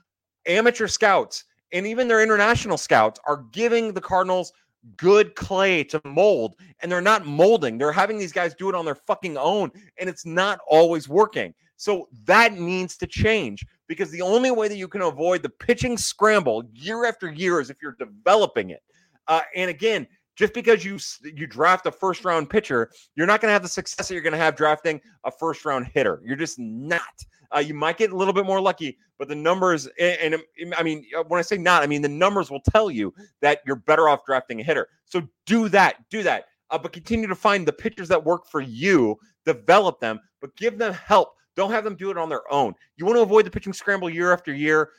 [0.45, 4.53] amateur scouts and even their international scouts are giving the Cardinals
[4.97, 7.77] good clay to mold and they're not molding.
[7.77, 11.53] They're having these guys do it on their fucking own and it's not always working.
[11.75, 15.97] So that needs to change because the only way that you can avoid the pitching
[15.97, 18.81] scramble year after year is if you're developing it.
[19.27, 23.49] Uh, and again, Just because you you draft a first round pitcher, you're not going
[23.49, 26.21] to have the success that you're going to have drafting a first round hitter.
[26.23, 27.23] You're just not.
[27.55, 30.81] Uh, you might get a little bit more lucky, but the numbers, and, and, I
[30.81, 33.75] mean, uh, when I say not, I mean the numbers will tell you that you're
[33.75, 34.89] better off drafting a hitter.
[35.05, 36.45] So do that, do that.
[36.71, 40.79] Uh, but continue to find the pitchers that work for you, develop them, but give
[40.79, 41.35] them help.
[41.55, 42.73] Don't have them do it on their own.
[42.97, 44.89] You want to avoid the pitching scramble year after year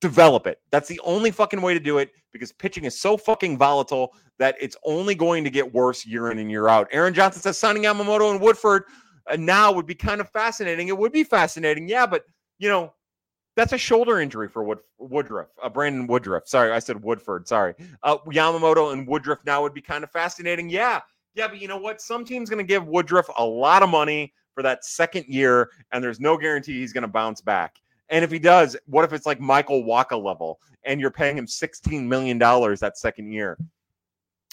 [0.00, 0.60] develop it.
[0.70, 4.56] That's the only fucking way to do it because pitching is so fucking volatile that
[4.60, 6.88] it's only going to get worse year in and year out.
[6.92, 8.84] Aaron Johnson says signing Yamamoto and Woodford
[9.30, 10.88] uh, now would be kind of fascinating.
[10.88, 12.24] It would be fascinating, yeah, but
[12.58, 12.92] you know
[13.54, 16.46] that's a shoulder injury for Wood, Woodruff, uh, Brandon Woodruff.
[16.46, 17.48] Sorry, I said Woodford.
[17.48, 20.68] Sorry, uh, Yamamoto and Woodruff now would be kind of fascinating.
[20.68, 21.00] Yeah,
[21.34, 22.00] yeah, but you know what?
[22.00, 26.02] Some team's going to give Woodruff a lot of money for that second year, and
[26.02, 27.76] there's no guarantee he's going to bounce back.
[28.08, 31.46] And if he does, what if it's like Michael Wacha level and you're paying him
[31.46, 33.58] $16 million that second year?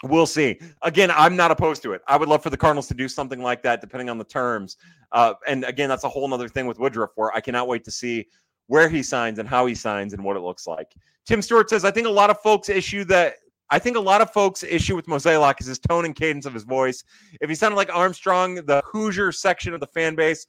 [0.03, 0.59] We'll see.
[0.81, 2.01] Again, I'm not opposed to it.
[2.07, 4.77] I would love for the Cardinals to do something like that, depending on the terms.
[5.13, 7.91] Uh, and again, that's a whole other thing with Woodruff, where I cannot wait to
[7.91, 8.27] see
[8.67, 10.93] where he signs and how he signs and what it looks like.
[11.25, 13.35] Tim Stewart says, I think a lot of folks issue that.
[13.69, 16.53] I think a lot of folks issue with Mozeliak is his tone and cadence of
[16.53, 17.03] his voice.
[17.41, 20.45] If he sounded like Armstrong, the Hoosier section of the fan base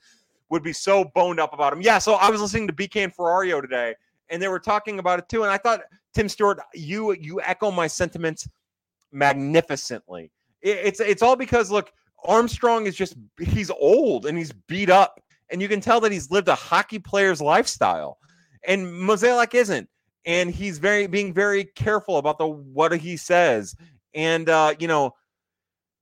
[0.55, 1.83] would be so boned up about him.
[1.83, 3.97] Yeah, so I was listening to BK and Ferrario today,
[4.31, 5.43] and they were talking about it too.
[5.43, 5.81] And I thought,
[6.15, 8.49] Tim Stewart, you you echo my sentiments
[9.11, 10.31] magnificently.
[10.63, 11.93] It, it's it's all because look,
[12.25, 15.21] Armstrong is just he's old and he's beat up,
[15.51, 18.19] and you can tell that he's lived a hockey player's lifestyle,
[18.65, 19.89] and Mozeliak isn't,
[20.25, 23.75] and he's very being very careful about the what he says,
[24.15, 25.17] and uh, you know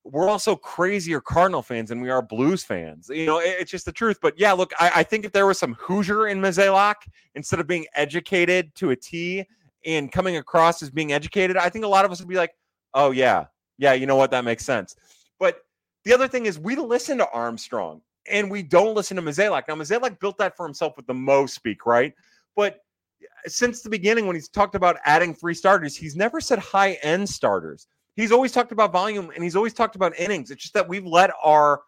[0.05, 3.09] we're also crazier Cardinal fans than we are Blues fans.
[3.13, 4.19] You know, it, it's just the truth.
[4.21, 6.95] But yeah, look, I, I, think if there was some Hoosier in Mozeliak,
[7.35, 9.47] instead of being educated to a T
[9.85, 12.55] and coming across as being educated, I think a lot of us would be like,
[12.95, 13.47] oh, yeah,
[13.79, 14.31] yeah, you know what?
[14.33, 14.97] That makes sense.
[15.39, 15.59] But
[16.05, 19.65] the other thing is, we listen to Armstrong and we don't listen to Mozeliak.
[19.69, 22.13] Now, Mozeliak built that for himself with the Mo speak, right?
[22.57, 22.81] But
[23.23, 26.95] uh, since the beginning, when he's talked about adding three starters, he's never said high
[27.03, 30.51] end starters he's always talked about volume and he's always talked about innings.
[30.51, 31.83] It's just that we've let our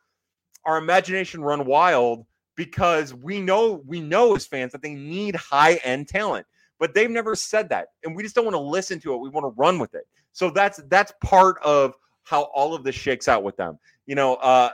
[0.64, 2.24] our imagination run wild
[2.56, 6.46] because we know we know as fans that they need high end talent,
[6.78, 9.18] but they've never said that, and we just don't want to listen to it.
[9.18, 10.06] We want to run with it.
[10.32, 11.94] So that's that's part of
[12.24, 13.78] how all of this shakes out with them.
[14.06, 14.70] You know, uh,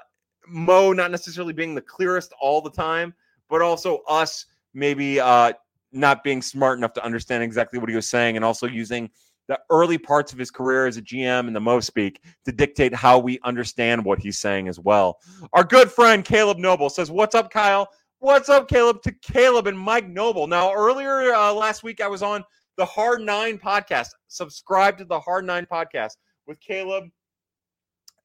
[0.49, 3.15] Mo not necessarily being the clearest all the time,
[3.49, 5.53] but also us maybe uh,
[5.93, 9.11] not being smart enough to understand exactly what he was saying, and also using
[9.51, 12.95] the early parts of his career as a GM and the Mo speak to dictate
[12.95, 15.19] how we understand what he's saying as well.
[15.53, 17.89] Our good friend Caleb Noble says, What's up, Kyle?
[18.21, 19.03] What's up, Caleb?
[19.03, 20.47] To Caleb and Mike Noble.
[20.47, 22.45] Now, earlier uh, last week, I was on
[22.77, 24.11] the Hard Nine podcast.
[24.29, 26.13] Subscribe to the Hard Nine podcast
[26.47, 27.07] with Caleb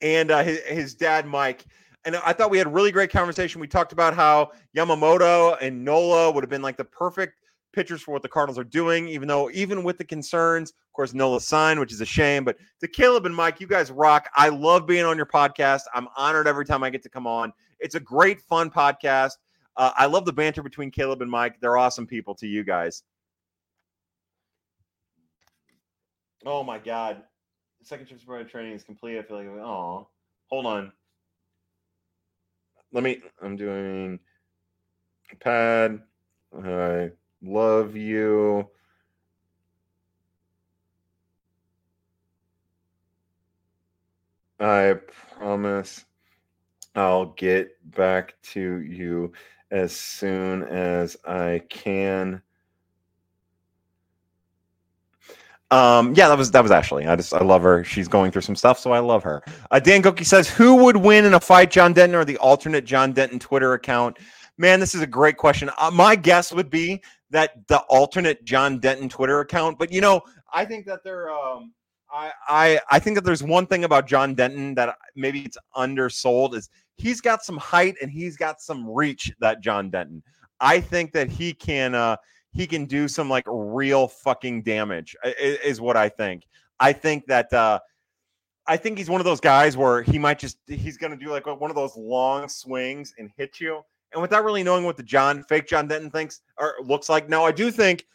[0.02, 1.65] and uh, his, his dad, Mike.
[2.06, 3.60] And I thought we had a really great conversation.
[3.60, 7.34] We talked about how Yamamoto and Nola would have been like the perfect
[7.76, 11.14] pitchers for what the Cardinals are doing, even though, even with the concerns, of course,
[11.14, 12.43] Nola signed, which is a shame.
[12.45, 14.30] But to Caleb and Mike, you guys rock.
[14.35, 15.81] I love being on your podcast.
[15.93, 17.53] I'm honored every time I get to come on.
[17.80, 19.34] It's a great, fun podcast.
[19.77, 21.60] Uh, I love the banter between Caleb and Mike.
[21.60, 23.03] They're awesome people to you guys.
[26.45, 27.23] Oh my God.
[27.84, 29.19] second trip to training is complete.
[29.19, 30.07] I feel like, oh,
[30.47, 30.91] hold on.
[32.93, 34.19] Let me, I'm doing
[35.39, 36.02] pad.
[36.53, 37.11] All right.
[37.46, 38.68] Love you.
[44.60, 44.96] I
[45.38, 46.06] promise
[46.96, 49.32] I'll get back to you
[49.70, 52.42] as soon as I can.
[55.70, 57.06] Um, yeah, that was that was Ashley.
[57.06, 57.84] I just I love her.
[57.84, 59.44] She's going through some stuff, so I love her.
[59.70, 62.86] Uh, Dan Cookie says, "Who would win in a fight, John Denton or the alternate
[62.86, 64.18] John Denton Twitter account?"
[64.58, 65.70] Man, this is a great question.
[65.78, 69.80] Uh, my guess would be that the alternate John Denton Twitter account.
[69.80, 70.22] But you know,
[70.53, 71.73] I think that there, um,
[72.11, 76.56] I, I, I think that there's one thing about John Denton that maybe it's undersold
[76.56, 79.31] is he's got some height and he's got some reach.
[79.39, 80.23] That John Denton,
[80.60, 82.18] I think that he can, uh,
[82.52, 85.15] he can do some like real fucking damage.
[85.23, 86.43] Is, is what I think.
[86.80, 87.52] I think that.
[87.53, 87.80] uh
[88.68, 91.30] I think he's one of those guys where he might just he's going to do
[91.30, 93.84] like one of those long swings and hit you
[94.16, 97.30] and without really knowing what the John fake John Denton thinks or looks like.
[97.30, 98.06] Now, I do think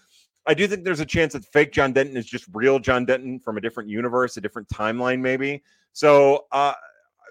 [0.46, 3.38] I do think there's a chance that fake John Denton is just real John Denton
[3.38, 5.62] from a different universe, a different timeline, maybe.
[5.92, 6.72] So uh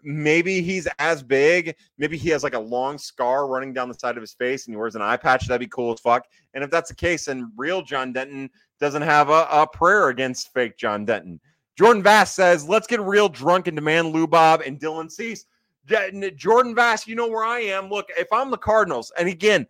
[0.04, 1.76] maybe he's as big.
[1.98, 4.74] Maybe he has like a long scar running down the side of his face and
[4.74, 5.48] he wears an eye patch.
[5.48, 6.26] That'd be cool as fuck.
[6.54, 10.54] And if that's the case, then real John Denton doesn't have a, a prayer against
[10.54, 11.40] fake John Denton.
[11.78, 15.46] Jordan Vass says, let's get real drunk and demand Lou Bob and Dylan Cease.
[16.36, 17.90] Jordan Vass, you know where I am.
[17.90, 19.68] Look, if I'm the Cardinals, and again,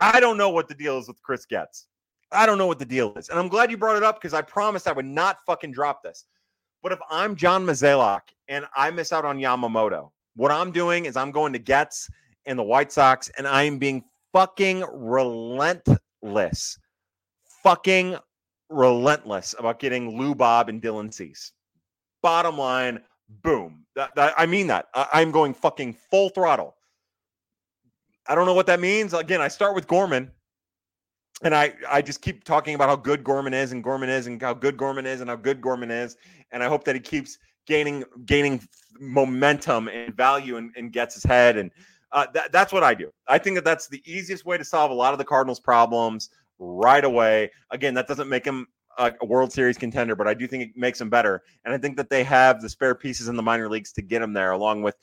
[0.00, 1.86] I don't know what the deal is with Chris Getz.
[2.32, 3.28] I don't know what the deal is.
[3.28, 6.02] And I'm glad you brought it up because I promised I would not fucking drop
[6.02, 6.24] this.
[6.82, 11.16] But if I'm John Mozeliak and I miss out on Yamamoto, what I'm doing is
[11.16, 12.10] I'm going to Getz
[12.46, 16.78] and the White Sox and I am being fucking relentless.
[17.62, 18.16] Fucking
[18.68, 21.52] relentless about getting Lou Bob and Dylan Cease.
[22.20, 23.84] Bottom line, boom.
[23.96, 24.86] That, that, I mean that.
[24.94, 26.74] I, I'm going fucking full throttle.
[28.26, 29.12] I don't know what that means.
[29.12, 30.30] Again, I start with Gorman,
[31.42, 34.40] and I I just keep talking about how good Gorman is and Gorman is and
[34.40, 36.16] how good Gorman is and how good Gorman is,
[36.52, 38.66] and I hope that he keeps gaining gaining
[38.98, 41.70] momentum and value and, and gets his head and
[42.14, 43.10] uh, that, that's what I do.
[43.26, 46.30] I think that that's the easiest way to solve a lot of the Cardinals' problems
[46.60, 47.50] right away.
[47.70, 48.68] Again, that doesn't make him
[48.98, 51.42] a, World Series contender, but I do think it makes him better.
[51.64, 54.22] And I think that they have the spare pieces in the minor leagues to get
[54.22, 54.96] him there, along with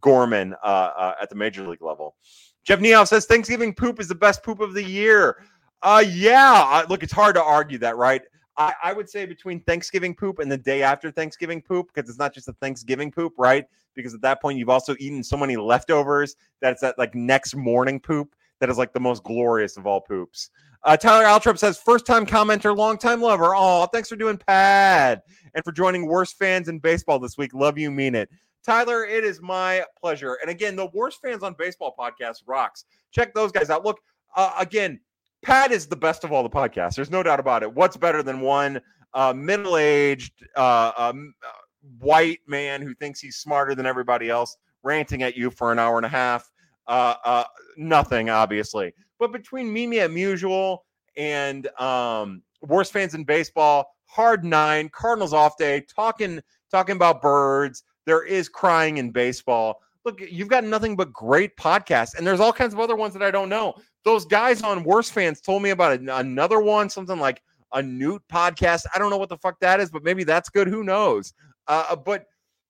[0.00, 2.16] Gorman uh, uh, at the major league level.
[2.64, 5.44] Jeff Neal says Thanksgiving poop is the best poop of the year.
[5.82, 6.84] Uh, yeah.
[6.88, 8.22] Look, it's hard to argue that, right?
[8.56, 12.18] I, I would say between Thanksgiving poop and the day after Thanksgiving poop, because it's
[12.18, 13.66] not just a Thanksgiving poop, right?
[13.94, 17.54] Because at that point you've also eaten so many leftovers that it's that like next
[17.54, 20.50] morning poop that is like the most glorious of all poops.
[20.86, 23.56] Uh, Tyler Altrop says, first time commenter, long time lover.
[23.56, 25.20] Oh, thanks for doing pad
[25.54, 27.52] and for joining worst fans in baseball this week.
[27.52, 28.30] Love you, mean it.
[28.64, 30.38] Tyler, it is my pleasure.
[30.40, 32.84] And again, the worst fans on baseball podcast rocks.
[33.10, 33.84] Check those guys out.
[33.84, 33.98] Look,
[34.36, 35.00] uh, again,
[35.42, 36.94] Pat is the best of all the podcasts.
[36.94, 37.74] There's no doubt about it.
[37.74, 38.80] What's better than one
[39.12, 41.52] uh, middle aged um, uh,
[41.98, 45.96] white man who thinks he's smarter than everybody else ranting at you for an hour
[45.96, 46.48] and a half?
[46.86, 47.44] Uh, uh,
[47.76, 48.92] nothing, obviously.
[49.18, 50.78] But between Meet Me at Musial
[51.16, 56.40] and um, worst fans in baseball, hard nine, Cardinals off day, talking
[56.70, 57.84] talking about birds.
[58.06, 59.80] There is crying in baseball.
[60.04, 63.22] Look, you've got nothing but great podcasts, and there's all kinds of other ones that
[63.22, 63.74] I don't know.
[64.04, 68.86] Those guys on Worst Fans told me about another one, something like a Newt podcast.
[68.94, 70.68] I don't know what the fuck that is, but maybe that's good.
[70.68, 71.32] Who knows?
[71.66, 72.26] Uh, but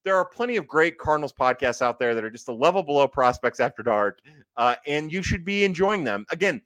[0.06, 3.08] there are plenty of great Cardinals podcasts out there that are just a level below
[3.08, 4.20] prospects after dark,
[4.56, 6.24] uh, and you should be enjoying them.
[6.30, 6.62] Again,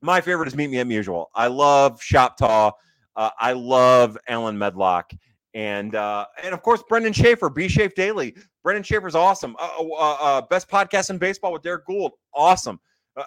[0.00, 1.26] my favorite is Meet Me at Musial.
[1.34, 2.70] I love Shop Taw.
[3.16, 5.10] Uh, I love Alan Medlock.
[5.54, 8.34] And uh, and of course, Brendan Schaefer, B Shape Daily.
[8.62, 9.56] Brendan Schaefer's awesome.
[9.58, 12.80] Uh, uh, uh, best podcast in baseball with Derrick Goold, Awesome.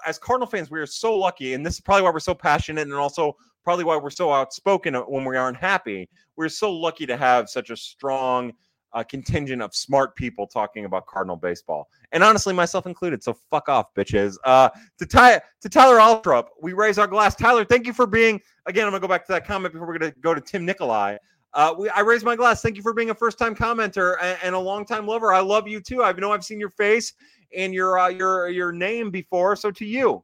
[0.08, 2.84] As Cardinal fans, we are so lucky, and this is probably why we're so passionate,
[2.84, 6.10] and also probably why we're so outspoken when we aren't happy.
[6.38, 8.54] We're so lucky to have such a strong
[8.96, 13.22] uh, contingent of smart people talking about Cardinal baseball, and honestly, myself included.
[13.22, 14.38] So fuck off, bitches.
[14.44, 17.36] Uh, to Ty- to Tyler Altrop, we raise our glass.
[17.36, 18.42] Tyler, thank you for being.
[18.66, 21.18] Again, I'm gonna go back to that comment before we're gonna go to Tim Nikolai.
[21.54, 22.62] Uh, we, I raise my glass.
[22.62, 25.32] Thank you for being a first time commenter and, and, a long time lover.
[25.32, 26.04] I love you too.
[26.04, 27.14] I know I've seen your face
[27.56, 29.56] and your uh, your your name before.
[29.56, 30.24] So to you,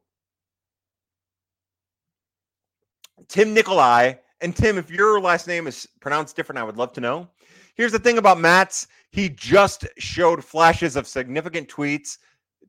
[3.28, 4.14] Tim Nikolai.
[4.42, 7.28] And Tim, if your last name is pronounced different, I would love to know.
[7.74, 8.86] Here's the thing about Matz.
[9.10, 12.18] He just showed flashes of significant tweets.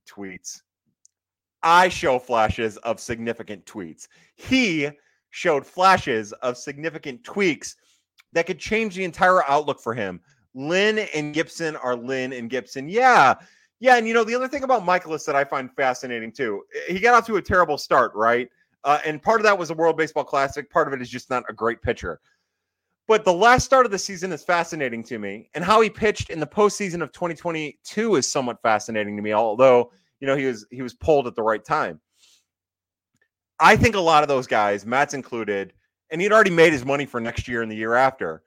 [0.08, 0.62] Tweets.
[1.62, 4.08] I show flashes of significant tweets.
[4.36, 4.90] He
[5.30, 7.76] showed flashes of significant tweaks
[8.34, 10.22] that could change the entire outlook for him.
[10.54, 12.90] Lynn and Gibson are Lynn and Gibson.
[12.90, 13.36] Yeah.
[13.80, 13.98] Yeah.
[13.98, 17.16] And, you know, the other thing about Mikolas that I find fascinating too, he got
[17.16, 18.50] off to a terrible start, right?
[18.84, 20.70] Uh, and part of that was the World Baseball Classic.
[20.70, 22.20] Part of it is just not a great pitcher.
[23.08, 25.50] But the last start of the season is fascinating to me.
[25.56, 29.92] And how he pitched in the postseason of 2022 is somewhat fascinating to me, although,
[30.20, 32.00] you know, he was he was pulled at the right time.
[33.60, 35.74] I think a lot of those guys, Matz included,
[36.12, 38.44] and he'd already made his money for next year and the year after.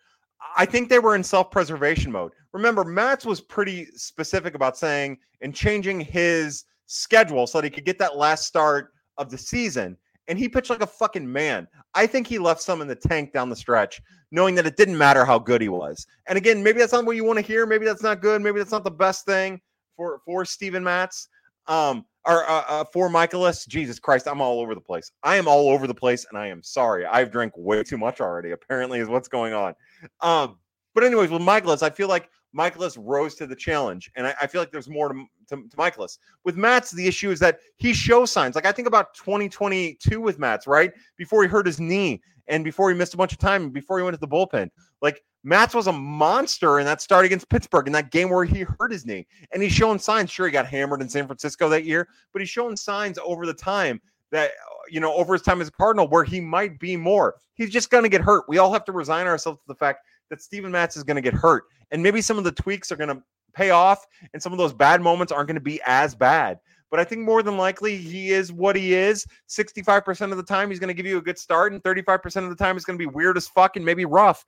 [0.57, 2.33] I think they were in self preservation mode.
[2.53, 7.85] Remember, Matz was pretty specific about saying and changing his schedule so that he could
[7.85, 9.97] get that last start of the season.
[10.29, 11.69] And he pitched like a fucking man.
[11.95, 14.01] I think he left some in the tank down the stretch,
[14.31, 16.07] knowing that it didn't matter how good he was.
[16.27, 17.67] And again, maybe that's not what you want to hear.
[17.67, 18.43] Maybe that's not good.
[18.43, 19.61] Maybe that's not the best thing
[19.97, 21.29] for for Steven Matz.
[21.69, 25.13] Um, or uh, uh, for Mikolas, Jesus Christ, I'm all over the place.
[25.23, 27.07] I am all over the place, and I am sorry.
[27.07, 28.51] I've drank way too much already.
[28.51, 29.75] Apparently, is what's going on.
[30.21, 30.59] Um,
[30.95, 34.47] but anyways, with Mikolas, I feel like Mikolas rose to the challenge, and I, I
[34.47, 36.19] feel like there's more to, to, to Mikolas.
[36.45, 38.55] With Matz, the issue is that he shows signs.
[38.55, 42.91] Like I think about 2022 with Matz, right before he hurt his knee, and before
[42.91, 44.71] he missed a bunch of time, before he went to the bullpen.
[45.03, 48.63] Like Matz was a monster in that start against Pittsburgh in that game where he
[48.63, 49.27] hurt his knee.
[49.53, 50.31] And he's showing signs.
[50.31, 53.55] Sure, he got hammered in San Francisco that year, but he's showing signs over the
[53.55, 54.01] time
[54.33, 57.37] that, uh, you know, over his time as a Cardinal where he might be more.
[57.55, 58.45] He's just going to get hurt.
[58.49, 60.01] We all have to resign ourselves to the fact
[60.31, 61.65] that Steven Matz is going to get hurt.
[61.91, 63.23] And maybe some of the tweaks are going to
[63.55, 66.59] pay off and some of those bad moments aren't going to be as bad.
[66.91, 69.27] But I think more than likely he is what he is.
[69.49, 72.49] 65% of the time he's going to give you a good start, and 35% of
[72.49, 74.45] the time it's going to be weird as fuck and maybe rough.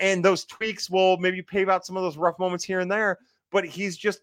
[0.00, 3.18] And those tweaks will maybe pave out some of those rough moments here and there.
[3.52, 4.20] But he's just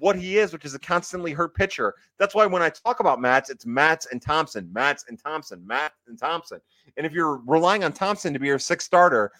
[0.00, 1.94] what he is, which is a constantly hurt pitcher.
[2.18, 5.92] That's why when I talk about Matz, it's Matz and Thompson, Matz and Thompson, Matt
[6.08, 6.60] and Thompson.
[6.96, 9.30] And if you're relying on Thompson to be your sixth starter,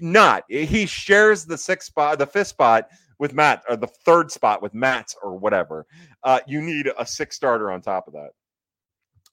[0.00, 2.88] not he shares the sixth spot, the fifth spot
[3.18, 5.86] with Matt, or the third spot with Matz, or whatever.
[6.24, 8.30] Uh, you need a six starter on top of that.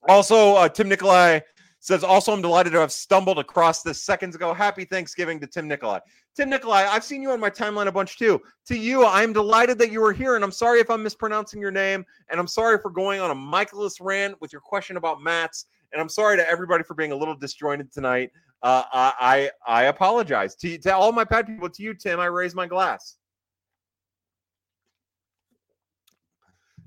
[0.08, 1.40] Also, uh, Tim Nikolai
[1.80, 4.52] says, also, I'm delighted to have stumbled across this seconds ago.
[4.52, 5.98] Happy Thanksgiving to Tim Nikolai.
[6.36, 8.40] Tim Nikolai, I've seen you on my timeline a bunch too.
[8.66, 11.70] To you, I'm delighted that you were here, and I'm sorry if I'm mispronouncing your
[11.70, 15.66] name, and I'm sorry for going on a Mikolas rant with your question about Matz,
[15.92, 18.30] and I'm sorry to everybody for being a little disjointed tonight.
[18.62, 21.70] Uh, I, I apologize to to all my bad people.
[21.70, 23.16] To you, Tim, I raise my glass.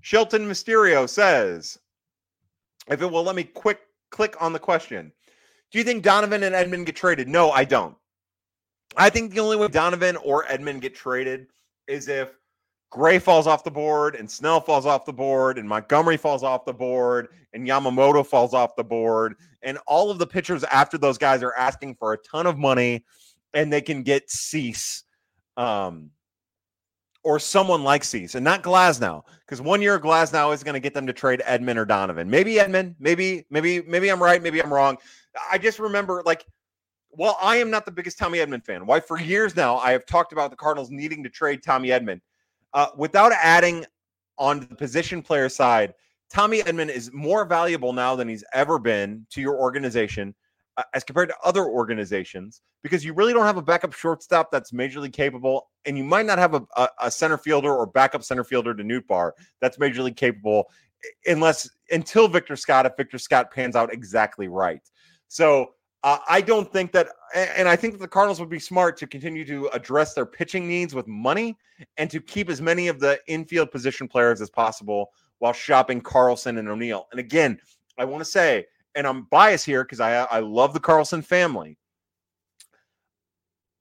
[0.02, 1.80] Shelton Mysterio says,
[2.90, 3.80] if it will let me quick
[4.12, 5.12] click on the question.
[5.72, 7.28] Do you think Donovan and Edman get traded?
[7.28, 7.96] No, I don't.
[8.96, 11.48] I think the only way Donovan or Edman get traded
[11.88, 12.30] is if
[12.94, 16.64] Gray falls off the board and Snell falls off the board and Montgomery falls off
[16.64, 19.34] the board and Yamamoto falls off the board
[19.64, 23.04] and all of the pitchers after those guys are asking for a ton of money
[23.56, 25.06] and they can get Cease
[25.58, 26.12] um,
[27.24, 30.94] or someone like Cease and not Glasnow because one year Glasnow is going to get
[30.94, 32.30] them to trade Edman or Donovan.
[32.30, 35.00] Maybe Edman, maybe maybe maybe I'm right, maybe I'm wrong.
[35.52, 36.46] I just remember like
[37.10, 38.86] well, I am not the biggest Tommy Edman fan.
[38.86, 42.22] Why for years now I have talked about the Cardinals needing to trade Tommy Edman
[42.74, 43.86] uh, without adding
[44.38, 45.94] on the position player side,
[46.30, 50.34] Tommy Edman is more valuable now than he's ever been to your organization
[50.78, 54.72] uh, as compared to other organizations because you really don't have a backup shortstop that's
[54.72, 58.44] majorly capable, and you might not have a, a, a center fielder or backup center
[58.44, 59.32] fielder to Nootbaar
[59.62, 60.66] that's majorly capable
[61.26, 64.82] unless until Victor Scott, if Victor Scott pans out exactly right.
[65.28, 69.08] So uh, I don't think that, and I think the Cardinals would be smart to
[69.08, 71.58] continue to address their pitching needs with money
[71.98, 76.58] and to keep as many of the infield position players as possible while shopping Carlson
[76.58, 77.08] and O'Neill.
[77.12, 77.60] And again,
[77.98, 78.66] I want to say,
[78.96, 81.78] and I'm biased here because I I love the Carlson family.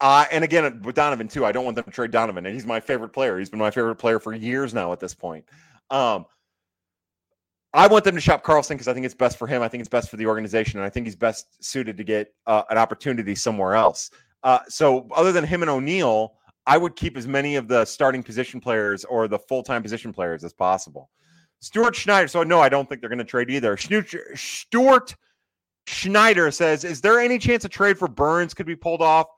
[0.01, 2.67] Uh, and again, with Donovan too, I don't want them to trade Donovan, and he's
[2.67, 3.39] my favorite player.
[3.39, 5.45] He's been my favorite player for years now at this point.
[5.91, 6.27] Um,
[7.75, 9.63] I want them to shop Carlson because I think it's best for him.
[9.63, 12.35] I think it's best for the organization, and I think he's best suited to get
[12.47, 14.11] uh, an opportunity somewhere else.
[14.43, 16.35] Uh, so, other than him and O'Neill,
[16.67, 20.13] I would keep as many of the starting position players or the full time position
[20.13, 21.09] players as possible.
[21.61, 22.29] Stuart Schneider.
[22.29, 23.77] So, no, I don't think they're going to trade either.
[23.77, 25.15] Stuart
[25.87, 29.29] Schneider says, "Is there any chance a trade for Burnes could be pulled off?"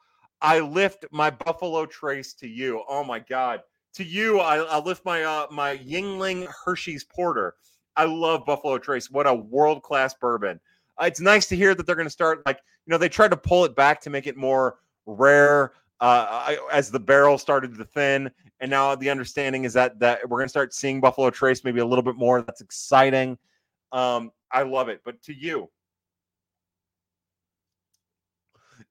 [0.40, 2.82] I lift my Buffalo Trace to you.
[2.88, 3.60] Oh my God,
[3.94, 7.54] to you, I, I lift my uh, my Yuengling Hershey's Porter.
[7.96, 9.10] I love Buffalo Trace.
[9.10, 10.60] What a world class bourbon.
[11.00, 13.30] Uh, it's nice to hear that they're going to start like you know they tried
[13.30, 17.84] to pull it back to make it more rare uh, as the barrel started to
[17.84, 18.30] thin,
[18.60, 21.80] and now the understanding is that that we're going to start seeing Buffalo Trace maybe
[21.80, 22.42] a little bit more.
[22.42, 23.38] That's exciting.
[23.92, 25.00] Um, I love it.
[25.04, 25.70] But to you,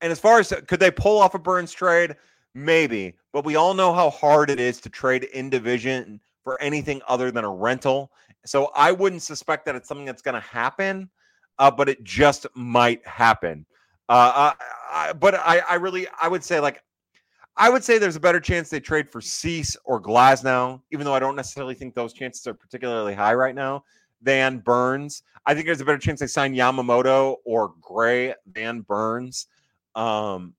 [0.02, 2.16] and as far as could they pull off a Burnes trade?
[2.56, 7.02] Maybe, but we all know how hard it is to trade in division for anything
[7.08, 8.12] other than a rental.
[8.46, 11.10] So I wouldn't suspect that it's something that's going to happen,
[11.60, 13.66] uh, but it just might happen.
[14.10, 14.54] Uh, I,
[14.92, 16.84] I, but I, I really, I would say like,
[17.56, 21.14] I would say there's a better chance they trade for Cease or Glasnow, even though
[21.14, 23.84] I don't necessarily think those chances are particularly high right now,
[24.22, 25.24] than Burnes.
[25.46, 29.48] I think there's a better chance they sign Yamamoto or Gray than Burnes.
[29.96, 30.54] Um,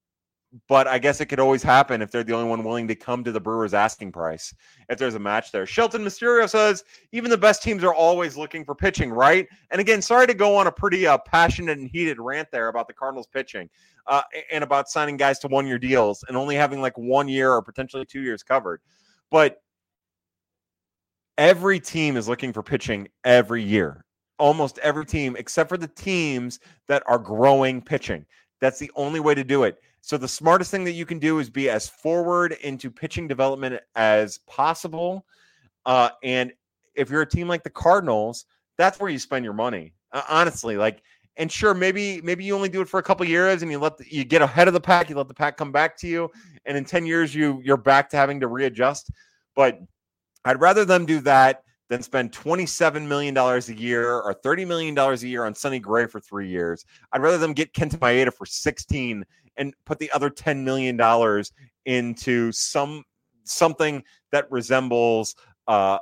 [0.69, 3.25] but I guess it could always happen if they're the only one willing to come
[3.25, 4.55] to the Brewers asking price
[4.89, 5.67] if there's a match there.
[5.67, 9.49] Shelton Mysterio says even the best teams are always looking for pitching, right?
[9.71, 12.87] And again, sorry to go on a pretty uh, passionate and heated rant there about
[12.87, 13.69] the Cardinals pitching
[14.07, 14.23] uh,
[14.53, 17.63] and about signing guys to one year deals and only having like one year or
[17.63, 18.81] potentially two years covered.
[19.31, 19.61] But
[21.37, 24.05] every team is looking for pitching every year.
[24.39, 28.25] Almost every team, except for the teams that are growing pitching.
[28.61, 31.39] That's the only way to do it so the smartest thing that you can do
[31.39, 35.25] is be as forward into pitching development as possible.
[35.87, 36.53] Uh, and
[36.95, 38.45] if you're a team like the Cardinals,
[38.77, 39.95] that's where you spend your money.
[40.13, 41.01] Uh, honestly, like,
[41.39, 43.97] and sure, maybe maybe you only do it for a couple years and you let
[43.97, 46.31] the, you get ahead of the pack, you let the pack come back to you,
[46.67, 49.11] and in ten years you you're back to having to readjust.
[49.57, 49.81] But
[50.45, 55.15] I'd rather them do that than spend $27 million a year or $30 million a
[55.17, 56.85] year on Sonny Gray for three years.
[57.13, 59.25] I'd rather them get Kenta Maeda for 16
[59.57, 60.99] and put the other $10 million
[61.87, 63.05] into some
[63.47, 64.03] something
[64.33, 65.37] that resembles
[65.69, 65.99] uh,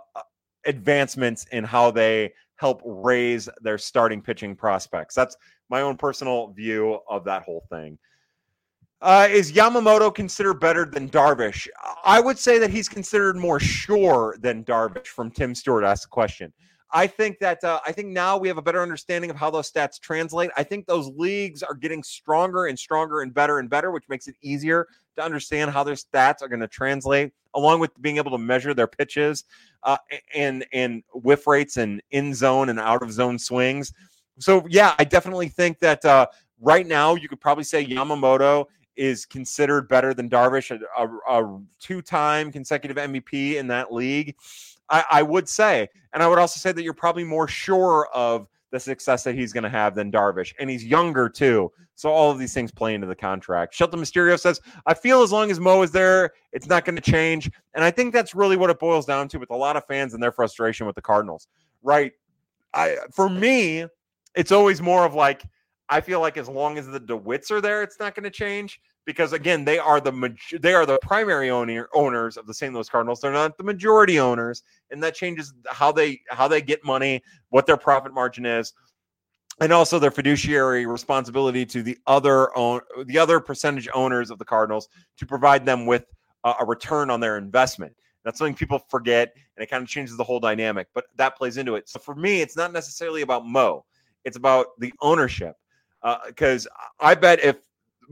[0.66, 5.14] advancements in how they help raise their starting pitching prospects.
[5.14, 5.36] That's
[5.68, 7.98] my own personal view of that whole thing.
[9.00, 11.66] Uh, is Yamamoto considered better than Darvish?
[12.04, 15.08] I would say that he's considered more sure than Darvish.
[15.08, 16.52] From Tim Stewart asked the question.
[16.92, 19.70] I think that uh, I think now we have a better understanding of how those
[19.70, 20.50] stats translate.
[20.56, 24.28] I think those leagues are getting stronger and stronger and better and better, which makes
[24.28, 24.86] it easier
[25.16, 28.74] to understand how their stats are going to translate, along with being able to measure
[28.74, 29.44] their pitches
[29.84, 29.96] uh,
[30.34, 33.92] and and whiff rates and in zone and out of zone swings.
[34.38, 36.26] So yeah, I definitely think that uh,
[36.60, 38.66] right now you could probably say Yamamoto
[38.96, 44.36] is considered better than Darvish, a, a, a two-time consecutive MVP in that league.
[44.90, 48.46] I, I would say, and I would also say that you're probably more sure of
[48.72, 50.52] the success that he's going to have than Darvish.
[50.58, 51.70] And he's younger too.
[51.94, 53.74] So all of these things play into the contract.
[53.74, 57.02] Shelton Mysterio says, I feel as long as Mo is there, it's not going to
[57.02, 57.50] change.
[57.74, 60.14] And I think that's really what it boils down to with a lot of fans
[60.14, 61.48] and their frustration with the Cardinals.
[61.82, 62.12] Right.
[62.74, 63.86] I for me,
[64.34, 65.44] it's always more of like,
[65.90, 68.80] I feel like as long as the DeWitts are there, it's not going to change
[69.04, 72.72] because again, they are the they are the primary owner owners of the St.
[72.72, 73.20] Louis Cardinals.
[73.20, 77.66] They're not the majority owners, and that changes how they how they get money, what
[77.66, 78.72] their profit margin is,
[79.60, 84.44] and also their fiduciary responsibility to the other own the other percentage owners of the
[84.44, 86.04] Cardinals to provide them with
[86.44, 87.94] a, a return on their investment.
[88.24, 90.86] That's something people forget, and it kind of changes the whole dynamic.
[90.94, 91.88] But that plays into it.
[91.88, 93.84] So for me, it's not necessarily about Mo;
[94.24, 95.56] it's about the ownership.
[96.26, 96.70] Because uh,
[97.00, 97.58] I bet if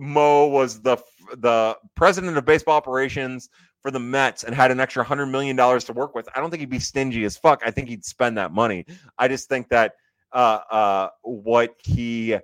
[0.01, 0.97] Mo was the
[1.37, 3.51] the president of baseball operations
[3.83, 6.51] for the Mets and had an extra hundred million dollars to work with, I don't
[6.51, 7.63] think he'd be stingy as fuck.
[7.65, 8.85] I think he'd spend that money.
[9.19, 9.95] I just think that
[10.33, 12.37] uh, uh, what he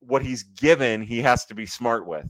[0.00, 2.26] what he's given, he has to be smart with.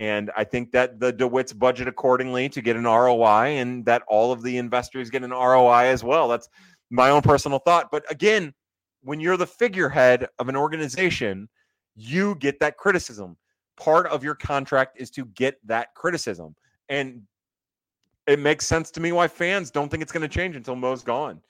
[0.00, 4.32] And I think that the DeWitts budget accordingly to get an ROI and that all
[4.32, 6.26] of the investors get an ROI as well.
[6.26, 6.48] That's
[6.90, 7.88] my own personal thought.
[7.92, 8.52] But again,
[9.02, 11.48] when you're the figurehead of an organization,
[11.94, 13.36] you get that criticism
[13.76, 16.54] part of your contract is to get that criticism.
[16.88, 17.22] And
[18.26, 21.02] it makes sense to me why fans don't think it's going to change until Mo's
[21.02, 21.40] gone.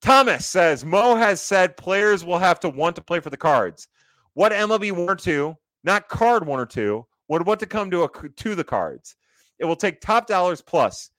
[0.00, 3.88] Thomas says Mo has said players will have to want to play for the cards.
[4.34, 8.04] What MLB one or two, not card one or two, would want to come to
[8.04, 9.16] a to the cards.
[9.58, 11.10] It will take top dollars plus.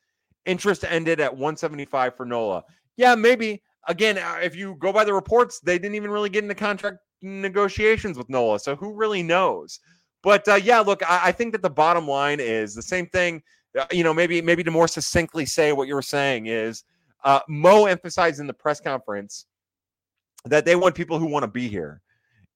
[0.45, 2.63] Interest ended at 175 for Nola.
[2.97, 3.61] Yeah, maybe.
[3.87, 6.97] Again, uh, if you go by the reports, they didn't even really get into contract
[7.21, 8.59] negotiations with Nola.
[8.59, 9.79] So who really knows?
[10.21, 13.41] But uh, yeah, look, I, I, think that the bottom line is the same thing.
[13.77, 16.83] Uh, you know, maybe maybe to more succinctly say what you were saying is
[17.23, 19.45] uh, Mo emphasized in the press conference
[20.45, 22.01] that they want people who want to be here,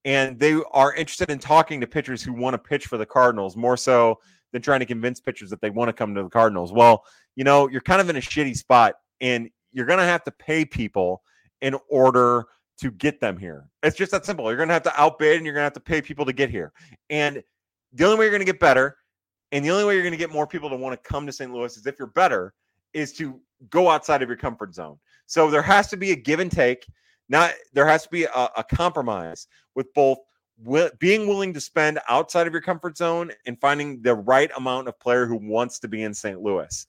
[0.03, 3.56] and they are interested in talking to pitchers who want to pitch for the Cardinals
[3.56, 4.19] more so
[4.52, 6.73] than trying to convince pitchers that they want to come to the Cardinals.
[6.73, 10.23] Well, you know, you're kind of in a shitty spot, and you're going to have
[10.26, 11.22] to pay people
[11.61, 12.45] in order
[12.80, 13.68] to get them here.
[13.81, 14.45] It's just that simple.
[14.45, 16.34] You're going to have to outbid and you're going to have to pay people to
[16.34, 16.72] get here.
[17.10, 17.44] And
[17.94, 18.98] the only way you're going to get better
[19.52, 21.32] and the only way you're going to get more people to want to come to
[21.32, 21.53] St.
[21.53, 22.53] Louis is if you're better
[22.94, 23.40] is to
[23.70, 24.98] go outside of your comfort zone.
[25.26, 26.86] So there has to be a give and take.
[27.30, 30.18] Not there has to be a, a compromise with both
[30.99, 34.99] being willing to spend outside of your comfort zone and finding the right amount of
[34.99, 36.41] player who wants to be in St.
[36.41, 36.86] Louis.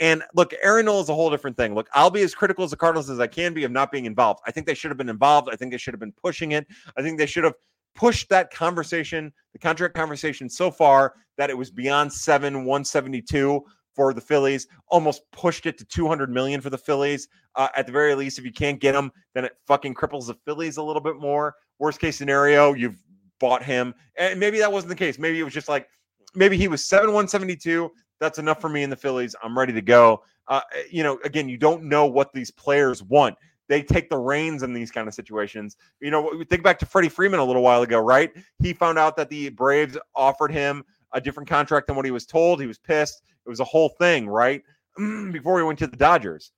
[0.00, 1.74] And look, Aaron Nola is a whole different thing.
[1.74, 4.06] Look, I'll be as critical as the Cardinals as I can be of not being
[4.06, 4.40] involved.
[4.46, 5.48] I think they should have been involved.
[5.50, 6.66] I think they should have been pushing it.
[6.96, 7.54] I think they should have
[7.98, 13.60] pushed that conversation, the contract conversation, so far that it was beyond seven, 172
[13.92, 17.26] for the Phillies, almost pushed it to 200 million for the Phillies.
[17.56, 20.34] Uh, at the very least, if you can't get him, then it fucking cripples the
[20.44, 21.56] Phillies a little bit more.
[21.80, 23.02] Worst case scenario, you've
[23.40, 23.92] bought him.
[24.16, 25.18] And maybe that wasn't the case.
[25.18, 25.88] Maybe it was just like,
[26.36, 27.90] maybe he was 7 172.
[28.20, 29.34] That's enough for me in the Phillies.
[29.42, 30.22] I'm ready to go.
[30.46, 33.34] Uh, you know, again, you don't know what these players want.
[33.68, 35.76] They take the reins in these kind of situations.
[36.00, 38.32] You know, think back to Freddie Freeman a little while ago, right?
[38.62, 42.26] He found out that the Braves offered him a different contract than what he was
[42.26, 42.60] told.
[42.60, 43.22] He was pissed.
[43.46, 44.62] It was a whole thing, right?
[44.96, 46.52] Before he went to the Dodgers.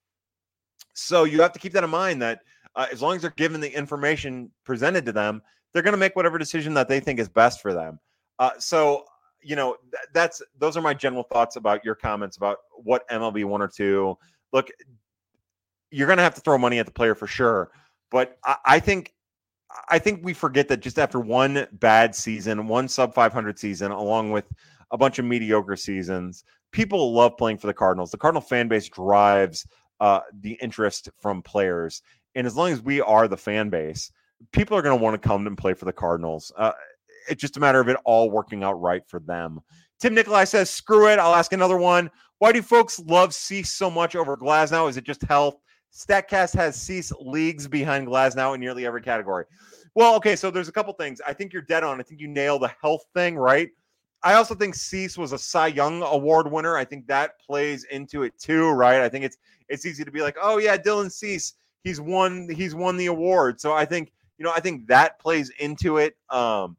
[0.95, 2.41] So you have to keep that in mind that
[2.77, 5.43] uh, as long as they're given the information presented to them,
[5.73, 7.99] they're going to make whatever decision that they think is best for them.
[8.39, 9.05] Uh, so
[9.43, 13.45] you know, th- that's those are my general thoughts about your comments about what MLB
[13.45, 14.16] one or two.
[14.53, 14.70] Look,
[15.91, 17.71] you're going to have to throw money at the player for sure,
[18.11, 19.12] but I, I think
[19.89, 24.33] I think we forget that just after one bad season, one sub 500 season, along
[24.33, 24.47] with
[24.91, 28.11] a bunch of mediocre seasons, people love playing for the Cardinals.
[28.11, 29.67] The Cardinal fan base drives
[30.01, 32.03] uh, the interest from players,
[32.35, 34.11] and as long as we are the fan base,
[34.53, 36.53] people are going to want to come and play for the Cardinals.
[36.57, 36.73] Uh,
[37.29, 39.61] it's just a matter of it all working out right for them.
[40.01, 41.19] Tim Nikolai says, screw it.
[41.19, 42.11] I'll ask another one.
[42.39, 44.89] Why do folks love Cease so much over Glasnow?
[44.89, 45.57] Is it just health?
[45.93, 49.45] StatCast has Cease leagues behind Glasnow in nearly every category.
[49.95, 51.21] Well, okay, so there's a couple things.
[51.27, 52.01] I think you're dead on.
[52.01, 53.71] I think you nail the health thing, right?
[54.23, 56.77] I also think Cease was a Cy Young Award winner.
[56.77, 59.01] I think that plays into it too, right?
[59.01, 59.39] I think it's
[59.69, 61.55] it's easy to be like, oh yeah, Dylan Cease,
[61.85, 63.61] he's won he's won the award.
[63.61, 66.17] So I think you know I think that plays into it.
[66.29, 66.77] Um,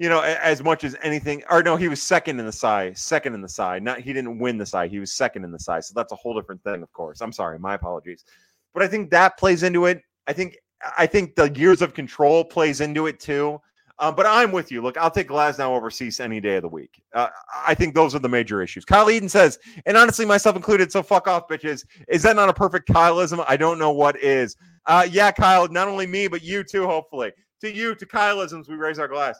[0.00, 3.34] you know, as much as anything, or no, he was second in the Cy, second
[3.34, 3.78] in the Cy.
[3.78, 5.80] Not he didn't win the Cy, he was second in the Cy.
[5.80, 7.20] So that's a whole different thing, of course.
[7.20, 8.24] I'm sorry, my apologies.
[8.72, 10.00] But I think that plays into it.
[10.26, 10.56] I think
[10.96, 13.60] I think the years of control plays into it too.
[13.98, 14.80] Uh, but I'm with you.
[14.80, 17.02] Look, I'll take Glasnow over Cease any day of the week.
[17.12, 18.86] Uh, I think those are the major issues.
[18.86, 21.84] Kyle Eden says, and honestly, myself included, so fuck off, bitches.
[22.08, 23.44] Is that not a perfect Kyleism?
[23.46, 24.56] I don't know what is.
[24.86, 27.32] Uh, yeah, Kyle, not only me, but you too, hopefully.
[27.60, 29.38] To you, to Kyleisms, we raise our glass.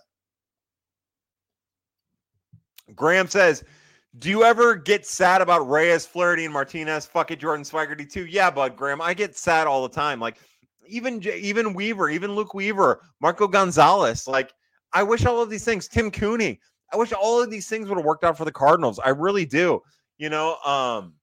[2.94, 3.64] Graham says,
[4.18, 7.06] do you ever get sad about Reyes, Flaherty, and Martinez?
[7.06, 8.26] Fuck it, Jordan Swagerty too.
[8.26, 9.00] Yeah, bud, Graham.
[9.00, 10.18] I get sad all the time.
[10.18, 10.38] Like
[10.86, 14.26] even even Weaver, even Luke Weaver, Marco Gonzalez.
[14.26, 14.52] Like
[14.92, 15.86] I wish all of these things.
[15.86, 16.60] Tim Cooney.
[16.92, 18.98] I wish all of these things would have worked out for the Cardinals.
[18.98, 19.80] I really do.
[20.18, 21.14] You know, um,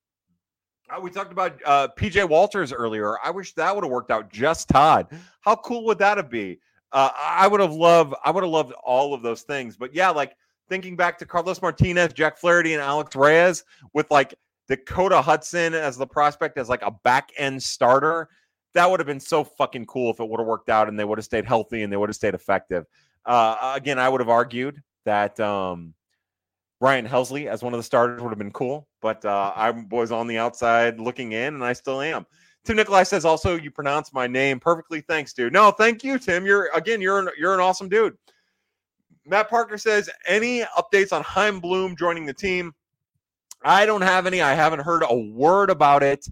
[0.89, 3.17] uh, we talked about uh, PJ Walters earlier.
[3.21, 4.31] I wish that would have worked out.
[4.31, 5.07] Just Todd.
[5.41, 6.57] How cool would that have been?
[6.93, 8.13] Uh, I would have loved.
[8.23, 9.75] I would have loved all of those things.
[9.75, 10.37] But yeah, like
[10.69, 13.63] thinking back to Carlos Martinez, Jack Flaherty, and Alex Reyes
[13.93, 14.35] with like
[14.67, 18.29] Dakota Hudson as the prospect as like a back end starter.
[18.73, 21.05] That would have been so fucking cool if it would have worked out and they
[21.05, 22.85] would have stayed healthy and they would have stayed effective.
[23.25, 25.93] Uh, again, I would have argued that um,
[26.79, 30.11] Ryan Helsley as one of the starters would have been cool, but uh, I was
[30.11, 32.25] on the outside looking in, and I still am.
[32.65, 35.01] Tim Nikolai says also you pronounce my name perfectly.
[35.01, 35.53] Thanks, dude.
[35.53, 36.45] No, thank you, Tim.
[36.45, 38.17] You're again, you're an, you're an awesome dude.
[39.27, 42.73] Matt Parker says, any updates on Chaim Bloom joining the team?
[43.63, 44.41] I don't have any.
[44.41, 46.27] I haven't heard a word about it.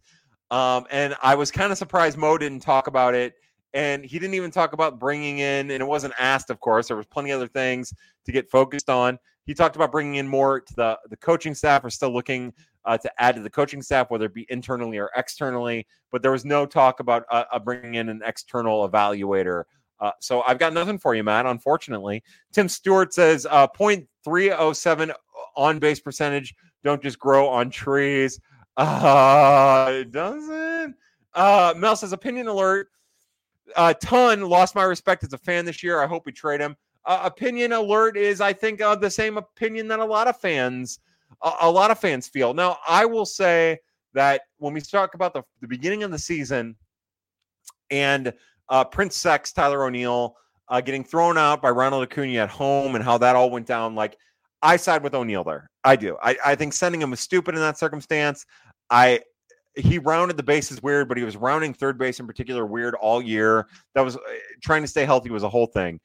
[0.50, 3.34] Um, and I was kind of surprised Mo didn't talk about it.
[3.74, 6.88] And he didn't even talk about bringing in, and it wasn't asked, of course.
[6.88, 7.94] There was plenty of other things
[8.26, 9.20] to get focused on.
[9.46, 11.84] He talked about bringing in more to the, the coaching staff.
[11.84, 12.54] Are still looking
[12.86, 15.86] uh, to add to the coaching staff, whether it be internally or externally.
[16.10, 19.66] But there was no talk about uh, uh bringing in an external evaluator
[20.00, 22.24] uh, so I've got nothing for you, Matt, unfortunately.
[22.52, 25.14] Tim Stewart says uh, 0.307
[25.56, 26.54] on base percentage.
[26.84, 28.40] Don't just grow on trees.
[28.78, 30.96] Uh, it doesn't.
[31.34, 32.90] Uh, Mel says, opinion alert.
[33.74, 36.02] Uh, ton lost my respect as a fan this year.
[36.02, 36.76] I hope we trade him.
[37.06, 41.00] Uh, opinion alert is, I think, uh, the same opinion that a lot of fans,
[41.42, 42.54] a, a lot of fans feel.
[42.54, 43.80] Now, I will say
[44.14, 46.76] that when we talk about the, the beginning of the season
[47.92, 48.34] and
[48.70, 50.36] uh, Prince Sex, Tyler O'Neill
[50.70, 53.96] uh, getting thrown out by Ronald Acuna at home and how that all went down.
[53.96, 54.18] Like,
[54.62, 55.70] I side with O'Neill there.
[55.84, 56.18] I do.
[56.24, 58.46] I, I think sending him was stupid in that circumstance.
[58.90, 59.22] I
[59.76, 63.22] he rounded the bases weird, but he was rounding third base in particular weird all
[63.22, 63.68] year.
[63.94, 64.20] That was uh,
[64.64, 66.00] trying to stay healthy was a whole thing.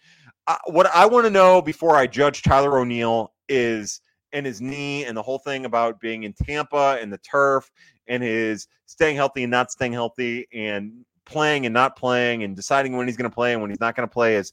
[0.46, 4.00] Uh, what I want to know before I judge Tyler O'Neill is
[4.32, 7.70] and his knee and the whole thing about being in Tampa and the turf
[8.08, 12.96] and his staying healthy and not staying healthy and playing and not playing and deciding
[12.96, 14.52] when he's going to play and when he's not going to play is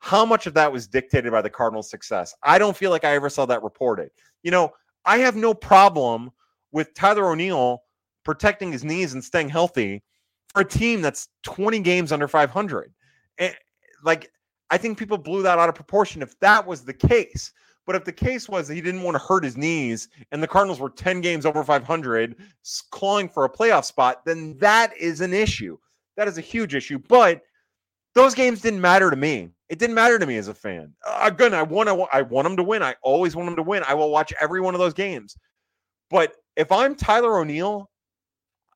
[0.00, 2.34] how much of that was dictated by the Cardinals' success.
[2.42, 4.10] I don't feel like I ever saw that reported.
[4.42, 4.72] You know,
[5.04, 6.30] I have no problem
[6.72, 7.82] with Tyler O'Neill
[8.24, 10.02] protecting his knees and staying healthy
[10.52, 12.92] for a team that's 20 games under 500.
[13.38, 13.56] And eh,
[14.02, 14.30] like,
[14.70, 17.52] I think people blew that out of proportion if that was the case.
[17.86, 20.46] But if the case was that he didn't want to hurt his knees and the
[20.46, 22.36] Cardinals were 10 games over 500,
[22.90, 25.76] clawing for a playoff spot, then that is an issue.
[26.16, 26.98] That is a huge issue.
[26.98, 27.42] But
[28.14, 29.50] those games didn't matter to me.
[29.68, 30.92] It didn't matter to me as a fan.
[31.20, 32.82] Again, I want I want them to win.
[32.82, 33.84] I always want them to win.
[33.86, 35.36] I will watch every one of those games.
[36.10, 37.88] But if I'm Tyler O'Neill,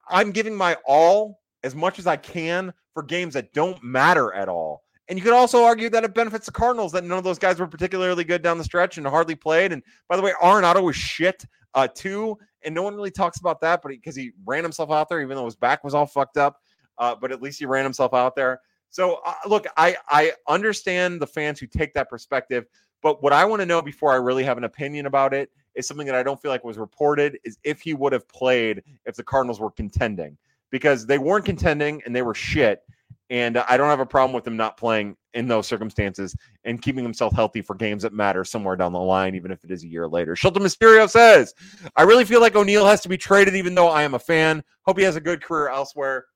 [0.09, 4.49] I'm giving my all as much as I can for games that don't matter at
[4.49, 4.83] all.
[5.09, 7.59] And you could also argue that it benefits the Cardinals that none of those guys
[7.59, 9.73] were particularly good down the stretch and hardly played.
[9.73, 11.45] And by the way, Arenado was shit
[11.75, 14.91] uh, too, and no one really talks about that, but because he, he, ran himself
[14.91, 16.61] out there, even though his back was all fucked up
[16.99, 18.61] uh, but at least he ran himself out there.
[18.91, 22.67] So uh, look, I I understand the fans who take that perspective,
[23.03, 25.87] but what I want to know before I really have an opinion about it is
[25.87, 29.17] something that I don't feel like was reported is if he would have played if
[29.17, 30.37] the Cardinals were contending
[30.71, 32.83] because they weren't contending and they were shit.
[33.31, 37.03] And I don't have a problem with him not playing in those circumstances and keeping
[37.03, 39.89] himself healthy for games that matter somewhere down the line, even if it is a
[39.89, 40.37] year later.
[40.37, 41.55] Shelton Mysterio says,
[41.97, 44.63] I really feel like O'Neill has to be traded, even though I am a fan.
[44.83, 46.27] Hope he has a good career elsewhere.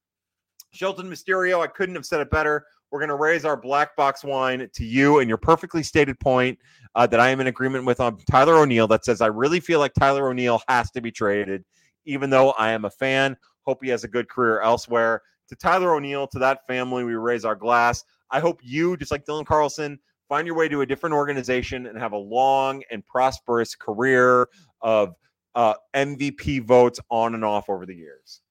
[0.72, 2.66] Shelton Mysterio, I couldn't have said it better.
[2.90, 6.58] We're going to raise our black box wine to you and your perfectly stated point
[6.94, 9.78] uh, that I am in agreement with on Tyler O'Neill that says I really feel
[9.78, 11.64] like Tyler O'Neill has to be traded,
[12.06, 13.36] even though I am a fan.
[13.62, 15.22] Hope he has a good career elsewhere.
[15.48, 18.04] To Tyler O'Neill, to that family, we raise our glass.
[18.30, 21.98] I hope you, just like Dylan Carlson, find your way to a different organization and
[21.98, 24.48] have a long and prosperous career
[24.82, 25.14] of
[25.54, 28.42] uh, MVP votes on and off over the years.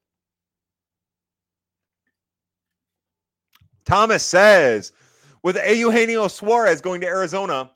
[3.87, 4.91] Thomas says,
[5.43, 7.71] with Eugenio Suarez going to Arizona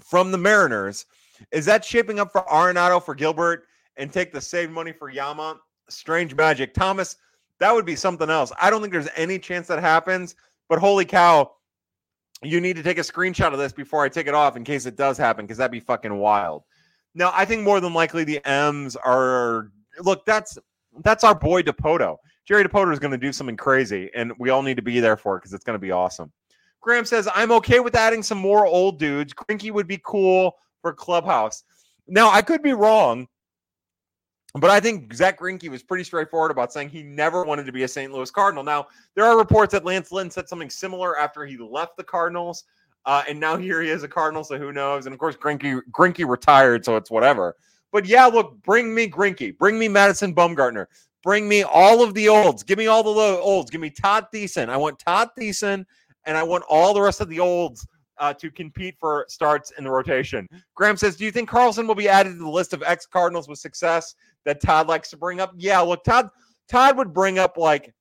[0.00, 1.06] from the Mariners,
[1.52, 3.64] is that shaping up for Arenado for Gilbert
[3.96, 5.60] and take the saved money for Yama?
[5.88, 6.74] Strange magic.
[6.74, 7.16] Thomas,
[7.60, 8.50] that would be something else.
[8.60, 10.34] I don't think there's any chance that happens,
[10.68, 11.52] but holy cow,
[12.42, 14.86] you need to take a screenshot of this before I take it off in case
[14.86, 16.64] it does happen, because that'd be fucking wild.
[17.14, 19.70] Now, I think more than likely the M's are
[20.00, 20.58] look, that's
[21.04, 22.16] that's our boy Dipoto.
[22.48, 25.18] Jerry Dipoto is going to do something crazy, and we all need to be there
[25.18, 26.32] for it because it's going to be awesome.
[26.80, 29.34] Graham says, I'm okay with adding some more old dudes.
[29.34, 31.64] Greinke would be cool for Clubhouse.
[32.06, 33.28] Now, I could be wrong,
[34.54, 37.82] but I think Zack Greinke was pretty straightforward about saying he never wanted to be
[37.82, 38.10] a St.
[38.10, 38.64] Louis Cardinal.
[38.64, 42.64] Now, there are reports that Lance Lynn said something similar after he left the Cardinals,
[43.04, 45.04] uh, and now here he is a Cardinal, so who knows?
[45.04, 47.56] And of course, Greinke, Greinke retired, so it's whatever.
[47.92, 50.86] But yeah, look, bring me Greinke, bring me Madison Bumgarner,
[51.28, 54.70] bring me all of the olds, give me all the olds, give me Todd Thiessen.
[54.70, 55.84] I want Todd Thiessen,
[56.24, 57.86] and I want all the rest of the olds
[58.16, 60.48] uh, to compete for starts in the rotation.
[60.74, 63.46] Graham says, Do you think Carlson will be added to the list of ex Cardinals
[63.46, 64.14] with success
[64.46, 65.52] that Todd likes to bring up?
[65.58, 66.30] Yeah, look, Todd
[66.66, 67.92] Todd would bring up like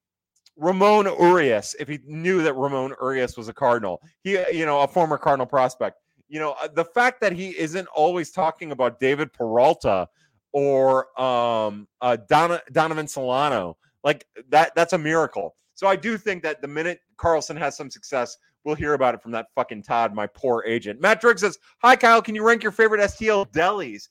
[0.56, 4.02] Ramon Urias if he knew that Ramon Urias was a Cardinal.
[4.24, 5.98] He, you know, a former Cardinal prospect.
[6.30, 10.08] You know, uh, the fact that he isn't always talking about David Peralta
[10.52, 15.56] or um, uh, Don- Donovan Solano, like that, that's a miracle.
[15.74, 19.22] So I do think that the minute Carlson has some success, we'll hear about it
[19.22, 21.00] from that fucking Todd, my poor agent.
[21.00, 22.22] Matt Driggs says, Hi, Kyle.
[22.22, 24.10] Can you rank your favorite STL delis?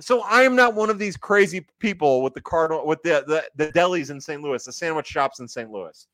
[0.00, 3.44] So I am not one of these crazy people with the Cardinal with the, the
[3.54, 4.42] the delis in St.
[4.42, 5.70] Louis, the sandwich shops in St.
[5.70, 6.06] Louis.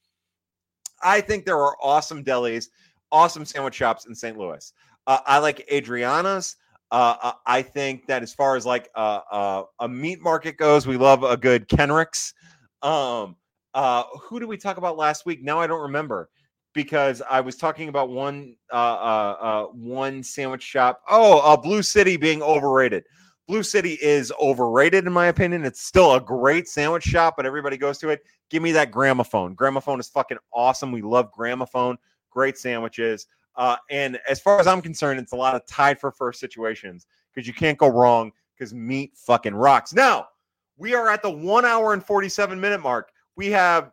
[1.03, 2.67] I think there are awesome delis,
[3.11, 4.37] awesome sandwich shops in St.
[4.37, 4.73] Louis.
[5.07, 6.57] Uh, I like Adriana's.
[6.93, 10.87] Uh, uh, I think that as far as like uh, uh, a meat market goes,
[10.87, 12.35] we love a good Kenrick's.
[12.83, 13.37] Um,
[13.75, 15.43] uh, who did we talk about last week?
[15.43, 16.31] Now I don't remember
[16.75, 21.03] because I was talking about one one sandwich shop.
[21.09, 23.05] Oh, Blues City being overrated.
[23.47, 25.65] Blues City is overrated in my opinion.
[25.65, 28.23] It's still a great sandwich shop, but everybody goes to it.
[28.49, 29.55] Give me that gramophone.
[29.55, 30.91] Gramophone is fucking awesome.
[30.91, 31.99] We love gramophone.
[32.31, 33.27] Great sandwiches.
[33.57, 37.07] Uh, and as far as I'm concerned, it's a lot of tied for first situations
[37.33, 39.93] because you can't go wrong because meat fucking rocks.
[39.93, 40.29] Now,
[40.77, 43.11] we are at the one hour and 47 minute mark.
[43.37, 43.93] We have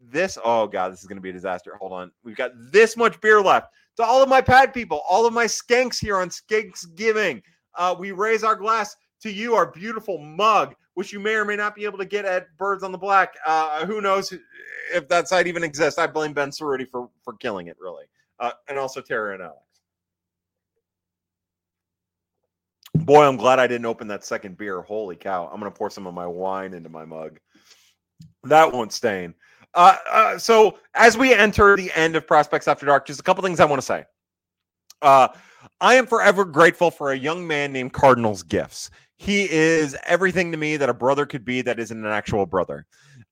[0.00, 0.38] this.
[0.44, 1.76] Oh, God, this is going to be a disaster.
[1.76, 2.10] Hold on.
[2.24, 3.72] We've got this much beer left.
[3.96, 7.42] To all of my pad people, all of my skanks here on Skanks Giving,
[7.74, 11.56] uh, we raise our glass to you, our beautiful mug, which you may or may
[11.56, 13.34] not be able to get at Birds on the Black.
[13.46, 14.32] Uh, who knows
[14.94, 15.98] if that site even exists?
[15.98, 18.04] I blame Ben Cerruti for for killing it, really,
[18.40, 19.58] uh, and also Tara and Alex.
[22.94, 24.82] Boy, I'm glad I didn't open that second beer.
[24.82, 25.48] Holy cow!
[25.52, 27.38] I'm gonna pour some of my wine into my mug.
[28.44, 29.34] That won't stain.
[29.74, 33.44] Uh, uh, so as we enter the end of Prospects After Dark, just a couple
[33.44, 34.04] things I want to say.
[35.00, 35.28] Uh,
[35.80, 38.90] I am forever grateful for a young man named Cardinals Gifts.
[39.16, 42.86] He is everything to me that a brother could be that isn't an actual brother.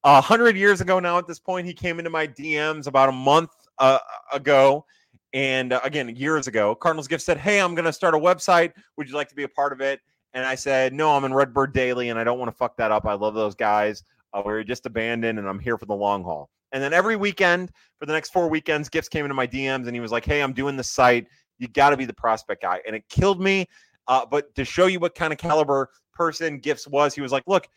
[0.04, 3.12] A hundred years ago now, at this point, he came into my DMs about a
[3.12, 3.98] month uh,
[4.32, 4.84] ago.
[5.32, 8.72] And uh, again, years ago, Cardinals Gift said, Hey, I'm going to start a website.
[8.96, 10.00] Would you like to be a part of it?
[10.34, 12.90] And I said, No, I'm in Redbird Daily and I don't want to fuck that
[12.90, 13.06] up.
[13.06, 14.02] I love those guys.
[14.32, 16.50] Uh, we are just abandoned and I'm here for the long haul.
[16.72, 19.94] And then every weekend for the next four weekends, Gifts came into my DMs and
[19.94, 21.26] he was like, Hey, I'm doing the site.
[21.58, 22.80] You got to be the prospect guy.
[22.86, 23.66] And it killed me.
[24.08, 27.44] Uh, but to show you what kind of caliber person Gifts was, he was like,
[27.46, 27.68] look,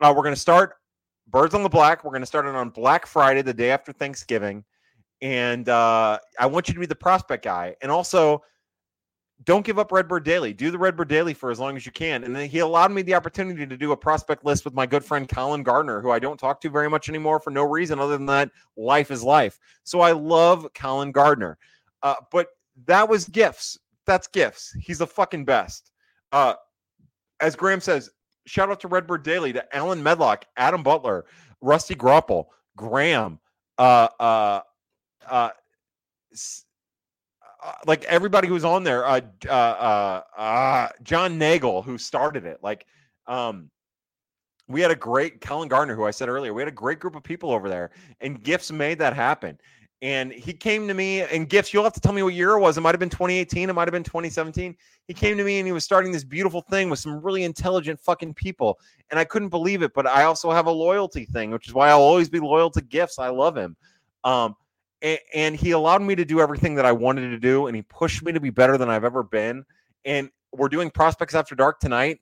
[0.00, 0.76] uh, we're going to start
[1.28, 2.04] Birds on the Black.
[2.04, 4.64] We're going to start it on Black Friday, the day after Thanksgiving.
[5.22, 7.76] And uh, I want you to be the prospect guy.
[7.82, 8.42] And also,
[9.44, 10.52] don't give up Redbird Daily.
[10.52, 12.24] Do the Redbird Daily for as long as you can.
[12.24, 15.04] And then he allowed me the opportunity to do a prospect list with my good
[15.04, 18.16] friend Colin Gardner, who I don't talk to very much anymore for no reason other
[18.16, 19.58] than that life is life.
[19.84, 21.58] So I love Colin Gardner.
[22.02, 22.48] Uh, but
[22.86, 23.78] that was gifts.
[24.06, 24.74] That's gifts.
[24.80, 25.90] He's the fucking best.
[26.32, 26.54] Uh,
[27.40, 28.10] as Graham says,
[28.46, 31.24] shout out to Redbird Daily, to Alan Medlock, Adam Butler,
[31.60, 33.38] Rusty Grapple, Graham,
[33.78, 34.60] uh,
[35.28, 35.50] uh,
[37.62, 42.44] uh, like everybody who was on there, uh, uh, uh, uh, John Nagel, who started
[42.46, 42.58] it.
[42.62, 42.86] Like,
[43.26, 43.70] um,
[44.68, 47.16] we had a great Colin Gardner, who I said earlier, we had a great group
[47.16, 47.90] of people over there,
[48.20, 49.58] and Gifts made that happen.
[50.02, 51.74] and he came to me and gifts.
[51.74, 52.78] You'll have to tell me what year it was.
[52.78, 53.68] It might have been 2018.
[53.68, 54.74] It might have been 2017.
[55.06, 58.00] He came to me and he was starting this beautiful thing with some really intelligent
[58.00, 58.78] fucking people.
[59.10, 59.92] And I couldn't believe it.
[59.94, 62.80] But I also have a loyalty thing, which is why I'll always be loyal to
[62.80, 63.18] gifts.
[63.18, 63.76] I love him.
[64.24, 64.56] Um,
[65.02, 67.66] and, he allowed me to do everything that I wanted to do.
[67.66, 69.64] And he pushed me to be better than I've ever been.
[70.04, 72.20] And we're doing Prospects After Dark tonight.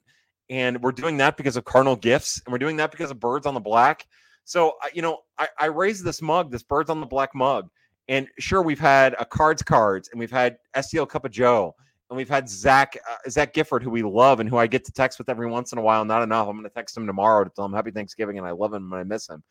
[0.51, 2.41] And we're doing that because of Cardinal Gifts.
[2.45, 4.07] And we're doing that because of Birds on the Black
[4.49, 7.69] so, you know, I, I raised this mug, this birds on the black mug.
[8.09, 11.75] And sure, we've had a cards cards and we've had STL Cup of Joe
[12.09, 14.93] and we've had Zach uh, Zach Gifford, who we love and who I get to
[14.93, 16.03] text with every once in a while.
[16.07, 16.49] Not enough.
[16.49, 18.91] I'm going to text him tomorrow to tell him Happy Thanksgiving and I love him
[18.91, 19.43] and I miss him.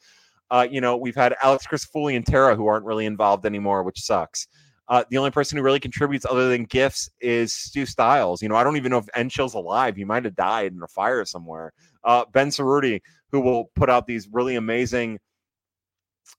[0.49, 4.02] Uh, you know, we've had Alex Crisafulli and Tara who aren't really involved anymore, which
[4.02, 4.48] sucks.
[4.90, 8.41] Uh, the only person who really contributes other than gifts is Stu Styles.
[8.41, 9.98] You know, I don't even know if Enshill's alive.
[9.98, 11.74] He might have died in a fire somewhere.
[12.06, 13.02] Uh, ben Cerruti,
[13.32, 15.19] who will put out these really amazing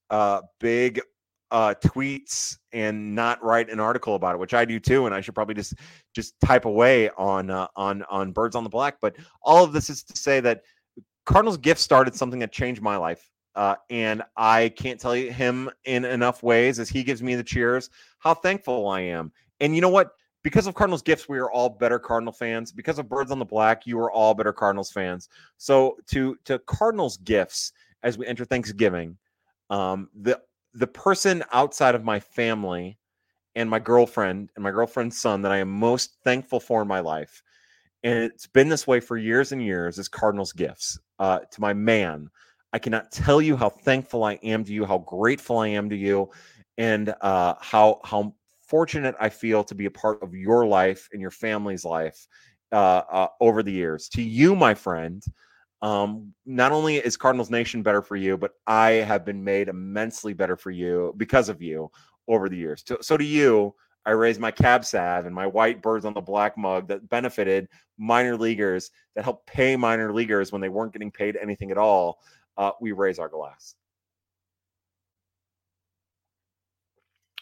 [0.08, 1.00] uh, big
[1.50, 5.20] uh, tweets and not write an article about it, which I do too, and I
[5.20, 5.74] should probably just
[6.14, 8.96] just type away on uh, on on Birds on the Black.
[9.00, 10.62] But all of this is to say that
[11.26, 16.04] Cardinals gift started something that changed my life, uh, and I can't tell him in
[16.04, 19.32] enough ways as he gives me the cheers how thankful I am.
[19.60, 20.12] And you know what?
[20.42, 22.72] Because of Cardinals gifts, we are all better Cardinal fans.
[22.72, 25.28] Because of Birds on the Black, you are all better Cardinals fans.
[25.56, 27.72] So to to Cardinals gifts
[28.02, 29.16] as we enter Thanksgiving
[29.70, 30.40] um, the
[30.74, 32.98] the person outside of my family
[33.54, 37.00] and my girlfriend and my girlfriend's son that I am most thankful for in my
[37.00, 37.42] life,
[38.02, 41.72] and it's been this way for years and years, is Cardinals gifts uh, to my
[41.72, 42.30] man.
[42.72, 45.96] I cannot tell you how thankful I am to you, how grateful I am to
[45.96, 46.30] you,
[46.76, 51.20] and uh, how how fortunate I feel to be a part of your life and
[51.20, 52.26] your family's life
[52.72, 54.08] uh, uh over the years.
[54.10, 55.22] To you, my friend,
[55.80, 60.34] um, not only is Cardinals Nation better for you, but I have been made immensely
[60.34, 61.90] better for you because of you
[62.26, 62.82] over the years.
[62.86, 63.74] So, so to you,
[64.04, 67.68] I raised my cab sav and my white birds on the black mug that benefited
[67.98, 72.18] minor leaguers that helped pay minor leaguers when they weren't getting paid anything at all.
[72.58, 73.76] Uh, we raise our glass.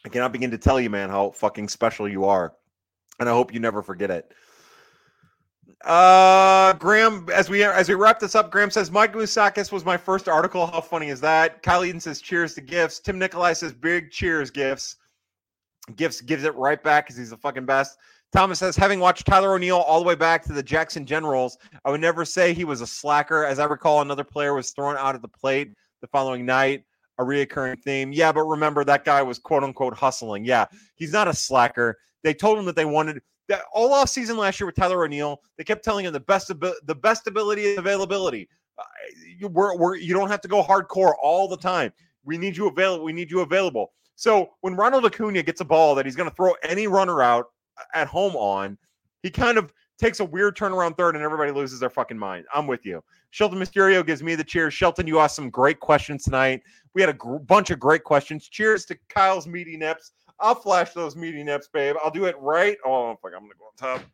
[0.05, 2.52] I cannot begin to tell you, man, how fucking special you are.
[3.18, 4.32] And I hope you never forget it.
[5.84, 9.97] Uh, Graham, as we as we wrap this up, Graham says Mike Moustakas was my
[9.97, 10.66] first article.
[10.66, 11.62] How funny is that?
[11.62, 13.01] Kyle Eden says cheers to gifts.
[13.01, 14.97] Tim Nikolai says big cheers gifts.
[15.97, 17.98] Gifts gives it right back because he's the fucking best.
[18.36, 21.56] Thomas says, having watched Tyler O'Neill all the way back to the Jackson Generals,
[21.86, 23.46] I would never say he was a slacker.
[23.46, 25.72] As I recall, another player was thrown out of the plate
[26.02, 26.84] the following night.
[27.16, 28.12] A reoccurring theme.
[28.12, 30.44] Yeah, but remember that guy was quote unquote hustling.
[30.44, 31.96] Yeah, he's not a slacker.
[32.24, 35.40] They told him that they wanted that all off season last year with Tyler O'Neill,
[35.56, 38.50] they kept telling him the best the best ability availability.
[38.78, 38.82] Uh,
[39.38, 41.90] you, we're, we're, you don't have to go hardcore all the time.
[42.22, 43.02] We need you available.
[43.02, 43.94] We need you available.
[44.14, 47.46] So when Ronald Acuna gets a ball that he's going to throw any runner out
[47.94, 48.78] at home on,
[49.23, 52.44] he kind of takes a weird turnaround third and everybody loses their fucking mind.
[52.55, 53.03] I'm with you.
[53.31, 54.74] Shelton Mysterio gives me the cheers.
[54.74, 56.62] Shelton, you asked some great questions tonight.
[56.94, 58.48] We had a gr- bunch of great questions.
[58.48, 60.12] Cheers to Kyle's meaty nips.
[60.39, 61.97] I'll flash those meaty nips, babe.
[62.05, 62.77] I'll do it right.
[62.85, 64.07] Oh, fuck, I'm gonna go on top.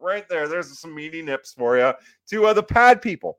[0.00, 0.48] Right there.
[0.48, 1.92] There's some meaty nips for you.
[2.30, 3.38] To uh, the pad people.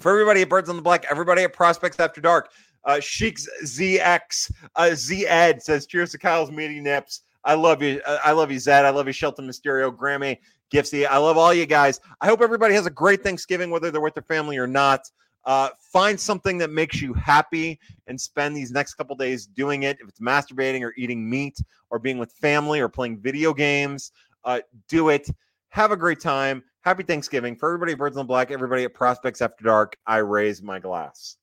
[0.00, 2.50] For everybody at Birds on the Black, everybody at Prospects After Dark.
[2.84, 8.00] Uh, Sheik's ZX uh, Z Ed says, "Cheers to Kyle's meaty nips." I love you.
[8.06, 8.84] Uh, I love you, Zed.
[8.84, 10.38] I love you, Shelton Mysterio, Grammy,
[10.72, 11.06] Giftsy.
[11.06, 12.00] I love all you guys.
[12.20, 15.10] I hope everybody has a great Thanksgiving, whether they're with their family or not.
[15.44, 19.98] Uh, find something that makes you happy and spend these next couple days doing it.
[20.00, 21.58] If it's masturbating or eating meat
[21.90, 24.12] or being with family or playing video games,
[24.44, 25.28] uh, do it.
[25.68, 26.64] Have a great time.
[26.80, 27.56] Happy Thanksgiving.
[27.56, 31.36] For everybody at Birds on Black, everybody at Prospects After Dark, I raise my glass.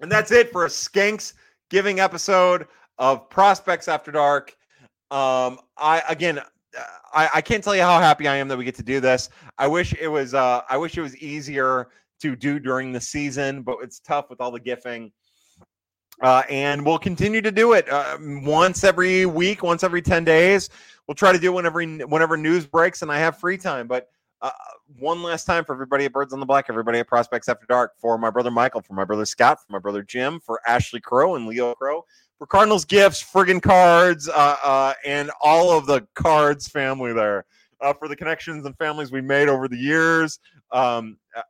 [0.00, 1.34] And that's it for a Skanks
[1.70, 2.66] giving episode
[2.98, 4.56] of Prospects After Dark.
[5.10, 6.40] Um, I again,
[7.12, 9.28] I, I can't tell you how happy I am that we get to do this.
[9.58, 11.88] I wish it was uh I wish it was easier
[12.20, 15.12] to do during the season, but it's tough with all the gifting.
[16.20, 20.70] Uh, and we'll continue to do it uh, once every week, once every 10 days.
[21.08, 23.88] We'll try to do it whenever whenever news breaks and I have free time.
[23.88, 24.08] But
[24.40, 24.50] uh,
[24.98, 27.92] one last time for everybody at Birds on the Black, everybody at Prospects After Dark,
[27.98, 31.34] for my brother Michael, for my brother Scott, for my brother Jim, for Ashley Crow
[31.34, 32.04] and Leo Crow,
[32.42, 37.44] for Cardinals gifts, friggin' cards, uh, uh, and all of the cards family there.
[37.80, 40.40] Uh, for the connections and families we made over the years,
[40.72, 41.42] um, uh,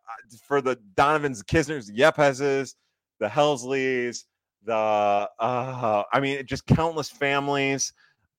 [0.46, 2.74] for the Donovans, Knizners, the Yepezes,
[3.20, 4.24] the Helsleys,
[4.66, 7.94] the uh, I mean, just countless families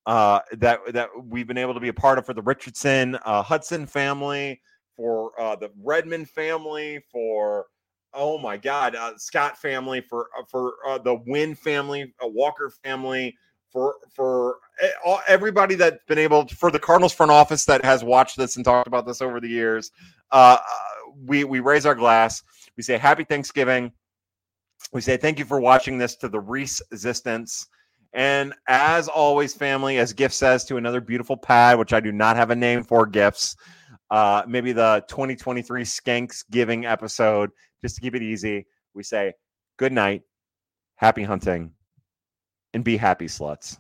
[0.06, 2.26] uh, that that we've been able to be a part of.
[2.28, 4.62] For the Richardson Hudson family,
[4.96, 7.66] for the Redmond family, for
[8.14, 12.70] oh my God, uh, Scott family, for uh, for uh, the Winn family, uh, Walker
[12.84, 13.36] family,
[13.72, 18.04] for for eh, everybody that's been able to, for the Cardinals front office that has
[18.04, 19.92] watched this and talked about this over the years.
[20.32, 20.58] Uh,
[21.26, 22.42] we we raise our glass.
[22.78, 23.92] We say Happy Thanksgiving.
[24.92, 27.68] We say thank you for watching this to the Resistance.
[28.14, 32.36] And as always, family, as Gift says to another beautiful pad, which I do not
[32.36, 33.56] have a name for gifts,
[34.12, 37.50] uh, maybe the 2023 Skanks Giving episode,
[37.84, 38.66] just to keep it easy,
[38.96, 39.34] we say
[39.78, 40.24] good night,
[40.96, 41.72] happy hunting,
[42.74, 43.78] and be happy, sluts.